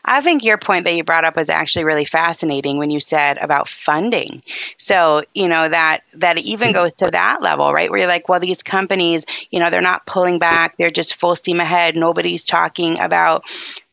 I 0.03 0.21
think 0.21 0.43
your 0.43 0.57
point 0.57 0.85
that 0.85 0.95
you 0.95 1.03
brought 1.03 1.25
up 1.25 1.35
was 1.35 1.49
actually 1.49 1.85
really 1.85 2.05
fascinating 2.05 2.77
when 2.77 2.89
you 2.89 2.99
said 2.99 3.37
about 3.37 3.67
funding. 3.67 4.41
So, 4.77 5.21
you 5.33 5.47
know, 5.47 5.67
that 5.67 6.01
that 6.15 6.37
even 6.37 6.73
goes 6.73 6.93
to 6.97 7.11
that 7.11 7.41
level, 7.41 7.73
right? 7.73 7.89
Where 7.89 7.99
you're 7.99 8.07
like, 8.07 8.29
well, 8.29 8.39
these 8.39 8.63
companies, 8.63 9.25
you 9.51 9.59
know, 9.59 9.69
they're 9.69 9.81
not 9.81 10.05
pulling 10.05 10.39
back, 10.39 10.77
they're 10.77 10.91
just 10.91 11.15
full 11.15 11.35
steam 11.35 11.59
ahead. 11.59 11.95
Nobody's 11.95 12.45
talking 12.45 12.99
about 12.99 13.43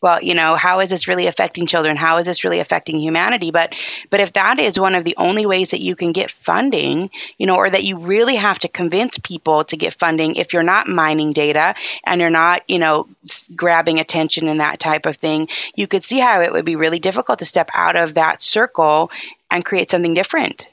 well, 0.03 0.20
you 0.20 0.34
know, 0.34 0.57
how 0.57 0.80
is 0.80 0.90
this 0.90 1.07
really 1.07 1.28
affecting 1.28 1.66
children? 1.66 1.96
How 1.96 2.18
is 2.18 2.26
this 2.26 2.42
really 2.42 2.59
affecting 2.59 2.98
humanity? 2.98 3.53
But 3.53 3.74
but 4.11 4.20
if 4.20 4.32
that 4.32 4.59
is 4.59 4.78
one 4.78 4.96
of 4.96 5.05
the 5.05 5.14
only 5.16 5.46
ways 5.46 5.70
that 5.70 5.80
you 5.80 5.94
can 5.94 6.11
get 6.11 6.32
funding, 6.32 7.09
you 7.38 7.46
know, 7.46 7.57
or 7.57 7.70
that 7.70 7.84
you 7.84 7.98
really 7.98 8.34
have 8.34 8.59
to 8.61 8.68
convince 8.68 9.18
people 9.18 9.62
to 9.64 9.76
get 9.76 9.94
funding 9.94 10.34
if 10.34 10.53
you're 10.53 10.64
not 10.64 10.88
mining 10.88 11.32
data 11.32 11.76
and 12.05 12.20
you're 12.20 12.30
not, 12.30 12.62
you 12.68 12.80
know, 12.80 13.09
grabbing 13.55 14.00
attention 14.00 14.48
and 14.48 14.61
that 14.61 14.80
type 14.80 15.07
of 15.07 15.16
thing, 15.16 15.48
you 15.76 15.86
could 15.86 16.03
see 16.03 16.18
how 16.18 16.40
it 16.42 16.53
would 16.53 16.64
be 16.64 16.76
really 16.76 16.98
difficult 16.98 17.38
to 17.38 17.44
step 17.44 17.70
out 17.72 17.96
of 17.96 18.14
that 18.14 18.42
circle 18.42 19.11
and 19.53 19.64
create 19.64 19.88
something 19.88 20.14
different. 20.14 20.68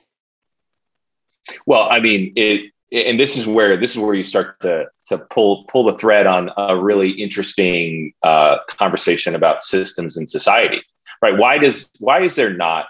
Well, 1.67 1.87
I 1.89 1.99
mean, 1.99 2.33
it 2.35 2.71
and 2.91 3.19
this 3.19 3.37
is 3.37 3.47
where 3.47 3.77
this 3.77 3.91
is 3.95 4.01
where 4.01 4.13
you 4.13 4.23
start 4.23 4.59
to 4.61 4.85
to 5.07 5.17
pull 5.17 5.65
pull 5.65 5.85
the 5.91 5.97
thread 5.97 6.27
on 6.27 6.49
a 6.57 6.77
really 6.77 7.11
interesting 7.11 8.13
uh, 8.23 8.57
conversation 8.67 9.35
about 9.35 9.63
systems 9.63 10.17
and 10.17 10.29
society, 10.29 10.81
right? 11.21 11.37
Why 11.37 11.57
does 11.57 11.89
why 11.99 12.21
is 12.21 12.35
there 12.35 12.53
not 12.53 12.87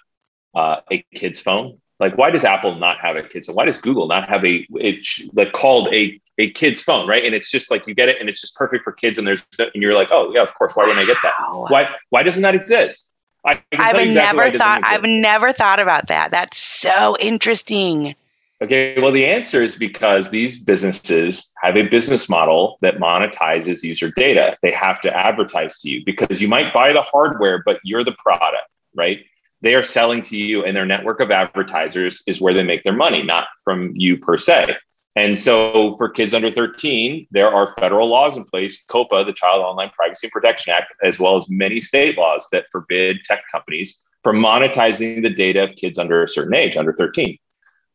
uh, 0.55 0.77
a 0.91 1.03
kid's 1.13 1.41
phone? 1.41 1.79
Like, 1.99 2.17
why 2.17 2.31
does 2.31 2.45
Apple 2.45 2.75
not 2.75 2.99
have 3.01 3.17
a 3.17 3.23
kid's 3.23 3.47
phone? 3.47 3.55
Why 3.55 3.65
does 3.65 3.79
Google 3.79 4.07
not 4.07 4.29
have 4.29 4.45
a 4.45 4.65
it 4.71 5.05
like 5.33 5.51
called 5.51 5.93
a 5.93 6.19
a 6.37 6.49
kid's 6.51 6.81
phone, 6.81 7.07
right? 7.07 7.25
And 7.25 7.35
it's 7.35 7.51
just 7.51 7.69
like 7.69 7.85
you 7.85 7.93
get 7.93 8.07
it, 8.07 8.19
and 8.19 8.29
it's 8.29 8.39
just 8.39 8.55
perfect 8.55 8.85
for 8.85 8.93
kids. 8.93 9.17
And 9.17 9.27
there's 9.27 9.45
and 9.59 9.69
you're 9.75 9.95
like, 9.95 10.07
oh 10.11 10.31
yeah, 10.33 10.41
of 10.41 10.53
course. 10.53 10.75
Why 10.75 10.83
wouldn't 10.83 10.99
I 10.99 11.05
get 11.05 11.17
that? 11.23 11.33
Why 11.69 11.89
why 12.09 12.23
doesn't 12.23 12.41
that 12.41 12.55
exist? 12.55 13.11
I, 13.45 13.61
I 13.71 13.87
have 13.87 13.95
exactly 13.95 14.13
never 14.13 14.57
thought. 14.57 14.81
I've 14.83 15.03
never 15.03 15.53
thought 15.53 15.79
about 15.79 16.07
that. 16.07 16.31
That's 16.31 16.57
so 16.57 17.15
interesting. 17.19 18.15
Okay, 18.61 18.99
well, 18.99 19.13
the 19.13 19.25
answer 19.25 19.63
is 19.63 19.77
because 19.77 20.31
these 20.31 20.61
businesses 20.61 21.53
have 21.63 21.77
a 21.77 21.83
business 21.83 22.29
model 22.29 22.77
that 22.81 22.97
monetizes 22.97 23.83
user 23.83 24.11
data. 24.11 24.57
They 24.61 24.71
have 24.71 24.99
to 25.01 25.15
advertise 25.15 25.77
to 25.79 25.89
you 25.89 26.03
because 26.05 26.41
you 26.41 26.49
might 26.49 26.73
buy 26.73 26.91
the 26.91 27.01
hardware, 27.01 27.63
but 27.65 27.79
you're 27.85 28.03
the 28.03 28.17
product, 28.19 28.67
right? 28.93 29.19
They 29.61 29.75
are 29.75 29.83
selling 29.83 30.23
to 30.23 30.37
you, 30.37 30.65
and 30.65 30.75
their 30.75 30.85
network 30.85 31.21
of 31.21 31.31
advertisers 31.31 32.21
is 32.27 32.41
where 32.41 32.53
they 32.53 32.63
make 32.63 32.83
their 32.83 32.93
money, 32.93 33.23
not 33.23 33.47
from 33.63 33.93
you 33.95 34.17
per 34.17 34.35
se. 34.35 34.75
And 35.15 35.39
so, 35.39 35.95
for 35.97 36.09
kids 36.09 36.33
under 36.33 36.51
13, 36.51 37.27
there 37.31 37.53
are 37.53 37.73
federal 37.75 38.09
laws 38.09 38.35
in 38.35 38.43
place, 38.43 38.83
COPPA, 38.89 39.25
the 39.25 39.33
Child 39.33 39.63
Online 39.63 39.89
Privacy 39.89 40.29
Protection 40.29 40.73
Act, 40.73 40.93
as 41.03 41.17
well 41.17 41.37
as 41.37 41.49
many 41.49 41.79
state 41.79 42.17
laws 42.17 42.47
that 42.51 42.65
forbid 42.71 43.17
tech 43.23 43.43
companies 43.51 44.03
from 44.23 44.37
monetizing 44.37 45.21
the 45.21 45.29
data 45.29 45.63
of 45.63 45.75
kids 45.75 45.97
under 45.97 46.23
a 46.23 46.27
certain 46.27 46.55
age, 46.55 46.75
under 46.75 46.93
13. 46.93 47.37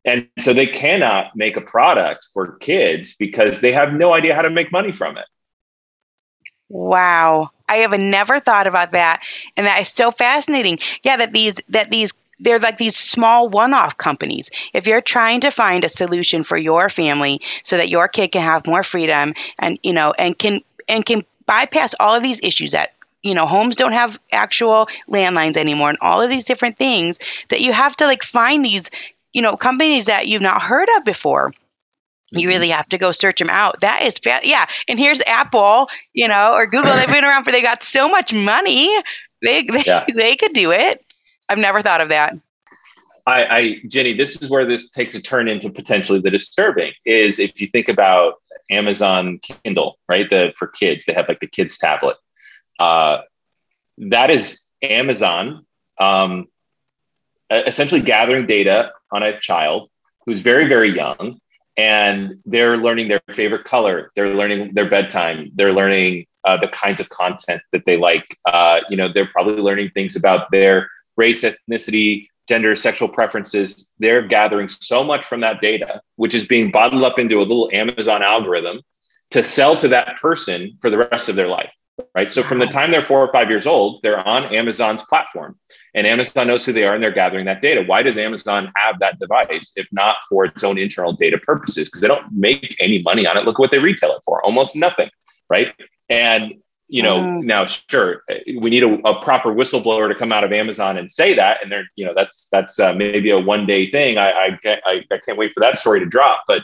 And 0.05 0.29
so 0.39 0.53
they 0.53 0.67
cannot 0.67 1.35
make 1.35 1.57
a 1.57 1.63
product 1.63 2.27
for 2.33 2.57
kids 2.59 3.17
because 3.17 3.61
they 3.61 3.73
have 3.73 3.93
no 3.93 4.15
idea 4.15 4.35
how 4.35 4.43
to 4.43 4.51
make 4.51 4.71
money 4.71 4.93
from 4.93 5.17
it. 5.17 5.25
Wow. 6.69 7.51
I 7.69 7.77
have 7.77 7.99
never 7.99 8.41
thought 8.41 8.67
about 8.67 8.93
that. 8.93 9.23
And 9.57 9.67
that 9.67 9.81
is 9.81 9.89
so 9.89 10.11
fascinating. 10.11 10.79
Yeah, 11.03 11.17
that 11.19 11.33
these 11.33 11.61
that 11.69 11.91
these 11.91 12.13
they're 12.41 12.59
like 12.59 12.79
these 12.79 12.97
small 12.97 13.49
one-off 13.49 13.97
companies. 13.97 14.51
If 14.73 14.87
you're 14.87 15.01
trying 15.01 15.41
to 15.43 15.51
find 15.51 15.85
a 15.85 15.89
solution 15.89 16.43
for 16.43 16.57
your 16.57 16.89
family 16.89 17.41
so 17.63 17.77
that 17.77 17.89
your 17.89 18.09
kid 18.09 18.33
can 18.33 18.43
have 18.43 18.67
more 18.67 18.83
freedom 18.83 19.35
and 19.59 19.79
you 19.83 19.93
know 19.93 20.13
and 20.19 20.39
can 20.39 20.61
and 20.89 21.07
can 21.07 21.25
bypass 21.47 21.95
all 22.01 22.15
of 22.15 22.23
these 22.23 22.41
issues 22.43 22.73
that 22.73 22.95
you 23.23 23.35
know 23.35 23.47
homes 23.47 23.77
don't 23.77 23.93
have 23.93 24.19
actual 24.33 24.87
landlines 25.09 25.57
anymore 25.57 25.91
and 25.91 25.99
all 26.01 26.21
of 26.21 26.31
these 26.31 26.45
different 26.45 26.77
things 26.77 27.19
that 27.49 27.61
you 27.61 27.73
have 27.73 27.95
to 27.97 28.07
like 28.07 28.23
find 28.23 28.65
these 28.65 28.91
you 29.35 29.43
know, 29.43 29.57
companies 29.57 30.07
that 30.07 30.26
you've 30.28 30.41
not 30.43 30.62
heard 30.62 30.89
of 30.97 31.05
before. 31.05 31.53
You 32.32 32.41
Mm-hmm. 32.41 32.49
really 32.49 32.68
have 32.70 32.89
to 32.89 32.99
go 32.99 33.12
search 33.12 33.39
them 33.39 33.51
out. 33.51 33.80
That 33.80 34.03
is, 34.03 34.18
fa- 34.18 34.41
yeah. 34.43 34.64
And 34.89 34.99
here's 34.99 35.20
Apple, 35.26 35.89
you 36.14 36.26
know, 36.26 36.49
or 36.53 36.66
Google. 36.66 36.97
They've 36.97 37.12
been 37.12 37.22
around 37.24 37.45
for, 37.45 37.53
they 37.53 37.61
got 37.62 37.82
so 37.82 38.09
much 38.09 38.32
money. 38.32 38.89
They, 39.43 39.62
they, 39.62 39.82
Yeah. 39.87 40.05
they 40.14 40.35
could 40.35 40.55
do 40.55 40.72
it. 40.72 41.05
I've 41.49 41.59
never 41.59 41.82
thought 41.82 42.01
of 42.01 42.09
that. 42.09 42.35
I, 43.26 43.45
I 43.45 43.76
Ginny, 43.89 44.14
this 44.14 44.41
is 44.43 44.51
where 44.51 44.66
this 44.66 44.91
takes 44.91 45.14
a 45.14 45.20
turn 45.22 45.49
into 45.49 45.70
potentially 45.70 46.18
the 46.20 46.30
disturbing. 46.30 46.93
Is 47.05 47.39
if 47.39 47.61
you 47.61 47.68
think 47.68 47.89
about 47.89 48.35
Amazon 48.70 49.39
Kindle, 49.62 49.99
right? 50.09 50.28
The 50.28 50.53
for 50.57 50.68
kids, 50.68 51.05
they 51.05 51.12
have 51.12 51.28
like 51.28 51.41
the 51.41 51.47
kids 51.47 51.78
tablet. 51.78 52.16
Uh, 52.80 53.18
that 53.99 54.30
is 54.30 54.68
Amazon 54.82 55.64
um, 56.01 56.49
essentially 57.51 58.01
gathering 58.01 58.47
data 58.47 58.92
on 59.12 59.22
a 59.22 59.38
child 59.40 59.90
who's 60.26 60.40
very 60.40 60.68
very 60.68 60.95
young, 60.95 61.38
and 61.76 62.40
they're 62.45 62.76
learning 62.76 63.09
their 63.09 63.20
favorite 63.30 63.64
color. 63.64 64.11
They're 64.14 64.34
learning 64.34 64.74
their 64.74 64.88
bedtime. 64.88 65.51
They're 65.55 65.72
learning 65.72 66.26
uh, 66.45 66.57
the 66.59 66.68
kinds 66.68 67.01
of 67.01 67.09
content 67.09 67.62
that 67.72 67.84
they 67.84 67.97
like. 67.97 68.38
Uh, 68.45 68.80
you 68.88 68.97
know, 68.97 69.09
they're 69.09 69.26
probably 69.26 69.62
learning 69.62 69.90
things 69.90 70.16
about 70.16 70.51
their 70.51 70.90
race, 71.16 71.45
ethnicity, 71.45 72.28
gender, 72.49 72.76
sexual 72.76 73.09
preferences. 73.09 73.92
They're 73.99 74.26
gathering 74.26 74.68
so 74.68 75.05
much 75.05 75.24
from 75.24 75.40
that 75.40 75.61
data, 75.61 76.03
which 76.16 76.34
is 76.34 76.47
being 76.47 76.70
bottled 76.70 77.05
up 77.05 77.18
into 77.18 77.38
a 77.38 77.42
little 77.42 77.70
Amazon 77.72 78.22
algorithm 78.22 78.80
to 79.30 79.42
sell 79.42 79.76
to 79.78 79.88
that 79.88 80.16
person 80.20 80.76
for 80.80 80.90
the 80.90 80.99
rest 80.99 81.28
of 81.28 81.36
their 81.36 81.49
life. 81.49 81.72
Right. 82.14 82.30
So 82.30 82.42
from 82.42 82.59
the 82.59 82.66
time 82.66 82.90
they're 82.90 83.03
four 83.03 83.20
or 83.20 83.32
five 83.32 83.49
years 83.49 83.66
old, 83.66 84.03
they're 84.03 84.18
on 84.18 84.53
Amazon's 84.53 85.05
platform 85.05 85.57
and 85.95 86.07
Amazon 86.07 86.49
knows 86.49 86.66
who 86.66 86.72
they 86.72 86.84
are 86.84 86.95
and 86.95 87.03
they're 87.03 87.12
gathering 87.12 87.45
that 87.47 87.62
data. 87.62 87.82
Why 87.86 88.03
does 88.03 88.18
Amazon 88.18 88.70
have 88.76 88.99
that 88.99 89.18
device 89.18 89.72
if 89.76 89.86
not 89.92 90.16
for 90.28 90.45
its 90.45 90.64
own 90.64 90.78
internal 90.78 91.12
data 91.12 91.38
purposes? 91.38 91.88
Because 91.88 92.01
they 92.01 92.09
don't 92.09 92.32
make 92.32 92.76
any 92.80 93.03
money 93.03 93.26
on 93.26 93.36
it. 93.36 93.45
Look 93.45 93.59
what 93.59 93.70
they 93.70 93.78
retail 93.78 94.12
it 94.12 94.22
for 94.24 94.45
almost 94.45 94.74
nothing. 94.76 95.11
Right. 95.49 95.74
And 96.09 96.55
you 96.88 97.03
know 97.03 97.20
Mm. 97.20 97.45
now 97.45 97.64
sure 97.64 98.22
we 98.59 98.70
need 98.70 98.82
a, 98.82 98.92
a, 99.09 99.22
proper 99.22 99.55
whistleblower 99.55 100.09
to 100.09 100.14
come 100.14 100.32
out 100.32 100.45
of 100.45 100.53
amazon 100.53 100.99
and 100.99 101.11
say 101.11 101.34
that 101.34 101.62
and 101.62 101.72
they're 101.72 101.86
you 101.97 102.05
know 102.05 102.12
that's 102.14 102.49
that's 102.51 102.78
uh, 102.78 102.92
maybe 102.92 103.30
a 103.30 103.38
one 103.38 103.64
day 103.64 103.90
thing 103.90 104.18
I, 104.18 104.30
I 104.30 104.59
can't 104.62 104.82
I, 104.84 105.03
I, 105.11 105.18
can't 105.18 105.38
wait 105.38 105.53
for 105.55 105.61
that 105.61 105.78
story 105.78 106.01
to 106.01 106.07
drop 106.07 106.42
but 106.47 106.62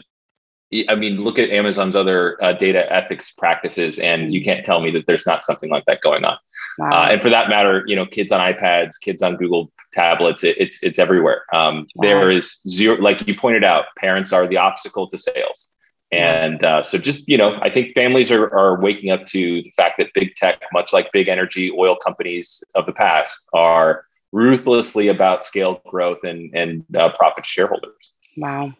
i 0.89 0.95
mean 0.95 1.21
look 1.21 1.39
at 1.39 1.51
amazon's 1.51 1.97
other 1.97 2.43
uh, 2.43 2.53
data 2.53 2.91
ethics 2.93 3.33
practices 3.33 3.99
and 3.99 4.33
you 4.33 4.43
can't 4.43 4.65
tell 4.65 4.81
me 4.81 4.91
that 4.91 5.07
there's 5.07 5.27
not 5.27 5.45
something 5.45 5.71
like 5.71 5.85
that 5.87 6.01
going 6.01 6.25
on 6.25 6.37
Wow. 6.79 6.89
uh, 6.93 7.09
and 7.11 7.21
for 7.23 7.29
that 7.31 7.49
matter 7.49 7.83
you 7.87 7.97
know 7.97 8.07
kids 8.07 8.33
on 8.33 8.41
ipads 8.41 9.01
kids 9.01 9.23
on 9.23 9.37
google 9.37 9.73
tablets 9.93 10.45
it, 10.45 10.57
it's 10.59 10.83
it's 10.83 10.99
everywhere 10.99 11.45
um, 11.53 11.87
Wow. 11.97 12.03
there 12.03 12.31
is 12.31 12.61
zero 12.69 13.01
like 13.01 13.27
you 13.27 13.37
pointed 13.37 13.65
out 13.65 13.87
parents 13.99 14.33
are 14.33 14.47
the 14.47 14.57
obstacle 14.59 15.09
to 15.09 15.19
sales 15.19 15.71
and 16.13 16.65
uh, 16.65 16.83
so 16.83 16.99
just, 16.99 17.29
you 17.29 17.39
know, 17.39 17.57
I 17.63 17.71
think 17.71 17.95
families 17.95 18.33
are, 18.33 18.53
are 18.53 18.81
waking 18.81 19.11
up 19.13 19.27
to 19.27 19.63
the 19.63 19.71
fact 19.77 19.99
that 19.99 20.09
big 20.13 20.35
tech, 20.35 20.61
much 20.73 20.93
like 20.93 21.13
big 21.13 21.29
energy 21.29 21.71
oil 21.71 21.95
companies 21.95 22.65
of 22.75 22.85
the 22.87 22.93
past, 22.93 23.47
are 23.53 24.05
ruthlessly 24.33 25.07
about 25.07 25.45
scale 25.45 25.81
growth 25.89 26.19
and, 26.25 26.53
and 26.53 26.85
uh, 26.97 27.11
profit 27.11 27.47
shareholders. 27.47 28.13
Wow. 28.37 28.73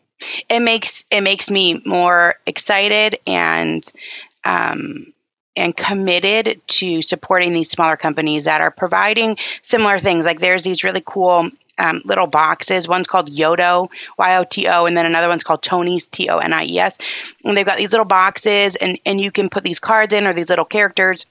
It 0.49 0.61
makes 0.61 1.05
it 1.11 1.23
makes 1.23 1.51
me 1.51 1.81
more 1.85 2.35
excited 2.47 3.19
and 3.27 3.85
um, 4.45 5.13
and 5.57 5.77
committed 5.77 6.61
to 6.67 7.03
supporting 7.03 7.53
these 7.53 7.71
smaller 7.71 7.97
companies 7.97 8.45
that 8.45 8.61
are 8.61 8.71
providing 8.71 9.37
similar 9.63 9.99
things. 9.99 10.27
Like 10.27 10.41
there's 10.41 10.65
these 10.65 10.85
really 10.85 11.03
cool 11.05 11.49
um, 11.79 12.03
little 12.05 12.27
boxes. 12.27 12.87
One's 12.87 13.07
called 13.07 13.31
Yoto, 13.31 13.91
Y 14.19 14.37
O 14.37 14.45
T 14.45 14.69
O, 14.69 14.87
and 14.87 14.97
then 14.97 15.07
another 15.07 15.29
one's 15.29 15.43
called 15.43 15.63
Tonies, 15.63 16.11
T 16.11 16.29
O 16.29 16.39
N 16.39 16.53
I 16.53 16.65
E 16.65 16.79
S. 16.79 16.99
And 17.45 17.57
they've 17.57 17.67
got 17.67 17.79
these 17.79 17.93
little 17.93 18.07
boxes, 18.07 18.77
and 18.77 18.99
and 19.07 19.21
you 19.21 19.31
can 19.31 19.49
put 19.49 19.65
these 19.65 19.81
cards 19.81 20.15
in 20.15 20.27
or 20.27 20.33
these 20.33 20.51
little 20.51 20.65
characters 20.65 21.27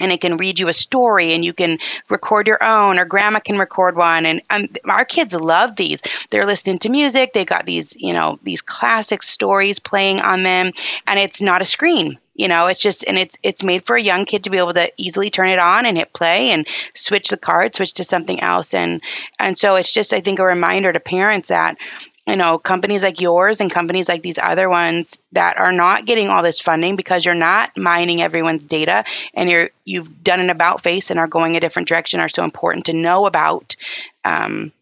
and 0.00 0.10
it 0.10 0.20
can 0.20 0.36
read 0.36 0.58
you 0.58 0.68
a 0.68 0.72
story 0.72 1.32
and 1.32 1.44
you 1.44 1.52
can 1.52 1.78
record 2.08 2.46
your 2.46 2.62
own 2.62 2.98
or 2.98 3.04
grandma 3.04 3.38
can 3.38 3.58
record 3.58 3.96
one. 3.96 4.26
And, 4.26 4.42
and 4.50 4.78
our 4.88 5.04
kids 5.04 5.34
love 5.34 5.76
these. 5.76 6.02
They're 6.30 6.46
listening 6.46 6.78
to 6.80 6.88
music. 6.88 7.32
They 7.32 7.44
got 7.44 7.66
these 7.66 7.96
you 7.96 8.12
know 8.12 8.38
these 8.42 8.60
classic 8.60 9.22
stories 9.22 9.78
playing 9.78 10.20
on 10.20 10.42
them. 10.42 10.72
And 11.06 11.18
it's 11.18 11.42
not 11.42 11.62
a 11.62 11.66
screen 11.66 12.18
you 12.34 12.48
know 12.48 12.66
it's 12.66 12.80
just 12.80 13.06
and 13.06 13.16
it's 13.16 13.38
it's 13.42 13.62
made 13.62 13.84
for 13.84 13.96
a 13.96 14.02
young 14.02 14.24
kid 14.24 14.44
to 14.44 14.50
be 14.50 14.58
able 14.58 14.74
to 14.74 14.90
easily 14.96 15.30
turn 15.30 15.48
it 15.48 15.58
on 15.58 15.86
and 15.86 15.96
hit 15.96 16.12
play 16.12 16.50
and 16.50 16.66
switch 16.92 17.28
the 17.28 17.36
card 17.36 17.74
switch 17.74 17.94
to 17.94 18.04
something 18.04 18.40
else. 18.40 18.74
And 18.74 19.00
and 19.38 19.56
so 19.56 19.76
it's 19.76 19.92
just 19.92 20.12
i 20.12 20.20
think 20.20 20.38
a 20.38 20.44
reminder 20.44 20.92
to 20.92 21.00
parents 21.00 21.48
that 21.48 21.78
you 22.26 22.36
know 22.36 22.58
companies 22.58 23.02
like 23.02 23.20
yours 23.20 23.60
and 23.60 23.70
companies 23.70 24.08
like 24.08 24.22
these 24.22 24.38
other 24.38 24.68
ones 24.68 25.20
that 25.32 25.58
are 25.58 25.72
not 25.72 26.06
getting 26.06 26.28
all 26.28 26.42
this 26.42 26.60
funding 26.60 26.96
because 26.96 27.24
you're 27.24 27.34
not 27.34 27.76
mining 27.76 28.22
everyone's 28.22 28.66
data 28.66 29.04
and 29.34 29.50
you're 29.50 29.70
you've 29.84 30.22
done 30.22 30.40
an 30.40 30.50
about 30.50 30.82
face 30.82 31.10
and 31.10 31.20
are 31.20 31.28
going 31.28 31.56
a 31.56 31.60
different 31.60 31.88
direction 31.88 32.20
are 32.20 32.28
so 32.28 32.44
important 32.44 32.86
to 32.86 32.92
know 32.92 33.26
about 33.26 33.76
um, 34.24 34.72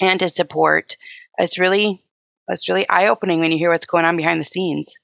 and 0.00 0.20
to 0.20 0.28
support. 0.28 0.96
It's 1.38 1.58
really 1.58 2.02
it's 2.48 2.68
really 2.68 2.88
eye-opening 2.88 3.40
when 3.40 3.52
you 3.52 3.58
hear 3.58 3.70
what's 3.70 3.86
going 3.86 4.04
on 4.04 4.16
behind 4.16 4.40
the 4.40 4.44
scenes 4.44 4.96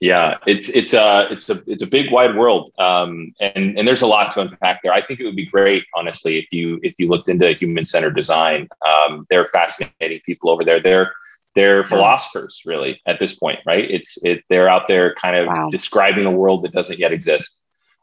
Yeah, 0.00 0.36
it's 0.46 0.68
it's 0.68 0.92
a 0.92 1.26
it's 1.30 1.48
a 1.48 1.62
it's 1.66 1.82
a 1.82 1.86
big 1.86 2.12
wide 2.12 2.36
world, 2.36 2.70
um, 2.78 3.32
and 3.40 3.78
and 3.78 3.88
there's 3.88 4.02
a 4.02 4.06
lot 4.06 4.30
to 4.32 4.42
unpack 4.42 4.82
there. 4.82 4.92
I 4.92 5.00
think 5.00 5.20
it 5.20 5.24
would 5.24 5.36
be 5.36 5.46
great, 5.46 5.84
honestly, 5.94 6.36
if 6.38 6.46
you 6.52 6.78
if 6.82 6.94
you 6.98 7.08
looked 7.08 7.30
into 7.30 7.50
human 7.54 7.86
centered 7.86 8.14
design. 8.14 8.68
Um, 8.86 9.26
they're 9.30 9.46
fascinating 9.46 10.20
people 10.26 10.50
over 10.50 10.64
there. 10.64 10.80
They're 10.80 11.12
they're 11.54 11.82
philosophers, 11.82 12.62
really, 12.66 13.00
at 13.06 13.18
this 13.20 13.36
point, 13.38 13.60
right? 13.64 13.90
It's 13.90 14.22
it 14.22 14.44
they're 14.50 14.68
out 14.68 14.86
there 14.86 15.14
kind 15.14 15.34
of 15.36 15.46
Wow. 15.46 15.68
describing 15.70 16.26
a 16.26 16.30
world 16.30 16.62
that 16.64 16.72
doesn't 16.72 16.98
yet 16.98 17.12
exist. 17.12 17.56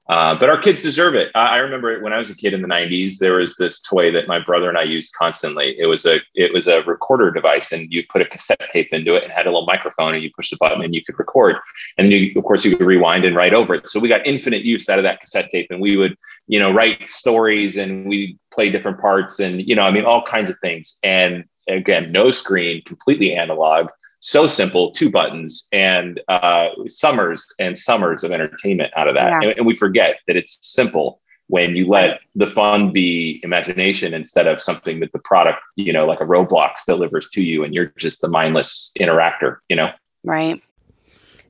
Uh, 0.10 0.38
but 0.38 0.50
our 0.50 0.58
kids 0.58 0.82
deserve 0.82 1.16
it. 1.16 1.32
I, 1.34 1.48
I 1.48 1.58
remember 1.58 2.02
when 2.02 2.12
I 2.12 2.18
was 2.18 2.30
a 2.30 2.36
kid 2.36 2.54
in 2.54 2.62
the 2.62 2.68
'90s, 2.68 3.20
there 3.20 3.36
was 3.36 3.56
this 3.56 3.82
toy 3.82 4.12
that 4.12 4.28
my 4.28 4.38
brother 4.38 4.68
and 4.68 4.78
I 4.78 4.84
used 4.84 5.14
constantly. 5.16 5.80
It 5.80 5.86
was 5.86 6.06
a 6.06 6.20
it 6.36 6.52
was 6.52 6.68
a 6.68 6.82
recorder 6.82 7.32
device, 7.32 7.72
and 7.72 7.92
you 7.92 8.04
put 8.12 8.22
a 8.22 8.26
cassette 8.26 8.70
tape 8.70 8.90
into 8.92 9.16
it, 9.16 9.24
and 9.24 9.32
had 9.32 9.46
a 9.46 9.50
little 9.50 9.66
microphone, 9.66 10.14
and 10.14 10.22
you 10.22 10.30
push 10.36 10.50
the 10.50 10.58
button, 10.58 10.84
and 10.84 10.94
you 10.94 11.04
could 11.04 11.18
record. 11.18 11.56
And 11.98 12.12
you, 12.12 12.34
of 12.36 12.44
course, 12.44 12.66
you 12.66 12.76
could 12.76 12.86
rewind 12.86 13.24
and 13.24 13.36
write 13.36 13.54
over 13.54 13.76
it. 13.76 13.88
So 13.88 14.00
we 14.02 14.10
got 14.10 14.28
infinite 14.28 14.64
use 14.64 14.90
out 14.90 15.00
of 15.00 15.04
that 15.04 15.22
cassette 15.22 15.50
tape, 15.50 15.68
and 15.70 15.80
we 15.80 15.96
would, 15.96 16.18
you 16.48 16.60
know, 16.60 16.72
write 16.72 17.10
stories, 17.10 17.78
and 17.78 18.06
we 18.06 18.38
play 18.52 18.70
different 18.70 19.00
parts, 19.00 19.40
and 19.40 19.66
you 19.66 19.76
know, 19.76 19.84
I 19.84 19.92
mean, 19.92 20.04
all 20.04 20.24
kinds 20.24 20.50
of 20.50 20.58
things. 20.60 21.00
And 21.02 21.46
again, 21.70 22.12
no 22.12 22.30
screen, 22.30 22.82
completely 22.84 23.34
analog 23.36 23.90
so 24.24 24.48
simple, 24.48 24.90
two 24.92 25.12
buttons, 25.12 25.68
and 25.74 26.22
uh, 26.30 26.70
summers 26.88 27.46
and 27.60 27.78
summers 27.78 28.24
of 28.24 28.32
entertainment 28.32 28.94
out 28.96 29.10
of 29.10 29.16
that. 29.16 29.32
Yeah. 29.32 29.50
And, 29.50 29.58
and 29.58 29.66
we 29.66 29.76
forget 29.76 30.20
that 30.28 30.38
it's 30.38 30.58
simple 30.62 31.20
when 31.48 31.76
you 31.76 31.86
let 31.90 32.22
the 32.34 32.48
fun 32.48 32.94
be 32.94 33.42
imagination 33.44 34.14
instead 34.14 34.48
of 34.48 34.62
something 34.62 35.02
that 35.02 35.12
the 35.12 35.20
product, 35.20 35.60
you 35.76 35.92
know, 35.92 36.06
like 36.06 36.22
a 36.22 36.26
Roblox 36.26 36.86
delivers 36.88 37.30
to 37.32 37.44
you, 37.44 37.66
and 37.66 37.74
you're 37.74 37.92
just 37.98 38.22
the 38.22 38.30
mindless 38.30 38.94
interactor, 38.98 39.58
you 39.68 39.76
know. 39.76 39.90
right 40.24 40.62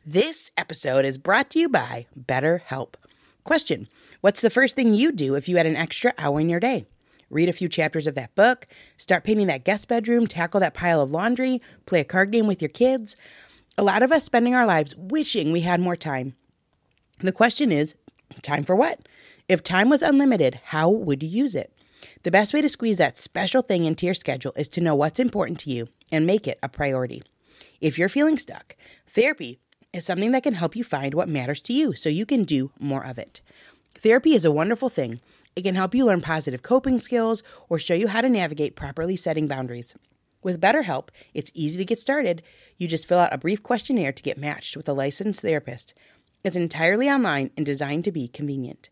This 0.03 0.49
episode 0.57 1.05
is 1.05 1.19
brought 1.19 1.51
to 1.51 1.59
you 1.59 1.69
by 1.69 2.07
BetterHelp. 2.19 2.95
Question 3.43 3.87
What's 4.21 4.41
the 4.41 4.49
first 4.49 4.75
thing 4.75 4.95
you 4.95 5.11
do 5.11 5.35
if 5.35 5.47
you 5.47 5.57
had 5.57 5.67
an 5.67 5.75
extra 5.75 6.11
hour 6.17 6.39
in 6.39 6.49
your 6.49 6.59
day? 6.59 6.87
Read 7.33 7.49
a 7.49 7.53
few 7.53 7.67
chapters 7.67 8.05
of 8.05 8.13
that 8.15 8.35
book, 8.35 8.67
start 8.95 9.23
painting 9.23 9.47
that 9.47 9.65
guest 9.65 9.87
bedroom, 9.87 10.27
tackle 10.27 10.59
that 10.59 10.75
pile 10.75 11.01
of 11.01 11.11
laundry, 11.11 11.61
play 11.87 11.99
a 11.99 12.05
card 12.05 12.31
game 12.31 12.45
with 12.45 12.61
your 12.61 12.69
kids. 12.69 13.15
A 13.75 13.83
lot 13.83 14.03
of 14.03 14.11
us 14.11 14.23
spending 14.23 14.53
our 14.53 14.67
lives 14.67 14.95
wishing 14.95 15.51
we 15.51 15.61
had 15.61 15.79
more 15.79 15.95
time. 15.95 16.35
The 17.19 17.31
question 17.31 17.71
is 17.71 17.95
time 18.43 18.63
for 18.63 18.75
what? 18.75 19.07
If 19.49 19.63
time 19.63 19.89
was 19.89 20.03
unlimited, 20.03 20.59
how 20.65 20.89
would 20.89 21.23
you 21.23 21.29
use 21.29 21.55
it? 21.55 21.73
The 22.21 22.31
best 22.31 22.53
way 22.53 22.61
to 22.61 22.69
squeeze 22.69 22.97
that 22.97 23.17
special 23.17 23.63
thing 23.63 23.85
into 23.85 24.05
your 24.05 24.15
schedule 24.15 24.53
is 24.55 24.69
to 24.69 24.81
know 24.81 24.93
what's 24.93 25.19
important 25.19 25.59
to 25.61 25.71
you 25.71 25.87
and 26.11 26.27
make 26.27 26.47
it 26.47 26.59
a 26.61 26.69
priority. 26.69 27.23
If 27.81 27.97
you're 27.97 28.09
feeling 28.09 28.37
stuck, 28.37 28.75
therapy 29.07 29.57
is 29.91 30.05
something 30.05 30.31
that 30.31 30.43
can 30.43 30.53
help 30.53 30.75
you 30.75 30.83
find 30.83 31.15
what 31.15 31.29
matters 31.29 31.61
to 31.61 31.73
you 31.73 31.95
so 31.95 32.09
you 32.09 32.27
can 32.27 32.43
do 32.43 32.71
more 32.79 33.03
of 33.03 33.17
it. 33.17 33.41
Therapy 33.95 34.35
is 34.35 34.45
a 34.45 34.51
wonderful 34.51 34.89
thing. 34.89 35.19
It 35.55 35.63
can 35.63 35.75
help 35.75 35.93
you 35.93 36.05
learn 36.05 36.21
positive 36.21 36.63
coping 36.63 36.99
skills 36.99 37.43
or 37.69 37.77
show 37.77 37.93
you 37.93 38.07
how 38.07 38.21
to 38.21 38.29
navigate 38.29 38.75
properly 38.75 39.15
setting 39.15 39.47
boundaries. 39.47 39.93
With 40.41 40.59
BetterHelp, 40.59 41.09
it's 41.33 41.51
easy 41.53 41.77
to 41.77 41.85
get 41.85 41.99
started. 41.99 42.41
You 42.77 42.87
just 42.87 43.07
fill 43.07 43.19
out 43.19 43.33
a 43.33 43.37
brief 43.37 43.63
questionnaire 43.63 44.11
to 44.11 44.23
get 44.23 44.37
matched 44.37 44.75
with 44.75 44.89
a 44.89 44.93
licensed 44.93 45.41
therapist. 45.41 45.93
It's 46.43 46.57
entirely 46.57 47.09
online 47.09 47.51
and 47.55 47.65
designed 47.65 48.03
to 48.05 48.11
be 48.11 48.27
convenient. 48.27 48.89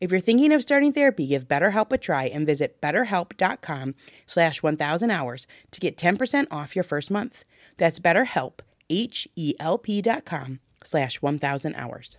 If 0.00 0.10
you're 0.10 0.20
thinking 0.20 0.52
of 0.52 0.62
starting 0.62 0.92
therapy, 0.92 1.26
give 1.26 1.46
BetterHelp 1.46 1.92
a 1.92 1.98
try 1.98 2.24
and 2.24 2.46
visit 2.46 2.80
betterhelp.com 2.80 3.94
slash 4.26 4.62
1000 4.62 5.10
hours 5.10 5.46
to 5.70 5.80
get 5.80 5.96
10% 5.96 6.46
off 6.50 6.74
your 6.74 6.82
first 6.82 7.10
month. 7.10 7.44
That's 7.76 8.00
betterhelp, 8.00 8.60
H-E-L-P 8.88 10.02
dot 10.02 10.24
com 10.24 10.60
slash 10.82 11.22
1000 11.22 11.74
hours. 11.74 12.18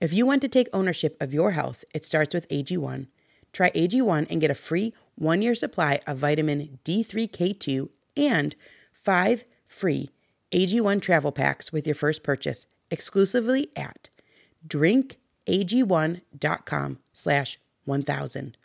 If 0.00 0.12
you 0.12 0.26
want 0.26 0.42
to 0.42 0.48
take 0.48 0.68
ownership 0.72 1.16
of 1.20 1.34
your 1.34 1.50
health, 1.52 1.84
it 1.92 2.04
starts 2.04 2.32
with 2.32 2.48
AG1. 2.50 3.08
Try 3.52 3.70
AG1 3.70 4.28
and 4.30 4.40
get 4.40 4.50
a 4.50 4.54
free 4.54 4.94
one 5.16 5.42
year 5.42 5.56
supply 5.56 6.00
of 6.06 6.18
vitamin 6.18 6.78
D3K2 6.84 7.88
and 8.16 8.54
five 8.92 9.44
free 9.66 10.10
AG1 10.52 11.02
travel 11.02 11.32
packs 11.32 11.72
with 11.72 11.84
your 11.86 11.96
first 11.96 12.22
purchase 12.22 12.66
exclusively 12.90 13.68
at 13.74 14.10
drinkag1.com 14.66 16.98
slash 17.12 17.58
1000. 17.84 18.56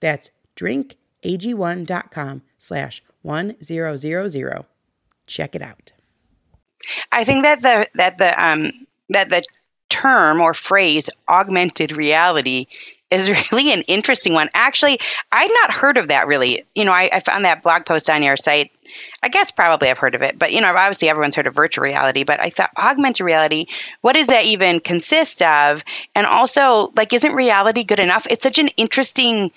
That's 0.00 0.30
drinkag1.com 0.56 2.42
slash 2.58 3.02
1000. 3.22 4.64
Check 5.26 5.54
it 5.54 5.62
out. 5.62 5.92
I 7.12 7.22
think 7.22 7.44
that 7.44 7.62
the 7.62 7.86
that 7.94 8.18
the 8.18 8.44
um 8.44 8.72
that 9.10 9.30
the 9.30 9.44
term 9.92 10.40
or 10.40 10.54
phrase 10.54 11.10
augmented 11.28 11.92
reality 11.92 12.66
is 13.10 13.28
really 13.52 13.72
an 13.72 13.82
interesting 13.82 14.32
one. 14.32 14.48
Actually, 14.54 14.98
I'd 15.30 15.50
not 15.62 15.70
heard 15.70 15.98
of 15.98 16.08
that 16.08 16.26
really. 16.26 16.64
You 16.74 16.86
know, 16.86 16.92
I, 16.92 17.10
I, 17.12 17.20
found 17.20 17.44
that 17.44 17.62
blog 17.62 17.84
post 17.84 18.08
on 18.08 18.22
your 18.22 18.38
site. 18.38 18.72
I 19.22 19.28
guess 19.28 19.50
probably 19.50 19.90
I've 19.90 19.98
heard 19.98 20.14
of 20.14 20.22
it, 20.22 20.38
but 20.38 20.52
you 20.52 20.60
know, 20.60 20.68
obviously 20.68 21.08
everyone's 21.08 21.36
heard 21.36 21.46
of 21.46 21.54
virtual 21.54 21.84
reality, 21.84 22.24
but 22.24 22.40
I 22.40 22.50
thought 22.50 22.70
augmented 22.76 23.24
reality, 23.24 23.66
what 24.00 24.14
does 24.14 24.28
that 24.28 24.44
even 24.46 24.80
consist 24.80 25.42
of? 25.42 25.84
And 26.14 26.26
also, 26.26 26.92
like, 26.96 27.12
isn't 27.12 27.34
reality 27.34 27.84
good 27.84 28.00
enough? 28.00 28.26
It's 28.28 28.42
such 28.42 28.58
an 28.58 28.68
interesting 28.76 29.50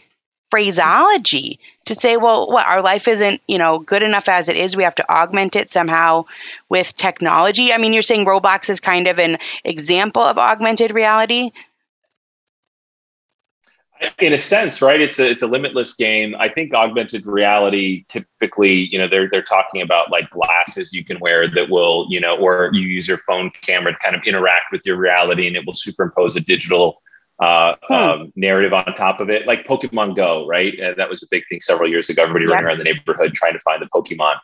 phraseology 0.52 1.60
to 1.86 1.96
say, 1.96 2.18
well, 2.18 2.50
what 2.50 2.68
our 2.68 2.82
life 2.82 3.08
isn't, 3.08 3.42
you 3.48 3.58
know, 3.58 3.80
good 3.80 4.04
enough 4.04 4.28
as 4.28 4.50
it 4.50 4.58
is. 4.58 4.76
We 4.76 4.84
have 4.84 4.96
to 4.96 5.12
augment 5.12 5.56
it 5.56 5.70
somehow 5.70 6.26
with 6.70 6.96
technology. 6.96 7.72
I 7.72 7.78
mean, 7.78 7.94
you're 7.94 8.02
saying 8.02 8.26
Roblox 8.26 8.70
is 8.70 8.80
kind 8.80 9.08
of 9.08 9.20
an 9.20 9.38
example 9.64 10.22
of 10.22 10.38
augmented 10.38 10.92
reality. 10.92 11.52
In 14.20 14.34
a 14.34 14.38
sense, 14.38 14.82
right? 14.82 15.00
It's 15.00 15.20
a 15.20 15.32
it's 15.32 15.42
a 15.42 15.48
limitless 15.48 15.96
game. 15.96 16.36
I 16.38 16.50
think 16.50 16.74
augmented 16.74 17.26
reality 17.26 18.04
typically, 18.10 18.90
you 18.92 19.00
know, 19.00 19.08
they're 19.08 19.30
they're 19.30 19.42
talking 19.42 19.82
about 19.82 20.12
like 20.12 20.30
glasses 20.32 20.92
you 20.92 21.06
can 21.06 21.18
wear 21.22 21.48
that 21.50 21.70
will, 21.70 22.06
you 22.10 22.20
know, 22.20 22.36
or 22.38 22.72
you 22.74 22.82
use 22.82 23.08
your 23.08 23.18
phone 23.20 23.52
camera 23.62 23.94
to 23.94 24.00
kind 24.00 24.14
of 24.14 24.22
interact 24.26 24.66
with 24.74 24.86
your 24.86 24.98
reality 24.98 25.48
and 25.48 25.56
it 25.56 25.66
will 25.66 25.74
superimpose 25.74 26.36
a 26.36 26.42
digital 26.42 27.02
uh, 27.40 27.76
hmm. 27.84 27.94
um, 27.94 28.34
narrative 28.36 28.74
on 28.74 28.86
top 28.96 29.20
of 29.20 29.30
it, 29.30 29.46
like 29.46 29.68
Pokemon 29.68 30.16
Go, 30.16 30.48
right? 30.48 30.74
Uh, 30.80 30.94
that 30.98 31.10
was 31.10 31.24
a 31.24 31.28
big 31.30 31.44
thing 31.50 31.60
several 31.60 31.90
years 31.90 32.10
ago. 32.10 32.24
Everybody 32.24 32.46
yeah. 32.46 32.52
running 32.52 32.68
around 32.68 32.78
the 32.78 32.84
neighborhood 32.86 33.34
trying 33.34 33.54
to 33.54 33.60
find 33.60 33.82
the 33.82 33.88
Pokemon, 33.88 34.36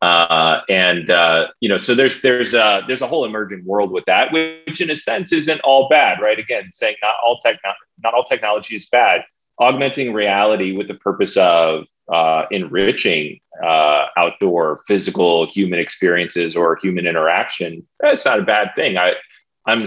uh, 0.00 0.60
and 0.68 1.10
uh, 1.10 1.48
you 1.60 1.68
know, 1.68 1.78
so 1.78 1.94
there's 1.94 2.22
there's 2.22 2.54
a 2.54 2.82
there's 2.86 3.02
a 3.02 3.06
whole 3.06 3.24
emerging 3.24 3.64
world 3.64 3.90
with 3.90 4.04
that, 4.06 4.32
which 4.32 4.80
in 4.80 4.90
a 4.90 4.96
sense 4.96 5.32
isn't 5.32 5.60
all 5.60 5.88
bad, 5.88 6.20
right? 6.20 6.38
Again, 6.38 6.70
saying 6.70 6.96
not 7.02 7.14
all 7.24 7.38
tech 7.40 7.58
not, 8.02 8.14
all 8.14 8.24
technology 8.24 8.76
is 8.76 8.88
bad. 8.88 9.24
Augmenting 9.60 10.12
reality 10.12 10.76
with 10.76 10.86
the 10.86 10.94
purpose 10.94 11.36
of 11.36 11.88
uh, 12.12 12.44
enriching 12.52 13.40
uh, 13.60 14.06
outdoor 14.16 14.78
physical 14.86 15.48
human 15.48 15.80
experiences 15.80 16.54
or 16.54 16.78
human 16.80 17.08
interaction, 17.08 17.84
that's 17.98 18.24
not 18.24 18.38
a 18.38 18.44
bad 18.44 18.70
thing. 18.76 18.96
I 18.96 19.14
I'm 19.66 19.84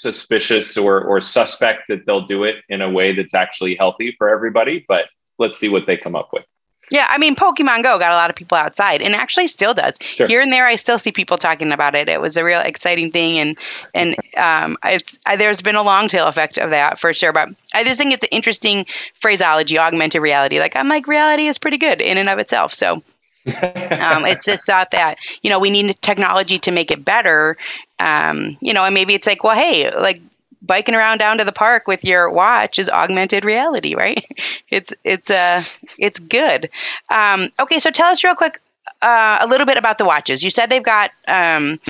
suspicious 0.00 0.76
or, 0.76 1.00
or 1.02 1.20
suspect 1.20 1.82
that 1.88 2.06
they'll 2.06 2.26
do 2.26 2.44
it 2.44 2.56
in 2.68 2.80
a 2.80 2.90
way 2.90 3.14
that's 3.14 3.34
actually 3.34 3.74
healthy 3.74 4.14
for 4.18 4.28
everybody, 4.28 4.84
but 4.88 5.08
let's 5.38 5.58
see 5.58 5.68
what 5.68 5.86
they 5.86 5.96
come 5.96 6.16
up 6.16 6.30
with. 6.32 6.44
Yeah, 6.90 7.06
I 7.08 7.18
mean, 7.18 7.36
Pokemon 7.36 7.84
Go 7.84 7.98
got 8.00 8.10
a 8.10 8.16
lot 8.16 8.30
of 8.30 8.36
people 8.36 8.58
outside, 8.58 9.00
and 9.00 9.14
actually 9.14 9.46
still 9.46 9.74
does. 9.74 9.96
Sure. 10.00 10.26
Here 10.26 10.42
and 10.42 10.52
there, 10.52 10.66
I 10.66 10.74
still 10.74 10.98
see 10.98 11.12
people 11.12 11.38
talking 11.38 11.70
about 11.70 11.94
it. 11.94 12.08
It 12.08 12.20
was 12.20 12.36
a 12.36 12.44
real 12.44 12.60
exciting 12.60 13.12
thing, 13.12 13.38
and 13.38 13.58
and 13.94 14.16
um, 14.36 14.76
it's 14.84 15.16
I, 15.24 15.36
there's 15.36 15.62
been 15.62 15.76
a 15.76 15.84
long 15.84 16.08
tail 16.08 16.26
effect 16.26 16.58
of 16.58 16.70
that 16.70 16.98
for 16.98 17.14
sure. 17.14 17.32
But 17.32 17.50
I 17.74 17.84
just 17.84 17.96
think 17.96 18.12
it's 18.12 18.24
an 18.24 18.30
interesting 18.32 18.86
phraseology, 19.20 19.78
augmented 19.78 20.20
reality. 20.20 20.58
Like 20.58 20.74
I'm 20.74 20.88
like, 20.88 21.06
reality 21.06 21.46
is 21.46 21.58
pretty 21.58 21.78
good 21.78 22.00
in 22.00 22.18
and 22.18 22.28
of 22.28 22.40
itself. 22.40 22.74
So 22.74 22.94
um, 23.46 24.26
it's 24.26 24.44
just 24.44 24.66
thought 24.66 24.90
that 24.90 25.14
you 25.42 25.48
know 25.48 25.60
we 25.60 25.70
need 25.70 25.94
technology 26.02 26.58
to 26.58 26.72
make 26.72 26.90
it 26.90 27.04
better 27.04 27.56
um, 28.00 28.56
you 28.60 28.72
know, 28.72 28.84
and 28.84 28.94
maybe 28.94 29.14
it's 29.14 29.26
like, 29.26 29.44
well, 29.44 29.54
hey, 29.54 29.90
like 29.94 30.20
biking 30.62 30.94
around 30.94 31.18
down 31.18 31.38
to 31.38 31.44
the 31.44 31.52
park 31.52 31.86
with 31.86 32.04
your 32.04 32.30
watch 32.30 32.78
is 32.78 32.88
augmented 32.88 33.44
reality, 33.44 33.94
right? 33.94 34.24
It's 34.70 34.94
it's 35.02 35.30
uh 35.30 35.64
it's 35.98 36.18
good. 36.20 36.70
Um, 37.10 37.48
okay, 37.58 37.80
so 37.80 37.90
tell 37.90 38.06
us 38.06 38.22
real 38.22 38.36
quick 38.36 38.60
uh, 39.02 39.38
a 39.40 39.46
little 39.48 39.66
bit 39.66 39.78
about 39.78 39.98
the 39.98 40.04
watches. 40.04 40.44
You 40.44 40.50
said 40.50 40.70
they've 40.70 40.82
got 40.82 41.10
um, 41.26 41.80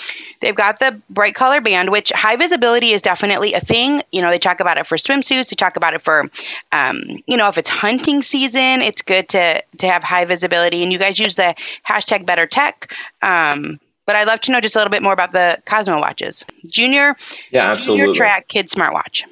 they've 0.41 0.55
got 0.55 0.79
the 0.79 1.01
bright 1.11 1.35
color 1.35 1.61
band, 1.61 1.91
which 1.91 2.11
high 2.11 2.37
visibility 2.37 2.93
is 2.93 3.03
definitely 3.03 3.53
a 3.53 3.61
thing. 3.61 4.01
You 4.11 4.23
know, 4.23 4.31
they 4.31 4.39
talk 4.39 4.61
about 4.61 4.79
it 4.79 4.87
for 4.87 4.97
swimsuits. 4.97 5.51
They 5.51 5.57
talk 5.57 5.77
about 5.77 5.93
it 5.93 6.03
for 6.03 6.31
um, 6.73 7.03
you 7.27 7.37
know 7.37 7.49
if 7.49 7.59
it's 7.59 7.69
hunting 7.69 8.23
season, 8.23 8.81
it's 8.81 9.03
good 9.03 9.29
to 9.31 9.63
to 9.79 9.87
have 9.89 10.03
high 10.03 10.25
visibility. 10.25 10.83
And 10.83 10.93
you 10.93 10.99
guys 10.99 11.19
use 11.19 11.37
the 11.37 11.55
hashtag 11.87 12.25
Better 12.25 12.47
Tech. 12.47 12.95
Um, 13.21 13.79
but 14.11 14.17
I'd 14.17 14.27
love 14.27 14.41
to 14.41 14.51
know 14.51 14.61
just 14.61 14.75
a 14.75 14.79
little 14.81 14.91
bit 14.91 15.05
more 15.05 15.13
about 15.13 15.31
the 15.31 15.63
Cosmo 15.67 16.01
watches. 16.01 16.45
Junior, 16.69 17.15
yeah, 17.53 17.71
absolutely. 17.71 18.07
Junior 18.07 18.19
Track 18.19 18.49
Kid 18.49 18.67
Smartwatch. 18.67 19.23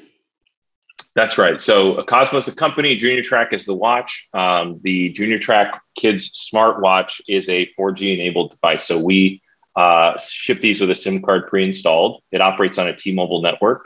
That's 1.16 1.37
right. 1.37 1.61
So 1.61 2.05
Cosmo 2.05 2.39
is 2.39 2.47
the 2.47 2.53
company, 2.53 2.95
Junior 2.95 3.24
Track 3.24 3.53
is 3.53 3.64
the 3.64 3.74
watch. 3.74 4.29
Um, 4.35 4.79
the 4.85 5.09
Junior 5.09 5.41
Track 5.41 5.83
Kids 5.97 6.49
smartwatch 6.55 7.20
is 7.26 7.49
a 7.49 7.68
4G 7.76 8.14
enabled 8.14 8.53
device. 8.53 8.85
So 8.85 9.01
we 9.01 9.43
uh, 9.74 10.16
ship 10.16 10.61
these 10.61 10.81
with 10.81 10.91
a 10.91 10.95
SIM 10.95 11.22
card 11.22 11.49
pre-installed. 11.49 12.22
It 12.31 12.41
operates 12.41 12.79
on 12.79 12.87
a 12.87 12.95
T-Mobile 12.95 13.43
network. 13.43 13.85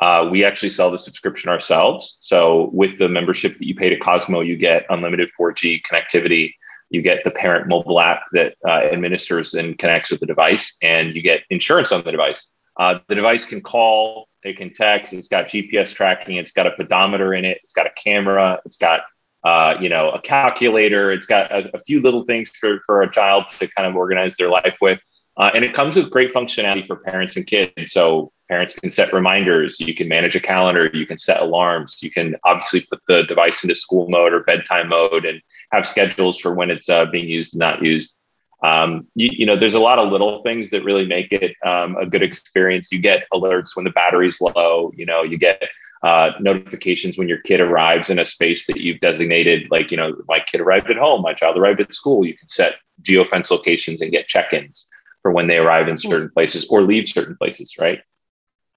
Uh, 0.00 0.28
we 0.32 0.44
actually 0.44 0.70
sell 0.70 0.90
the 0.90 0.98
subscription 0.98 1.48
ourselves. 1.48 2.16
So 2.22 2.70
with 2.72 2.98
the 2.98 3.08
membership 3.08 3.56
that 3.56 3.68
you 3.68 3.76
pay 3.76 3.88
to 3.90 3.96
Cosmo, 4.00 4.40
you 4.40 4.56
get 4.56 4.84
unlimited 4.90 5.30
4G 5.40 5.82
connectivity 5.88 6.54
you 6.94 7.02
get 7.02 7.24
the 7.24 7.30
parent 7.30 7.66
mobile 7.66 7.98
app 7.98 8.22
that 8.32 8.54
uh, 8.64 8.70
administers 8.70 9.54
and 9.54 9.76
connects 9.78 10.12
with 10.12 10.20
the 10.20 10.26
device, 10.26 10.76
and 10.80 11.14
you 11.16 11.22
get 11.22 11.40
insurance 11.50 11.90
on 11.90 12.04
the 12.04 12.12
device. 12.12 12.48
Uh, 12.78 13.00
the 13.08 13.16
device 13.16 13.44
can 13.44 13.60
call, 13.60 14.28
it 14.44 14.56
can 14.56 14.72
text, 14.72 15.12
it's 15.12 15.28
got 15.28 15.46
GPS 15.46 15.92
tracking, 15.92 16.36
it's 16.36 16.52
got 16.52 16.68
a 16.68 16.70
pedometer 16.70 17.34
in 17.34 17.44
it, 17.44 17.58
it's 17.64 17.72
got 17.72 17.86
a 17.86 17.90
camera, 17.90 18.60
it's 18.64 18.76
got 18.76 19.00
uh, 19.42 19.74
you 19.80 19.88
know 19.88 20.10
a 20.10 20.20
calculator, 20.20 21.10
it's 21.10 21.26
got 21.26 21.50
a, 21.50 21.68
a, 21.74 21.78
few 21.80 22.00
little 22.00 22.22
things 22.22 22.48
for, 22.50 22.80
for 22.86 23.02
a 23.02 23.10
child 23.10 23.44
to 23.58 23.66
kind 23.76 23.88
of 23.88 23.96
organize 23.96 24.36
their 24.36 24.48
life 24.48 24.76
with. 24.80 25.00
Uh, 25.36 25.50
and 25.52 25.64
it 25.64 25.74
comes 25.74 25.96
with 25.96 26.10
great 26.10 26.32
functionality 26.32 26.86
for 26.86 26.96
parents 26.96 27.36
and 27.36 27.44
kids. 27.46 27.90
So 27.90 28.32
parents 28.48 28.78
can 28.78 28.92
set 28.92 29.12
reminders, 29.12 29.80
you 29.80 29.94
can 29.94 30.08
manage 30.08 30.36
a 30.36 30.40
calendar, 30.40 30.88
you 30.94 31.06
can 31.06 31.18
set 31.18 31.42
alarms, 31.42 32.02
you 32.02 32.10
can 32.10 32.36
obviously 32.44 32.86
put 32.88 33.00
the 33.08 33.24
device 33.24 33.64
into 33.64 33.74
school 33.74 34.08
mode 34.08 34.32
or 34.32 34.44
bedtime 34.44 34.88
mode 34.88 35.24
and 35.24 35.42
have 35.72 35.86
schedules 35.86 36.38
for 36.38 36.54
when 36.54 36.70
it's 36.70 36.88
uh, 36.88 37.06
being 37.06 37.28
used 37.28 37.54
and 37.54 37.60
not 37.60 37.82
used. 37.82 38.18
Um, 38.62 39.06
you, 39.14 39.28
you, 39.32 39.46
know, 39.46 39.56
there's 39.56 39.74
a 39.74 39.80
lot 39.80 39.98
of 39.98 40.10
little 40.10 40.42
things 40.42 40.70
that 40.70 40.84
really 40.84 41.06
make 41.06 41.32
it 41.32 41.54
um, 41.66 41.96
a 41.96 42.06
good 42.06 42.22
experience. 42.22 42.90
You 42.90 42.98
get 42.98 43.26
alerts 43.32 43.76
when 43.76 43.84
the 43.84 43.90
battery's 43.90 44.40
low. 44.40 44.90
You 44.96 45.04
know, 45.04 45.22
you 45.22 45.36
get 45.36 45.62
uh, 46.02 46.32
notifications 46.40 47.18
when 47.18 47.28
your 47.28 47.38
kid 47.38 47.60
arrives 47.60 48.10
in 48.10 48.18
a 48.18 48.24
space 48.24 48.66
that 48.66 48.78
you've 48.78 49.00
designated. 49.00 49.70
Like, 49.70 49.90
you 49.90 49.96
know, 49.96 50.14
my 50.28 50.40
kid 50.40 50.60
arrived 50.60 50.90
at 50.90 50.96
home, 50.96 51.22
my 51.22 51.34
child 51.34 51.58
arrived 51.58 51.80
at 51.80 51.92
school. 51.92 52.26
You 52.26 52.36
can 52.36 52.48
set 52.48 52.76
geofence 53.02 53.50
locations 53.50 54.00
and 54.00 54.10
get 54.10 54.28
check-ins 54.28 54.88
for 55.22 55.30
when 55.30 55.46
they 55.46 55.58
arrive 55.58 55.88
in 55.88 55.96
certain 55.96 56.30
places 56.30 56.66
or 56.68 56.82
leave 56.82 57.08
certain 57.08 57.36
places, 57.36 57.76
right? 57.78 58.00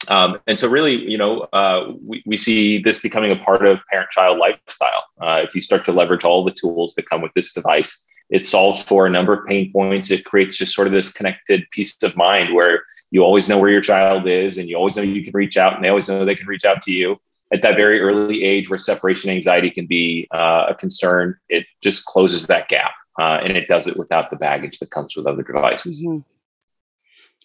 Um, 0.10 0.40
and 0.48 0.58
so, 0.60 0.70
really, 0.70 0.96
you 1.10 1.18
know, 1.18 1.48
uh, 1.54 1.92
we, 2.02 2.24
we 2.26 2.38
see 2.38 2.82
this 2.82 3.02
becoming 3.02 3.32
a 3.32 3.36
part 3.36 3.66
of 3.66 3.82
parent 3.92 4.10
child 4.12 4.38
lifestyle. 4.38 5.04
Uh, 5.20 5.42
if 5.44 5.54
you 5.54 5.62
start 5.62 5.86
to 5.86 5.92
leverage 5.92 6.24
all 6.24 6.44
the 6.44 6.52
tools 6.52 6.94
that 6.96 7.10
come 7.10 7.22
with 7.22 7.34
this 7.34 7.54
device 7.54 8.08
it 8.30 8.46
solves 8.46 8.84
for 8.84 9.06
a 9.06 9.10
number 9.10 9.34
of 9.34 9.46
pain 9.46 9.72
points. 9.72 10.12
It 10.12 10.26
creates 10.26 10.58
just 10.58 10.76
sort 10.76 10.88
of 10.88 10.94
this 10.94 11.12
connected 11.12 11.64
peace 11.72 11.96
of 12.04 12.18
mind 12.18 12.54
where 12.54 12.84
you 13.12 13.24
always 13.24 13.48
know 13.48 13.58
where 13.58 13.70
your 13.70 13.82
child 13.82 14.28
is 14.28 14.58
and 14.58 14.68
you 14.68 14.76
always 14.76 14.98
know 14.98 15.04
you 15.04 15.24
can 15.24 15.34
reach 15.34 15.58
out 15.58 15.76
and 15.76 15.84
they 15.84 15.90
always 15.90 16.10
know 16.10 16.26
they 16.26 16.36
can 16.36 16.48
reach 16.48 16.66
out 16.66 16.82
to 16.84 16.92
you. 16.92 17.20
At 17.54 17.62
that 17.62 17.78
very 17.78 18.02
early 18.02 18.44
age 18.44 18.70
where 18.70 18.78
separation 18.78 19.30
anxiety 19.30 19.72
can 19.72 19.86
be 19.86 20.28
uh, 20.34 20.66
a 20.70 20.76
concern, 20.76 21.38
it 21.48 21.66
just 21.82 22.06
closes 22.06 22.48
that 22.48 22.68
gap 22.68 22.92
uh, 23.18 23.40
and 23.42 23.56
it 23.56 23.70
does 23.70 23.88
it 23.88 23.96
without 23.96 24.30
the 24.30 24.36
baggage 24.36 24.80
that 24.80 24.92
comes 24.92 25.16
with 25.16 25.26
other 25.26 25.44
devices. 25.44 26.04
Mm-hmm. 26.04 26.20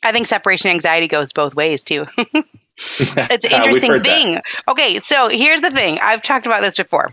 I 0.03 0.13
think 0.13 0.27
separation 0.27 0.71
anxiety 0.71 1.09
goes 1.09 1.33
both 1.33 1.55
ways 1.55 1.83
too. 1.83 2.07
it's 2.17 3.17
an 3.17 3.39
interesting 3.43 4.01
thing. 4.01 4.35
That. 4.35 4.45
Okay, 4.69 4.99
so 4.99 5.29
here's 5.29 5.61
the 5.61 5.71
thing. 5.71 5.99
I've 6.03 6.23
talked 6.23 6.47
about 6.47 6.61
this 6.61 6.77
before, 6.77 7.11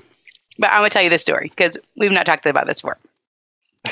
but 0.57 0.71
I'm 0.71 0.79
going 0.79 0.89
to 0.89 0.93
tell 0.93 1.03
you 1.03 1.09
this 1.09 1.21
story 1.21 1.49
because 1.49 1.77
we've 1.95 2.11
not 2.11 2.25
talked 2.25 2.45
about 2.45 2.67
this 2.67 2.81
before. 2.81 2.97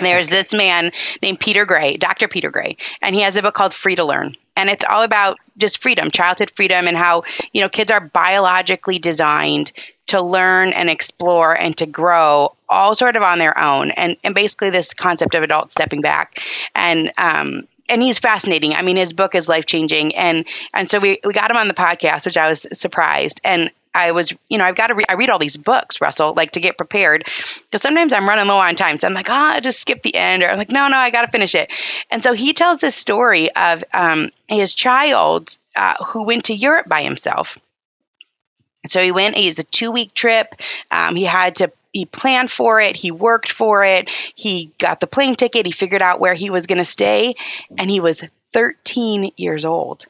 There's 0.01 0.29
this 0.29 0.53
man 0.53 0.91
named 1.21 1.39
Peter 1.39 1.65
Gray, 1.65 1.95
Dr. 1.95 2.27
Peter 2.27 2.51
Gray, 2.51 2.77
and 3.01 3.15
he 3.15 3.21
has 3.21 3.37
a 3.37 3.41
book 3.41 3.55
called 3.55 3.73
Free 3.73 3.95
to 3.95 4.03
Learn. 4.03 4.35
And 4.55 4.69
it's 4.69 4.83
all 4.89 5.03
about 5.03 5.37
just 5.57 5.81
freedom, 5.81 6.11
childhood 6.11 6.51
freedom, 6.55 6.87
and 6.87 6.97
how, 6.97 7.23
you 7.53 7.61
know, 7.61 7.69
kids 7.69 7.91
are 7.91 8.01
biologically 8.01 8.99
designed 8.99 9.71
to 10.07 10.21
learn 10.21 10.73
and 10.73 10.89
explore 10.89 11.55
and 11.55 11.77
to 11.77 11.85
grow 11.85 12.55
all 12.67 12.95
sort 12.95 13.15
of 13.15 13.23
on 13.23 13.39
their 13.39 13.57
own. 13.57 13.91
And, 13.91 14.17
and 14.23 14.35
basically, 14.35 14.71
this 14.71 14.93
concept 14.93 15.35
of 15.35 15.43
adults 15.43 15.73
stepping 15.73 16.01
back. 16.01 16.39
And, 16.75 17.11
um, 17.17 17.67
and 17.89 18.01
he's 18.01 18.19
fascinating. 18.19 18.73
I 18.73 18.81
mean, 18.81 18.95
his 18.95 19.13
book 19.13 19.35
is 19.35 19.49
life 19.49 19.65
changing, 19.65 20.15
and 20.15 20.45
and 20.73 20.89
so 20.89 20.99
we 20.99 21.19
we 21.23 21.33
got 21.33 21.51
him 21.51 21.57
on 21.57 21.67
the 21.67 21.73
podcast, 21.73 22.25
which 22.25 22.37
I 22.37 22.47
was 22.47 22.67
surprised. 22.73 23.41
And 23.43 23.71
I 23.97 24.11
was, 24.11 24.33
you 24.47 24.57
know, 24.59 24.65
I've 24.65 24.75
got 24.75 24.87
to 24.87 24.93
read, 24.93 25.07
I 25.09 25.15
read 25.15 25.29
all 25.29 25.39
these 25.39 25.57
books, 25.57 25.99
Russell, 25.99 26.33
like 26.35 26.51
to 26.51 26.59
get 26.59 26.77
prepared. 26.77 27.23
Because 27.25 27.81
sometimes 27.81 28.13
I'm 28.13 28.27
running 28.27 28.47
low 28.47 28.59
on 28.59 28.75
time. 28.75 28.97
So 28.99 29.07
I'm 29.07 29.13
like, 29.15 29.29
ah, 29.29 29.55
oh, 29.57 29.59
just 29.59 29.79
skip 29.79 30.03
the 30.03 30.15
end. 30.15 30.43
Or 30.43 30.49
I'm 30.49 30.57
like, 30.57 30.71
no, 30.71 30.87
no, 30.87 30.97
I 30.97 31.09
got 31.09 31.25
to 31.25 31.31
finish 31.31 31.55
it. 31.55 31.71
And 32.11 32.23
so 32.23 32.33
he 32.33 32.53
tells 32.53 32.79
this 32.79 32.95
story 32.95 33.49
of 33.55 33.83
um, 33.93 34.29
his 34.47 34.75
child 34.75 35.57
uh, 35.75 35.95
who 36.05 36.23
went 36.23 36.45
to 36.45 36.53
Europe 36.53 36.87
by 36.87 37.01
himself. 37.01 37.57
So 38.87 39.01
he 39.01 39.11
went, 39.11 39.35
he 39.35 39.47
was 39.47 39.59
a 39.59 39.63
two 39.63 39.91
week 39.91 40.13
trip. 40.13 40.55
Um, 40.91 41.15
he 41.15 41.23
had 41.23 41.55
to 41.55 41.71
he 41.93 42.05
planned 42.05 42.51
for 42.51 42.79
it. 42.79 42.95
He 42.95 43.11
worked 43.11 43.51
for 43.51 43.83
it. 43.83 44.09
He 44.09 44.71
got 44.77 44.99
the 44.99 45.07
plane 45.07 45.35
ticket. 45.35 45.65
He 45.65 45.71
figured 45.71 46.01
out 46.01 46.19
where 46.19 46.35
he 46.35 46.49
was 46.49 46.67
going 46.67 46.77
to 46.77 46.85
stay 46.85 47.35
and 47.77 47.89
he 47.89 47.99
was 47.99 48.23
13 48.53 49.31
years 49.35 49.65
old. 49.65 50.05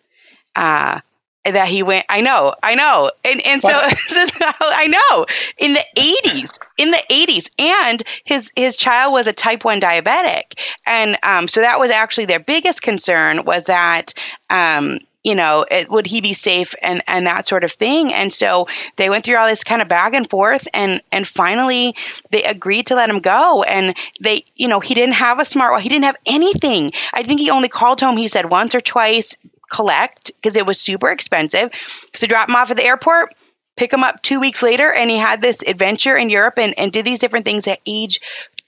Uh, 0.55 0.99
that 1.45 1.69
he 1.69 1.81
went 1.81 2.05
i 2.09 2.19
know 2.19 2.53
i 2.61 2.75
know. 2.75 3.09
And 3.25 3.41
and 3.45 3.61
so 3.61 3.69
i 3.71 4.87
know. 4.87 5.25
In 5.57 5.73
the 5.73 5.83
80s 5.95 6.51
in 6.77 6.91
the 6.91 7.03
80s 7.09 7.49
and 7.59 8.03
his 8.23 8.51
his 8.55 8.77
child 8.77 9.13
was 9.13 9.27
a 9.27 9.33
type 9.33 9.63
1 9.63 9.79
diabetic. 9.79 10.59
And 10.85 11.17
um, 11.23 11.47
so 11.47 11.61
that 11.61 11.79
was 11.79 11.91
actually 11.91 12.25
their 12.25 12.39
biggest 12.39 12.81
concern 12.81 13.45
was 13.45 13.65
that 13.65 14.13
um, 14.49 14.99
you 15.27 15.35
know, 15.35 15.65
it, 15.69 15.89
would 15.89 16.07
he 16.07 16.21
be 16.21 16.33
safe 16.33 16.73
and 16.81 17.03
and 17.05 17.27
that 17.27 17.45
sort 17.45 17.65
of 17.65 17.71
thing. 17.73 18.13
And 18.13 18.31
so 18.31 18.69
they 18.95 19.09
went 19.09 19.25
through 19.25 19.35
all 19.35 19.49
this 19.49 19.65
kind 19.65 19.81
of 19.81 19.89
back 19.89 20.13
and 20.13 20.29
forth, 20.29 20.69
and 20.73 21.01
and 21.11 21.27
finally 21.27 21.95
they 22.31 22.43
agreed 22.43 22.87
to 22.87 22.95
let 22.95 23.09
him 23.09 23.19
go. 23.19 23.61
And 23.63 23.93
they, 24.21 24.45
you 24.55 24.69
know, 24.69 24.79
he 24.79 24.93
didn't 24.93 25.15
have 25.15 25.39
a 25.39 25.43
smartwatch, 25.43 25.81
he 25.81 25.89
didn't 25.89 26.05
have 26.05 26.15
anything. 26.25 26.93
I 27.11 27.23
think 27.23 27.41
he 27.41 27.49
only 27.49 27.67
called 27.67 27.99
home. 27.99 28.15
He 28.15 28.29
said 28.29 28.49
once 28.49 28.73
or 28.73 28.79
twice 28.79 29.35
collect 29.69 30.31
because 30.37 30.55
it 30.55 30.65
was 30.65 30.79
super 30.79 31.09
expensive. 31.09 31.71
So 32.15 32.25
drop 32.25 32.47
him 32.47 32.55
off 32.55 32.71
at 32.71 32.77
the 32.77 32.85
airport 32.85 33.33
pick 33.75 33.93
him 33.93 34.03
up 34.03 34.21
two 34.23 34.39
weeks 34.39 34.63
later 34.63 34.91
and 34.91 35.07
he 35.09 35.17
had 35.17 35.39
this 35.39 35.61
adventure 35.61 36.17
in 36.17 36.29
Europe 36.29 36.55
and, 36.57 36.73
and 36.77 36.91
did 36.91 37.05
these 37.05 37.19
different 37.19 37.45
things 37.45 37.67
at 37.67 37.79
age 37.85 38.19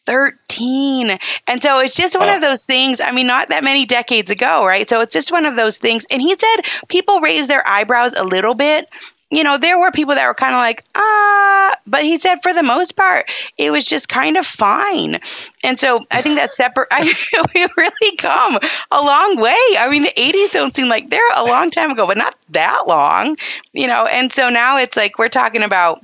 13. 0.06 1.18
And 1.48 1.62
so 1.62 1.80
it's 1.80 1.96
just 1.96 2.18
one 2.18 2.30
of 2.30 2.42
those 2.42 2.66
things. 2.66 3.00
I 3.00 3.12
mean, 3.12 3.28
not 3.28 3.50
that 3.50 3.64
many 3.64 3.86
decades 3.86 4.30
ago, 4.32 4.66
right? 4.66 4.90
So 4.90 5.02
it's 5.02 5.14
just 5.14 5.32
one 5.32 5.46
of 5.46 5.56
those 5.56 5.78
things. 5.78 6.06
And 6.10 6.22
he 6.22 6.36
said 6.36 6.88
people 6.88 7.22
raised 7.22 7.50
their 7.50 7.66
eyebrows 7.68 8.14
a 8.14 8.24
little 8.24 8.56
bit. 8.56 8.88
You 9.32 9.44
know, 9.44 9.60
there 9.60 9.78
were 9.78 9.92
people 9.92 10.16
that 10.16 10.26
were 10.28 10.34
kind 10.34 10.56
of 10.56 10.60
like, 10.60 10.84
ah, 10.96 11.76
but 11.86 12.02
he 12.02 12.18
said 12.18 12.38
for 12.42 12.52
the 12.52 12.64
most 12.64 12.98
part, 12.98 13.30
it 13.60 13.72
was 13.72 13.86
just 13.86 14.10
kind 14.10 14.38
of 14.38 14.46
fine. 14.46 15.20
And 15.64 15.78
so 15.78 16.04
I 16.10 16.24
think 16.24 16.40
that 16.40 16.56
separate, 16.56 16.88
I, 16.92 17.02
we 17.54 17.68
really 17.78 18.16
come 18.18 18.58
a 18.90 19.02
long 19.02 19.40
way. 19.40 19.58
I 19.78 19.88
mean, 19.92 20.02
the 20.02 20.14
80s 20.18 20.52
don't 20.52 20.76
seem 20.76 20.88
like 20.88 21.12
they're 21.12 21.22
a 21.36 21.44
long 21.44 21.70
time 21.70 21.92
ago, 21.92 22.08
but 22.08 22.18
not 22.18 22.36
that 22.50 22.86
long, 22.88 23.38
you 23.74 23.86
know. 23.86 24.08
And 24.12 24.34
so 24.34 24.50
now 24.50 24.80
it's 24.80 24.98
like 24.98 25.20
we're 25.20 25.30
talking 25.30 25.62
about 25.62 26.04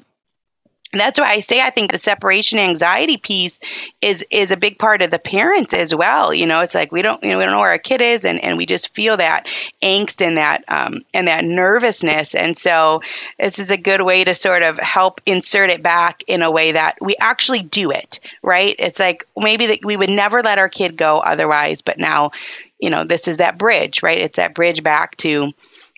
that's 1.00 1.20
why 1.20 1.28
I 1.28 1.40
say 1.40 1.62
I 1.62 1.70
think 1.70 1.92
the 1.92 1.98
separation 1.98 2.60
anxiety 2.60 3.18
piece 3.18 3.60
is 4.02 4.26
is 4.30 4.52
a 4.52 4.58
big 4.58 4.78
part 4.78 5.02
of 5.02 5.12
the 5.12 5.20
parents 5.20 5.74
as 5.74 5.94
well. 5.94 6.34
You 6.34 6.46
know, 6.46 6.62
it's 6.62 6.76
like 6.76 6.92
we 6.92 7.02
don't 7.02 7.24
you 7.24 7.32
know 7.32 7.38
we 7.38 7.44
don't 7.44 7.54
know 7.54 7.60
where 7.60 7.72
our 7.72 7.78
kid 7.78 8.02
is, 8.02 8.24
and, 8.26 8.44
and 8.44 8.58
we 8.58 8.66
just 8.66 8.94
feel 8.94 9.18
that 9.18 9.48
angst 9.84 10.26
and 10.26 10.38
that 10.38 10.64
um, 10.68 11.02
and 11.14 11.28
that 11.28 11.44
nervousness. 11.44 12.36
And 12.36 12.58
so 12.58 13.02
this 13.40 13.60
is 13.60 13.72
a 13.72 13.78
good 13.78 14.02
way 14.02 14.24
to 14.24 14.34
sort 14.34 14.62
of 14.62 14.78
help 14.80 15.22
insert 15.26 15.70
it 15.70 15.84
back 15.84 16.24
in 16.28 16.42
a 16.42 16.52
way 16.52 16.72
that 16.74 16.98
we 17.02 17.16
actually 17.20 17.62
do 17.62 17.92
it 17.92 18.20
right. 18.42 18.76
It's 18.78 19.00
like 19.00 19.26
maybe 19.36 19.68
that 19.68 19.80
we 19.84 19.98
would 19.98 20.10
never 20.10 20.42
let 20.42 20.60
our 20.60 20.70
kid 20.70 20.98
go 20.98 21.20
otherwise, 21.20 21.82
but 21.82 21.98
now 21.98 22.32
you 22.80 22.90
know 22.90 23.04
this 23.04 23.28
is 23.28 23.38
that 23.38 23.58
bridge, 23.58 24.04
right? 24.04 24.20
It's 24.20 24.38
that 24.38 24.54
bridge 24.54 24.84
back 24.84 25.18
to 25.18 25.52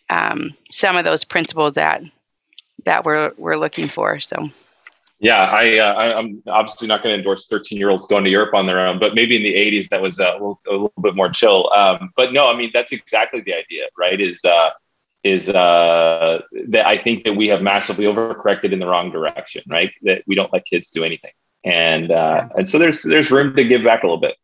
um, 0.10 0.54
some 0.70 0.96
of 0.96 1.04
those 1.04 1.24
principles 1.24 1.74
that 1.74 2.02
that 2.86 3.04
we're 3.06 3.34
we're 3.38 3.58
looking 3.58 3.88
for. 3.88 4.20
So. 4.30 4.50
Yeah, 5.20 5.50
I, 5.52 5.80
uh, 5.80 5.94
I 5.94 6.20
am 6.20 6.44
obviously 6.48 6.88
not 6.88 7.02
going 7.02 7.14
to 7.14 7.18
endorse 7.18 7.48
13 7.48 7.78
year 7.78 7.90
olds 7.90 8.06
going 8.06 8.24
to 8.24 8.30
Europe 8.30 8.54
on 8.54 8.68
their 8.68 8.80
own, 8.80 9.00
but 9.00 9.16
maybe 9.16 9.36
in 9.36 9.42
the 9.42 9.54
80s 9.54 9.90
that 9.90 10.02
was 10.02 10.20
uh, 10.20 10.32
a 10.32 10.34
little, 10.34 10.62
a 10.70 10.72
little 10.74 10.94
bit 11.02 11.16
more 11.16 11.30
chill. 11.30 11.72
Um, 11.74 12.12
but 12.16 12.34
no, 12.34 12.48
I 12.48 12.56
mean 12.56 12.70
that's 12.74 12.92
exactly 12.92 13.42
the 13.42 13.56
idea, 13.56 13.88
right? 13.98 14.22
Is 14.22 14.46
uh, 14.46 14.70
is 15.24 15.50
uh, 15.50 16.42
that 16.70 16.86
I 16.86 16.98
think 17.00 17.24
that 17.24 17.34
we 17.34 17.48
have 17.48 17.62
massively 17.62 18.06
overcorrected 18.06 18.72
in 18.72 18.80
the 18.80 18.86
wrong 18.86 19.12
direction, 19.12 19.64
right? 19.68 19.92
That 20.04 20.22
we 20.28 20.36
don't 20.36 20.54
let 20.54 20.66
kids 20.66 20.92
do 20.92 21.04
anything, 21.04 21.32
and 21.64 22.12
uh, 22.12 22.50
and 22.56 22.70
so 22.70 22.78
there's 22.78 23.02
there's 23.02 23.32
room 23.32 23.56
to 23.56 23.64
give 23.64 23.84
back 23.84 24.04
a 24.04 24.06
little 24.06 24.22
bit. 24.22 24.36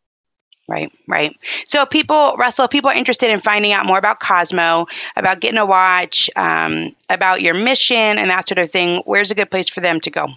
Right, 0.70 0.92
right. 1.10 1.36
So, 1.66 1.86
people, 1.86 2.36
Russell, 2.38 2.70
people 2.70 2.90
are 2.90 2.96
interested 2.96 3.30
in 3.30 3.42
finding 3.42 3.74
out 3.74 3.86
more 3.86 3.98
about 3.98 4.22
Cosmo, 4.22 4.88
about 5.18 5.42
getting 5.42 5.58
a 5.60 5.66
watch, 5.66 6.30
um, 6.38 6.96
about 7.10 7.42
your 7.42 7.54
mission, 7.54 7.98
and 7.98 8.30
that 8.30 8.48
sort 8.48 8.60
of 8.60 8.72
thing. 8.72 9.02
Where's 9.06 9.30
a 9.30 9.36
good 9.36 9.52
place 9.52 9.68
for 9.68 9.82
them 9.82 10.00
to 10.00 10.10
go? 10.10 10.28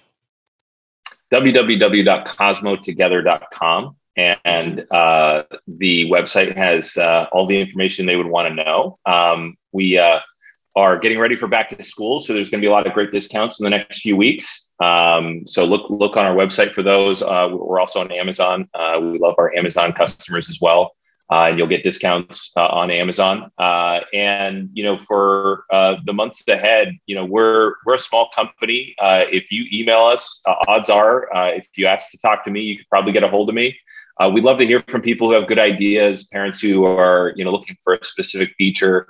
www.cosmotogether.com. 1.33 3.97
And 4.17 4.87
uh, 4.91 5.45
the 5.69 6.11
website 6.11 6.57
has 6.57 6.97
uh, 6.97 7.27
all 7.33 7.47
the 7.47 7.61
information 7.61 8.07
they 8.07 8.17
would 8.17 8.27
want 8.27 8.49
to 8.49 8.55
know. 8.55 8.99
Um, 9.05 9.59
we 9.73 9.99
uh, 9.99 10.21
are 10.75 10.99
getting 10.99 11.19
ready 11.19 11.37
for 11.37 11.49
back 11.49 11.69
to 11.71 11.83
school, 11.83 12.21
so 12.21 12.33
there's 12.33 12.49
going 12.49 12.63
to 12.63 12.65
be 12.65 12.69
a 12.69 12.73
lot 12.73 12.87
of 12.87 12.95
great 12.95 13.13
discounts 13.13 13.61
in 13.61 13.65
the 13.65 13.71
next 13.71 14.01
few 14.01 14.17
weeks. 14.17 14.73
Um, 14.81 15.47
so 15.47 15.67
look 15.67 15.91
look 15.91 16.17
on 16.17 16.25
our 16.25 16.35
website 16.35 16.71
for 16.71 16.83
those. 16.83 17.23
Uh, 17.23 17.51
we're 17.53 17.79
also 17.79 18.01
on 18.01 18.11
Amazon. 18.11 18.71
Uh, 18.73 18.99
we 19.03 19.19
love 19.19 19.35
our 19.39 19.55
Amazon 19.55 19.93
customers 19.93 20.49
as 20.49 20.63
well 20.63 20.97
uh, 21.31 21.47
and 21.49 21.59
you'll 21.59 21.67
get 21.67 21.83
discounts 21.83 22.53
uh, 22.57 22.67
on 22.67 22.91
Amazon. 22.91 23.51
Uh, 23.59 24.01
and 24.13 24.69
you 24.73 24.85
know, 24.85 24.99
for 24.99 25.65
uh, 25.73 25.97
the 26.05 26.13
months 26.13 26.47
ahead, 26.49 26.97
you 27.07 27.15
know, 27.15 27.25
we're 27.25 27.75
we're 27.85 27.95
a 27.95 27.99
small 27.99 28.31
company. 28.35 28.95
Uh, 29.01 29.25
if 29.31 29.51
you 29.51 29.65
email 29.73 30.05
us, 30.05 30.43
uh, 30.47 30.55
odds 30.69 30.89
are, 30.89 31.29
if 31.57 31.67
you 31.77 31.87
ask 31.87 32.11
to 32.13 32.19
talk 32.19 32.45
to 32.45 32.51
me, 32.51 32.61
you 32.61 32.79
could 32.79 32.89
probably 32.89 33.13
get 33.13 33.25
a 33.25 33.29
hold 33.29 33.49
of 33.49 33.55
me. 33.55 33.77
we'd 34.33 34.45
love 34.45 34.59
to 34.59 34.67
hear 34.67 34.83
from 34.87 35.01
people 35.01 35.29
who 35.29 35.35
have 35.35 35.49
good 35.49 35.59
ideas, 35.59 36.27
parents 36.29 36.61
who 36.61 36.85
are 36.85 37.33
you 37.37 37.45
know 37.45 37.51
looking 37.51 37.77
for 37.83 37.95
a 37.95 38.05
specific 38.05 38.55
feature. 38.57 39.09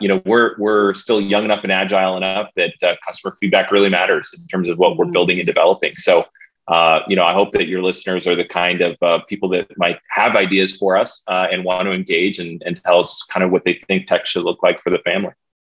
you 0.00 0.08
know, 0.08 0.20
we're 0.26 0.56
we're 0.58 0.92
still 0.92 1.22
young 1.22 1.44
enough 1.44 1.62
and 1.62 1.72
agile 1.72 2.18
enough 2.18 2.50
that 2.56 2.74
customer 3.06 3.34
feedback 3.40 3.72
really 3.72 3.88
matters 3.88 4.34
in 4.38 4.46
terms 4.48 4.68
of 4.68 4.76
what 4.78 4.98
we're 4.98 5.06
mm-hmm. 5.06 5.12
building 5.12 5.38
and 5.38 5.46
developing. 5.46 5.96
So 5.96 6.26
uh, 6.70 7.02
you 7.08 7.16
know, 7.16 7.24
I 7.24 7.34
hope 7.34 7.50
that 7.52 7.66
your 7.66 7.82
listeners 7.82 8.28
are 8.28 8.36
the 8.36 8.44
kind 8.44 8.80
of 8.80 8.96
uh, 9.02 9.18
people 9.28 9.48
that 9.50 9.76
might 9.76 9.98
have 10.08 10.36
ideas 10.36 10.76
for 10.76 10.96
us 10.96 11.24
uh, 11.26 11.48
and 11.50 11.64
want 11.64 11.86
to 11.86 11.92
engage 11.92 12.38
and, 12.38 12.62
and 12.64 12.80
tell 12.80 13.00
us 13.00 13.24
kind 13.24 13.42
of 13.42 13.50
what 13.50 13.64
they 13.64 13.82
think 13.88 14.06
tech 14.06 14.24
should 14.24 14.44
look 14.44 14.62
like 14.62 14.80
for 14.80 14.90
the 14.90 14.98
family. 14.98 15.32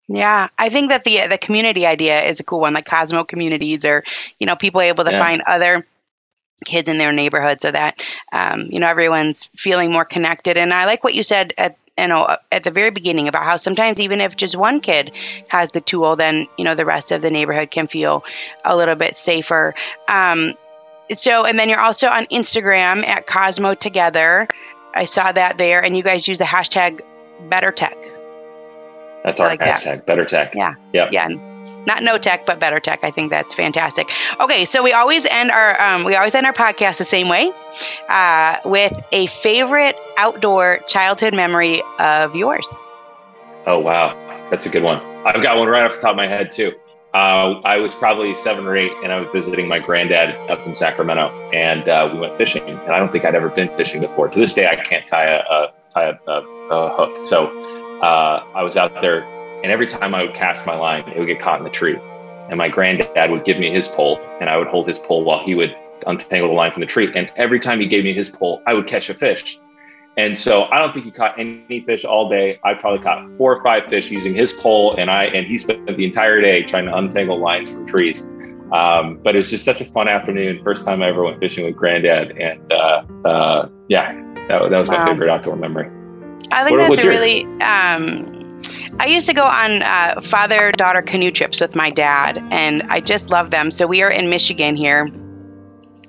Yeah, 0.09 0.49
I 0.57 0.71
think 0.71 0.89
that 0.91 1.05
the 1.05 1.27
the 1.29 1.37
community 1.37 1.85
idea 1.85 2.23
is 2.23 2.41
a 2.41 2.45
cool 2.45 2.61
one, 2.61 2.73
like 2.73 2.87
Cosmo 2.87 3.25
communities, 3.25 3.85
or 3.85 4.05
you 4.39 4.47
know, 4.47 4.57
people 4.57 4.81
able 4.81 5.05
to 5.05 5.11
yeah. 5.11 5.19
find 5.19 5.43
other 5.47 5.87
kids 6.65 6.89
in 6.89 6.97
their 6.97 7.13
neighborhood, 7.13 7.61
so 7.61 7.73
that 7.73 8.03
um, 8.33 8.63
you 8.71 8.81
know 8.81 8.87
everyone's 8.87 9.47
feeling 9.57 9.93
more 9.93 10.05
connected. 10.05 10.57
And 10.57 10.73
I 10.73 10.87
like 10.87 11.05
what 11.05 11.15
you 11.15 11.25
said 11.25 11.53
at 11.59 11.77
you 11.99 12.07
know 12.07 12.37
at 12.53 12.63
the 12.63 12.71
very 12.71 12.91
beginning 12.91 13.27
about 13.27 13.43
how 13.43 13.57
sometimes 13.57 14.01
even 14.01 14.21
if 14.21 14.37
just 14.37 14.57
one 14.57 14.81
kid 14.81 15.11
has 15.49 15.73
the 15.73 15.81
tool, 15.81 16.15
then 16.15 16.47
you 16.57 16.65
know 16.65 16.77
the 16.77 16.87
rest 16.87 17.11
of 17.11 17.21
the 17.21 17.31
neighborhood 17.31 17.73
can 17.73 17.89
feel 17.89 18.25
a 18.65 18.77
little 18.77 18.95
bit 18.95 19.17
safer. 19.17 19.75
Um, 20.09 20.55
so, 21.13 21.45
and 21.47 21.59
then 21.59 21.69
you're 21.69 21.81
also 21.81 22.09
on 22.09 22.25
Instagram 22.27 23.07
at 23.07 23.27
Cosmo 23.27 23.75
Together. 23.75 24.49
I 24.95 25.05
saw 25.05 25.31
that 25.33 25.59
there, 25.59 25.83
and 25.85 25.97
you 25.97 26.03
guys 26.03 26.27
use 26.27 26.39
the 26.39 26.45
hashtag 26.45 27.01
Better 27.49 27.71
Tech. 27.71 27.97
That's 29.25 29.41
our 29.41 29.49
like 29.49 29.61
hashtag, 29.61 29.85
that. 29.85 30.07
Better 30.07 30.25
Tech. 30.25 30.55
Yeah. 30.55 30.75
Yeah. 30.93 31.09
Yeah. 31.13 31.29
not 31.87 32.03
no 32.03 32.19
tech, 32.19 32.47
but 32.47 32.59
better 32.61 32.81
tech. 32.81 33.01
I 33.05 33.11
think 33.11 33.31
that's 33.31 33.55
fantastic. 33.55 34.09
Okay, 34.41 34.65
so 34.65 34.83
we 34.83 34.93
always 34.93 35.25
end 35.27 35.51
our 35.51 35.81
um, 35.81 36.05
we 36.05 36.15
always 36.17 36.35
end 36.35 36.47
our 36.47 36.53
podcast 36.53 36.99
the 36.99 37.05
same 37.05 37.29
way, 37.29 37.53
uh, 38.09 38.57
with 38.65 38.93
a 39.13 39.27
favorite 39.27 39.97
outdoor 40.19 40.81
childhood 40.89 41.35
memory 41.35 41.83
of 41.99 42.35
yours. 42.35 42.77
Oh 43.67 43.79
wow, 43.79 44.49
that's 44.51 44.67
a 44.67 44.69
good 44.69 44.83
one. 44.83 45.01
I've 45.27 45.43
got 45.43 45.59
one 45.59 45.69
right 45.69 45.85
off 45.85 45.95
the 45.95 46.01
top 46.01 46.11
of 46.11 46.17
my 46.17 46.29
head 46.29 46.53
too. 46.53 46.73
Uh, 47.17 47.63
I 47.65 47.79
was 47.79 47.95
probably 47.95 48.35
seven 48.35 48.67
or 48.67 48.77
eight, 48.77 48.93
and 49.03 49.11
I 49.11 49.19
was 49.19 49.31
visiting 49.31 49.67
my 49.67 49.79
granddad 49.79 50.37
up 50.51 50.67
in 50.67 50.75
Sacramento, 50.75 51.31
and 51.51 51.89
uh, 51.89 52.11
we 52.13 52.19
went 52.19 52.37
fishing. 52.37 52.63
And 52.63 52.91
I 52.93 52.99
don't 52.99 53.11
think 53.11 53.25
I'd 53.25 53.35
ever 53.35 53.49
been 53.49 53.75
fishing 53.75 54.03
before. 54.03 54.29
To 54.29 54.39
this 54.39 54.53
day, 54.53 54.67
I 54.67 54.77
can't 54.77 55.07
tie 55.07 55.25
a, 55.25 55.39
a 55.39 55.73
tie 55.89 56.11
a, 56.11 56.31
a, 56.31 56.43
a 56.75 56.95
hook. 56.95 57.25
So 57.25 57.47
uh, 58.03 58.45
I 58.55 58.63
was 58.63 58.77
out 58.77 59.01
there, 59.01 59.25
and 59.63 59.73
every 59.73 59.87
time 59.87 60.15
I 60.15 60.25
would 60.25 60.35
cast 60.35 60.67
my 60.67 60.77
line, 60.77 61.09
it 61.09 61.19
would 61.19 61.25
get 61.25 61.41
caught 61.41 61.57
in 61.57 61.65
the 61.65 61.71
tree. 61.71 61.97
And 62.51 62.59
my 62.59 62.69
granddad 62.69 63.31
would 63.31 63.47
give 63.47 63.59
me 63.59 63.71
his 63.71 63.89
pole, 63.89 64.21
and 64.39 64.51
I 64.51 64.59
would 64.59 64.67
hold 64.67 64.87
his 64.87 64.99
pole 64.99 65.25
while 65.25 65.43
he 65.43 65.55
would 65.55 65.75
untangle 66.07 66.51
the 66.51 66.55
line 66.55 66.73
from 66.73 66.83
the 66.83 66.87
tree. 66.87 67.11
And 67.15 67.31
every 67.37 67.61
time 67.61 67.81
he 67.81 67.87
gave 67.87 68.05
me 68.05 68.13
his 68.13 68.29
pole, 68.29 68.63
I 68.67 68.75
would 68.75 68.87
catch 68.87 69.09
a 69.09 69.15
fish. 69.15 69.59
And 70.19 70.39
so 70.39 70.65
I 70.71 70.79
don't 70.79 70.95
think 70.95 71.05
he 71.05 71.11
caught 71.11 71.39
any 71.39 71.85
fish 71.85 72.05
all 72.07 72.31
day. 72.31 72.59
I 72.65 72.73
probably 72.73 73.01
caught 73.01 73.29
four 73.37 73.55
or 73.55 73.63
five 73.63 73.85
fish 73.91 74.11
using 74.11 74.35
his 74.35 74.55
pole, 74.55 74.95
and 74.97 75.11
I 75.11 75.25
and 75.25 75.47
he 75.47 75.59
spent 75.59 75.87
the 75.87 76.05
entire 76.05 76.41
day 76.41 76.63
trying 76.63 76.87
to 76.87 76.97
untangle 76.97 77.39
lines 77.39 77.71
from 77.71 77.87
trees. 77.87 78.27
Um, 78.73 79.21
but 79.23 79.35
it 79.35 79.39
was 79.39 79.51
just 79.51 79.65
such 79.65 79.81
a 79.81 79.85
fun 79.85 80.09
afternoon. 80.09 80.63
First 80.65 80.87
time 80.87 81.03
I 81.03 81.09
ever 81.09 81.23
went 81.23 81.39
fishing 81.39 81.67
with 81.67 81.77
Granddad, 81.77 82.37
and 82.39 82.73
uh, 82.73 83.05
uh, 83.27 83.69
yeah, 83.89 84.15
that, 84.49 84.71
that 84.71 84.79
was 84.79 84.91
my 84.91 85.05
favorite 85.05 85.31
outdoor 85.31 85.57
memory. 85.57 85.91
I 86.51 86.65
think 86.65 86.79
what, 86.79 86.89
that's 86.89 87.05
a 87.05 87.09
really. 87.09 87.43
Um, 87.61 88.33
I 88.99 89.07
used 89.07 89.29
to 89.29 89.35
go 89.35 89.43
on 89.43 89.83
uh, 89.83 90.21
father 90.23 90.73
daughter 90.73 91.03
canoe 91.03 91.31
trips 91.31 91.61
with 91.61 91.77
my 91.77 91.91
dad, 91.91 92.39
and 92.51 92.83
I 92.85 93.01
just 93.01 93.29
love 93.29 93.51
them. 93.51 93.71
So 93.71 93.87
we 93.87 94.03
are 94.03 94.11
in 94.11 94.31
Michigan 94.31 94.77
here 94.77 95.13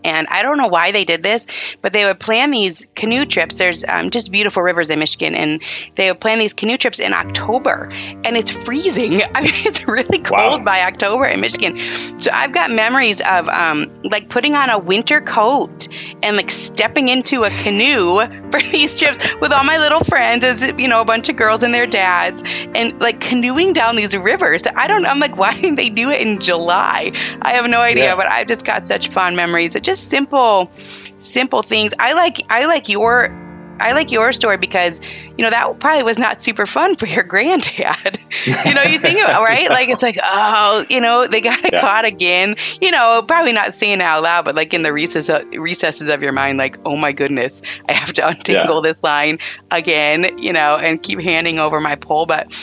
and 0.03 0.27
I 0.29 0.43
don't 0.43 0.57
know 0.57 0.67
why 0.67 0.91
they 0.91 1.03
did 1.03 1.23
this, 1.23 1.47
but 1.81 1.93
they 1.93 2.05
would 2.05 2.19
plan 2.19 2.51
these 2.51 2.87
canoe 2.95 3.25
trips. 3.25 3.57
There's 3.57 3.83
um, 3.83 4.09
just 4.09 4.31
beautiful 4.31 4.63
rivers 4.63 4.89
in 4.89 4.99
Michigan, 4.99 5.35
and 5.35 5.61
they 5.95 6.09
would 6.09 6.19
plan 6.19 6.39
these 6.39 6.53
canoe 6.53 6.77
trips 6.77 6.99
in 6.99 7.13
October, 7.13 7.89
and 7.93 8.37
it's 8.37 8.49
freezing. 8.51 9.21
I 9.35 9.41
mean, 9.41 9.51
it's 9.53 9.87
really 9.87 10.19
cold 10.19 10.59
wow. 10.59 10.63
by 10.63 10.81
October 10.81 11.25
in 11.25 11.41
Michigan. 11.41 11.83
So 12.21 12.31
I've 12.33 12.53
got 12.53 12.71
memories 12.71 13.21
of 13.21 13.47
um, 13.49 13.87
like 14.03 14.29
putting 14.29 14.55
on 14.55 14.69
a 14.69 14.77
winter 14.77 15.21
coat 15.21 15.87
and 16.23 16.37
like 16.37 16.51
stepping 16.51 17.09
into 17.09 17.43
a 17.43 17.49
canoe 17.49 18.15
for 18.51 18.61
these 18.61 18.97
trips 18.99 19.35
with 19.41 19.51
all 19.51 19.63
my 19.63 19.77
little 19.77 20.01
friends, 20.01 20.43
as 20.43 20.73
you 20.77 20.87
know, 20.87 21.01
a 21.01 21.05
bunch 21.05 21.29
of 21.29 21.35
girls 21.35 21.63
and 21.63 21.73
their 21.73 21.87
dads, 21.87 22.43
and 22.75 22.99
like 22.99 23.19
canoeing 23.19 23.73
down 23.73 23.95
these 23.95 24.15
rivers. 24.15 24.63
I 24.75 24.87
don't. 24.87 25.05
I'm 25.05 25.19
like, 25.19 25.37
why 25.37 25.53
didn't 25.53 25.75
they 25.75 25.89
do 25.89 26.09
it 26.09 26.25
in 26.25 26.39
July? 26.39 27.11
I 27.41 27.53
have 27.53 27.69
no 27.69 27.81
idea, 27.81 28.05
yeah. 28.05 28.15
but 28.15 28.27
I've 28.27 28.47
just 28.47 28.65
got 28.65 28.87
such 28.87 29.09
fond 29.09 29.35
memories. 29.35 29.75
It 29.75 29.83
just 29.87 30.09
simple, 30.09 30.69
simple 31.17 31.63
things. 31.63 31.93
I 31.97 32.13
like 32.13 32.41
I 32.51 32.65
like 32.67 32.89
your 32.89 33.31
I 33.79 33.93
like 33.93 34.11
your 34.11 34.33
story 34.33 34.57
because 34.57 35.01
you 35.37 35.43
know 35.43 35.49
that 35.49 35.79
probably 35.79 36.03
was 36.03 36.19
not 36.19 36.41
super 36.41 36.65
fun 36.65 36.95
for 36.95 37.07
your 37.07 37.23
granddad. 37.33 38.19
you 38.45 38.73
know, 38.73 38.83
you 38.83 38.99
think 38.99 39.17
about 39.23 39.43
right, 39.43 39.69
like 39.69 39.87
it's 39.87 40.03
like 40.03 40.17
oh, 40.21 40.85
you 40.89 40.99
know, 40.99 41.25
they 41.25 41.41
got 41.41 41.59
yeah. 41.71 41.79
caught 41.79 42.05
again. 42.05 42.55
You 42.81 42.91
know, 42.91 43.23
probably 43.25 43.53
not 43.53 43.73
saying 43.73 43.99
it 43.99 44.01
out 44.01 44.23
loud, 44.23 44.45
but 44.45 44.55
like 44.55 44.73
in 44.73 44.83
the 44.83 44.91
recess, 44.91 45.29
recesses 45.53 46.09
of 46.09 46.21
your 46.21 46.33
mind, 46.33 46.57
like 46.57 46.77
oh 46.85 46.97
my 46.97 47.13
goodness, 47.13 47.61
I 47.87 47.93
have 47.93 48.11
to 48.13 48.27
untangle 48.27 48.83
yeah. 48.83 48.89
this 48.89 49.03
line 49.03 49.39
again. 49.71 50.37
You 50.37 50.51
know, 50.53 50.77
and 50.77 51.01
keep 51.01 51.21
handing 51.21 51.59
over 51.59 51.79
my 51.79 51.95
pole, 51.95 52.25
but. 52.25 52.53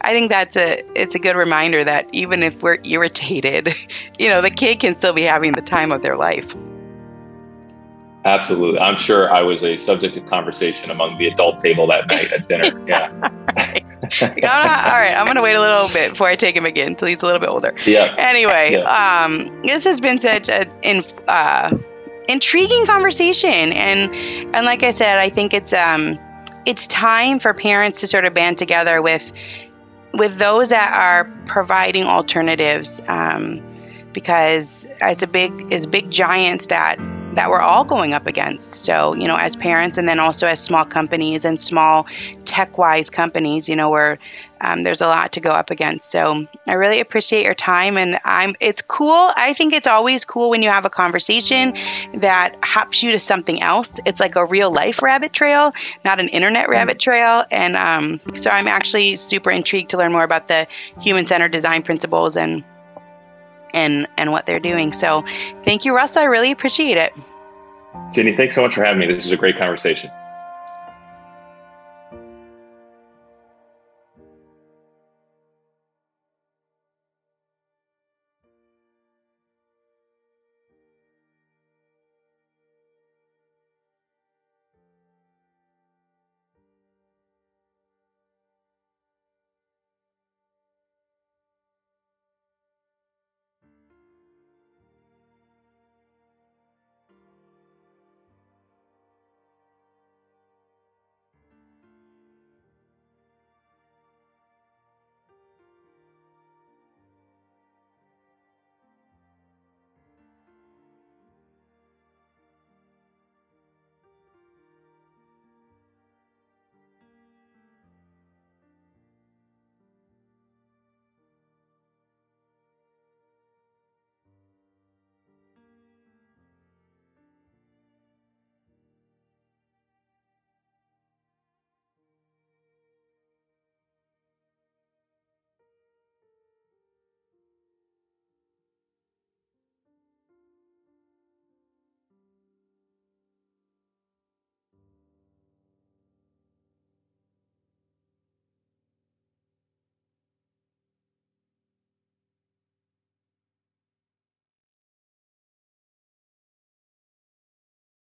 I 0.00 0.12
think 0.12 0.30
that's 0.30 0.56
a 0.56 0.80
it's 0.94 1.16
a 1.16 1.18
good 1.18 1.34
reminder 1.34 1.82
that 1.82 2.06
even 2.12 2.44
if 2.44 2.62
we're 2.62 2.78
irritated, 2.84 3.74
you 4.18 4.30
know, 4.30 4.40
the 4.40 4.48
kid 4.48 4.78
can 4.78 4.94
still 4.94 5.12
be 5.12 5.22
having 5.22 5.54
the 5.54 5.60
time 5.60 5.90
of 5.90 6.02
their 6.02 6.16
life. 6.16 6.48
Absolutely. 8.28 8.78
I'm 8.78 8.96
sure 8.96 9.32
I 9.32 9.40
was 9.40 9.64
a 9.64 9.78
subject 9.78 10.18
of 10.18 10.26
conversation 10.26 10.90
among 10.90 11.16
the 11.16 11.28
adult 11.28 11.60
table 11.60 11.86
that 11.86 12.06
night 12.08 12.32
at 12.32 12.46
dinner. 12.46 12.64
Yeah. 14.20 14.48
all 14.48 14.98
right. 14.98 15.14
I'm 15.16 15.24
going 15.24 15.36
to 15.36 15.42
wait 15.42 15.54
a 15.54 15.60
little 15.60 15.88
bit 15.88 16.12
before 16.12 16.28
I 16.28 16.36
take 16.36 16.56
him 16.56 16.64
again 16.64 16.88
until 16.88 17.08
he's 17.08 17.20
a 17.20 17.26
little 17.26 17.40
bit 17.40 17.48
older. 17.48 17.74
Yeah. 17.84 18.14
Anyway, 18.16 18.70
yeah. 18.72 19.24
Um, 19.24 19.62
this 19.62 19.84
has 19.84 20.00
been 20.00 20.18
such 20.18 20.48
an 20.48 20.70
in, 20.82 21.04
uh, 21.26 21.76
intriguing 22.28 22.86
conversation. 22.86 23.50
And, 23.50 24.14
and 24.54 24.64
like 24.64 24.82
I 24.82 24.92
said, 24.92 25.18
I 25.18 25.28
think 25.28 25.52
it's, 25.52 25.74
um, 25.74 26.18
it's 26.64 26.86
time 26.86 27.38
for 27.38 27.52
parents 27.52 28.00
to 28.00 28.06
sort 28.06 28.24
of 28.24 28.32
band 28.32 28.56
together 28.56 29.02
with, 29.02 29.32
with 30.14 30.38
those 30.38 30.70
that 30.70 30.94
are 30.94 31.24
providing 31.46 32.04
alternatives. 32.04 33.02
Um, 33.08 33.62
because 34.14 34.86
as 35.00 35.22
a 35.22 35.26
big, 35.26 35.72
as 35.72 35.86
big 35.86 36.10
giants 36.10 36.66
that 36.66 36.98
that 37.34 37.50
we're 37.50 37.60
all 37.60 37.84
going 37.84 38.12
up 38.12 38.26
against. 38.26 38.72
So, 38.72 39.14
you 39.14 39.28
know, 39.28 39.36
as 39.36 39.56
parents 39.56 39.98
and 39.98 40.08
then 40.08 40.18
also 40.18 40.46
as 40.46 40.62
small 40.62 40.84
companies 40.84 41.44
and 41.44 41.60
small 41.60 42.06
tech 42.44 42.78
wise 42.78 43.10
companies, 43.10 43.68
you 43.68 43.76
know, 43.76 43.90
where 43.90 44.18
um, 44.60 44.82
there's 44.82 45.00
a 45.00 45.06
lot 45.06 45.32
to 45.32 45.40
go 45.40 45.52
up 45.52 45.70
against. 45.70 46.10
So 46.10 46.46
I 46.66 46.74
really 46.74 47.00
appreciate 47.00 47.44
your 47.44 47.54
time 47.54 47.96
and 47.96 48.18
I'm 48.24 48.54
it's 48.60 48.82
cool. 48.82 49.30
I 49.36 49.52
think 49.54 49.72
it's 49.72 49.86
always 49.86 50.24
cool 50.24 50.50
when 50.50 50.62
you 50.62 50.70
have 50.70 50.84
a 50.84 50.90
conversation 50.90 51.74
that 52.14 52.56
hops 52.62 53.02
you 53.02 53.12
to 53.12 53.18
something 53.18 53.62
else. 53.62 54.00
It's 54.04 54.20
like 54.20 54.36
a 54.36 54.44
real 54.44 54.72
life 54.72 55.02
rabbit 55.02 55.32
trail, 55.32 55.72
not 56.04 56.20
an 56.20 56.28
internet 56.28 56.68
rabbit 56.68 56.98
trail. 56.98 57.44
And 57.50 57.76
um, 57.76 58.20
so 58.34 58.50
I'm 58.50 58.66
actually 58.66 59.16
super 59.16 59.50
intrigued 59.50 59.90
to 59.90 59.98
learn 59.98 60.12
more 60.12 60.24
about 60.24 60.48
the 60.48 60.66
human 61.00 61.26
centered 61.26 61.52
design 61.52 61.82
principles 61.82 62.36
and 62.36 62.64
and 63.74 64.06
and 64.16 64.32
what 64.32 64.46
they're 64.46 64.60
doing. 64.60 64.92
So 64.92 65.22
thank 65.64 65.84
you, 65.84 65.94
Russ. 65.94 66.16
I 66.16 66.24
really 66.24 66.50
appreciate 66.50 66.96
it. 66.96 67.14
Ginny, 68.12 68.36
thanks 68.36 68.54
so 68.54 68.62
much 68.62 68.74
for 68.74 68.84
having 68.84 69.00
me. 69.00 69.06
This 69.06 69.26
is 69.26 69.32
a 69.32 69.36
great 69.36 69.58
conversation. 69.58 70.10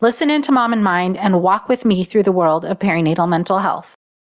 Listen 0.00 0.30
into 0.30 0.52
Mom 0.52 0.72
in 0.72 0.80
Mind 0.80 1.16
and 1.16 1.42
walk 1.42 1.68
with 1.68 1.84
me 1.84 2.04
through 2.04 2.22
the 2.22 2.30
world 2.30 2.64
of 2.64 2.78
perinatal 2.78 3.28
mental 3.28 3.58
health. 3.58 3.97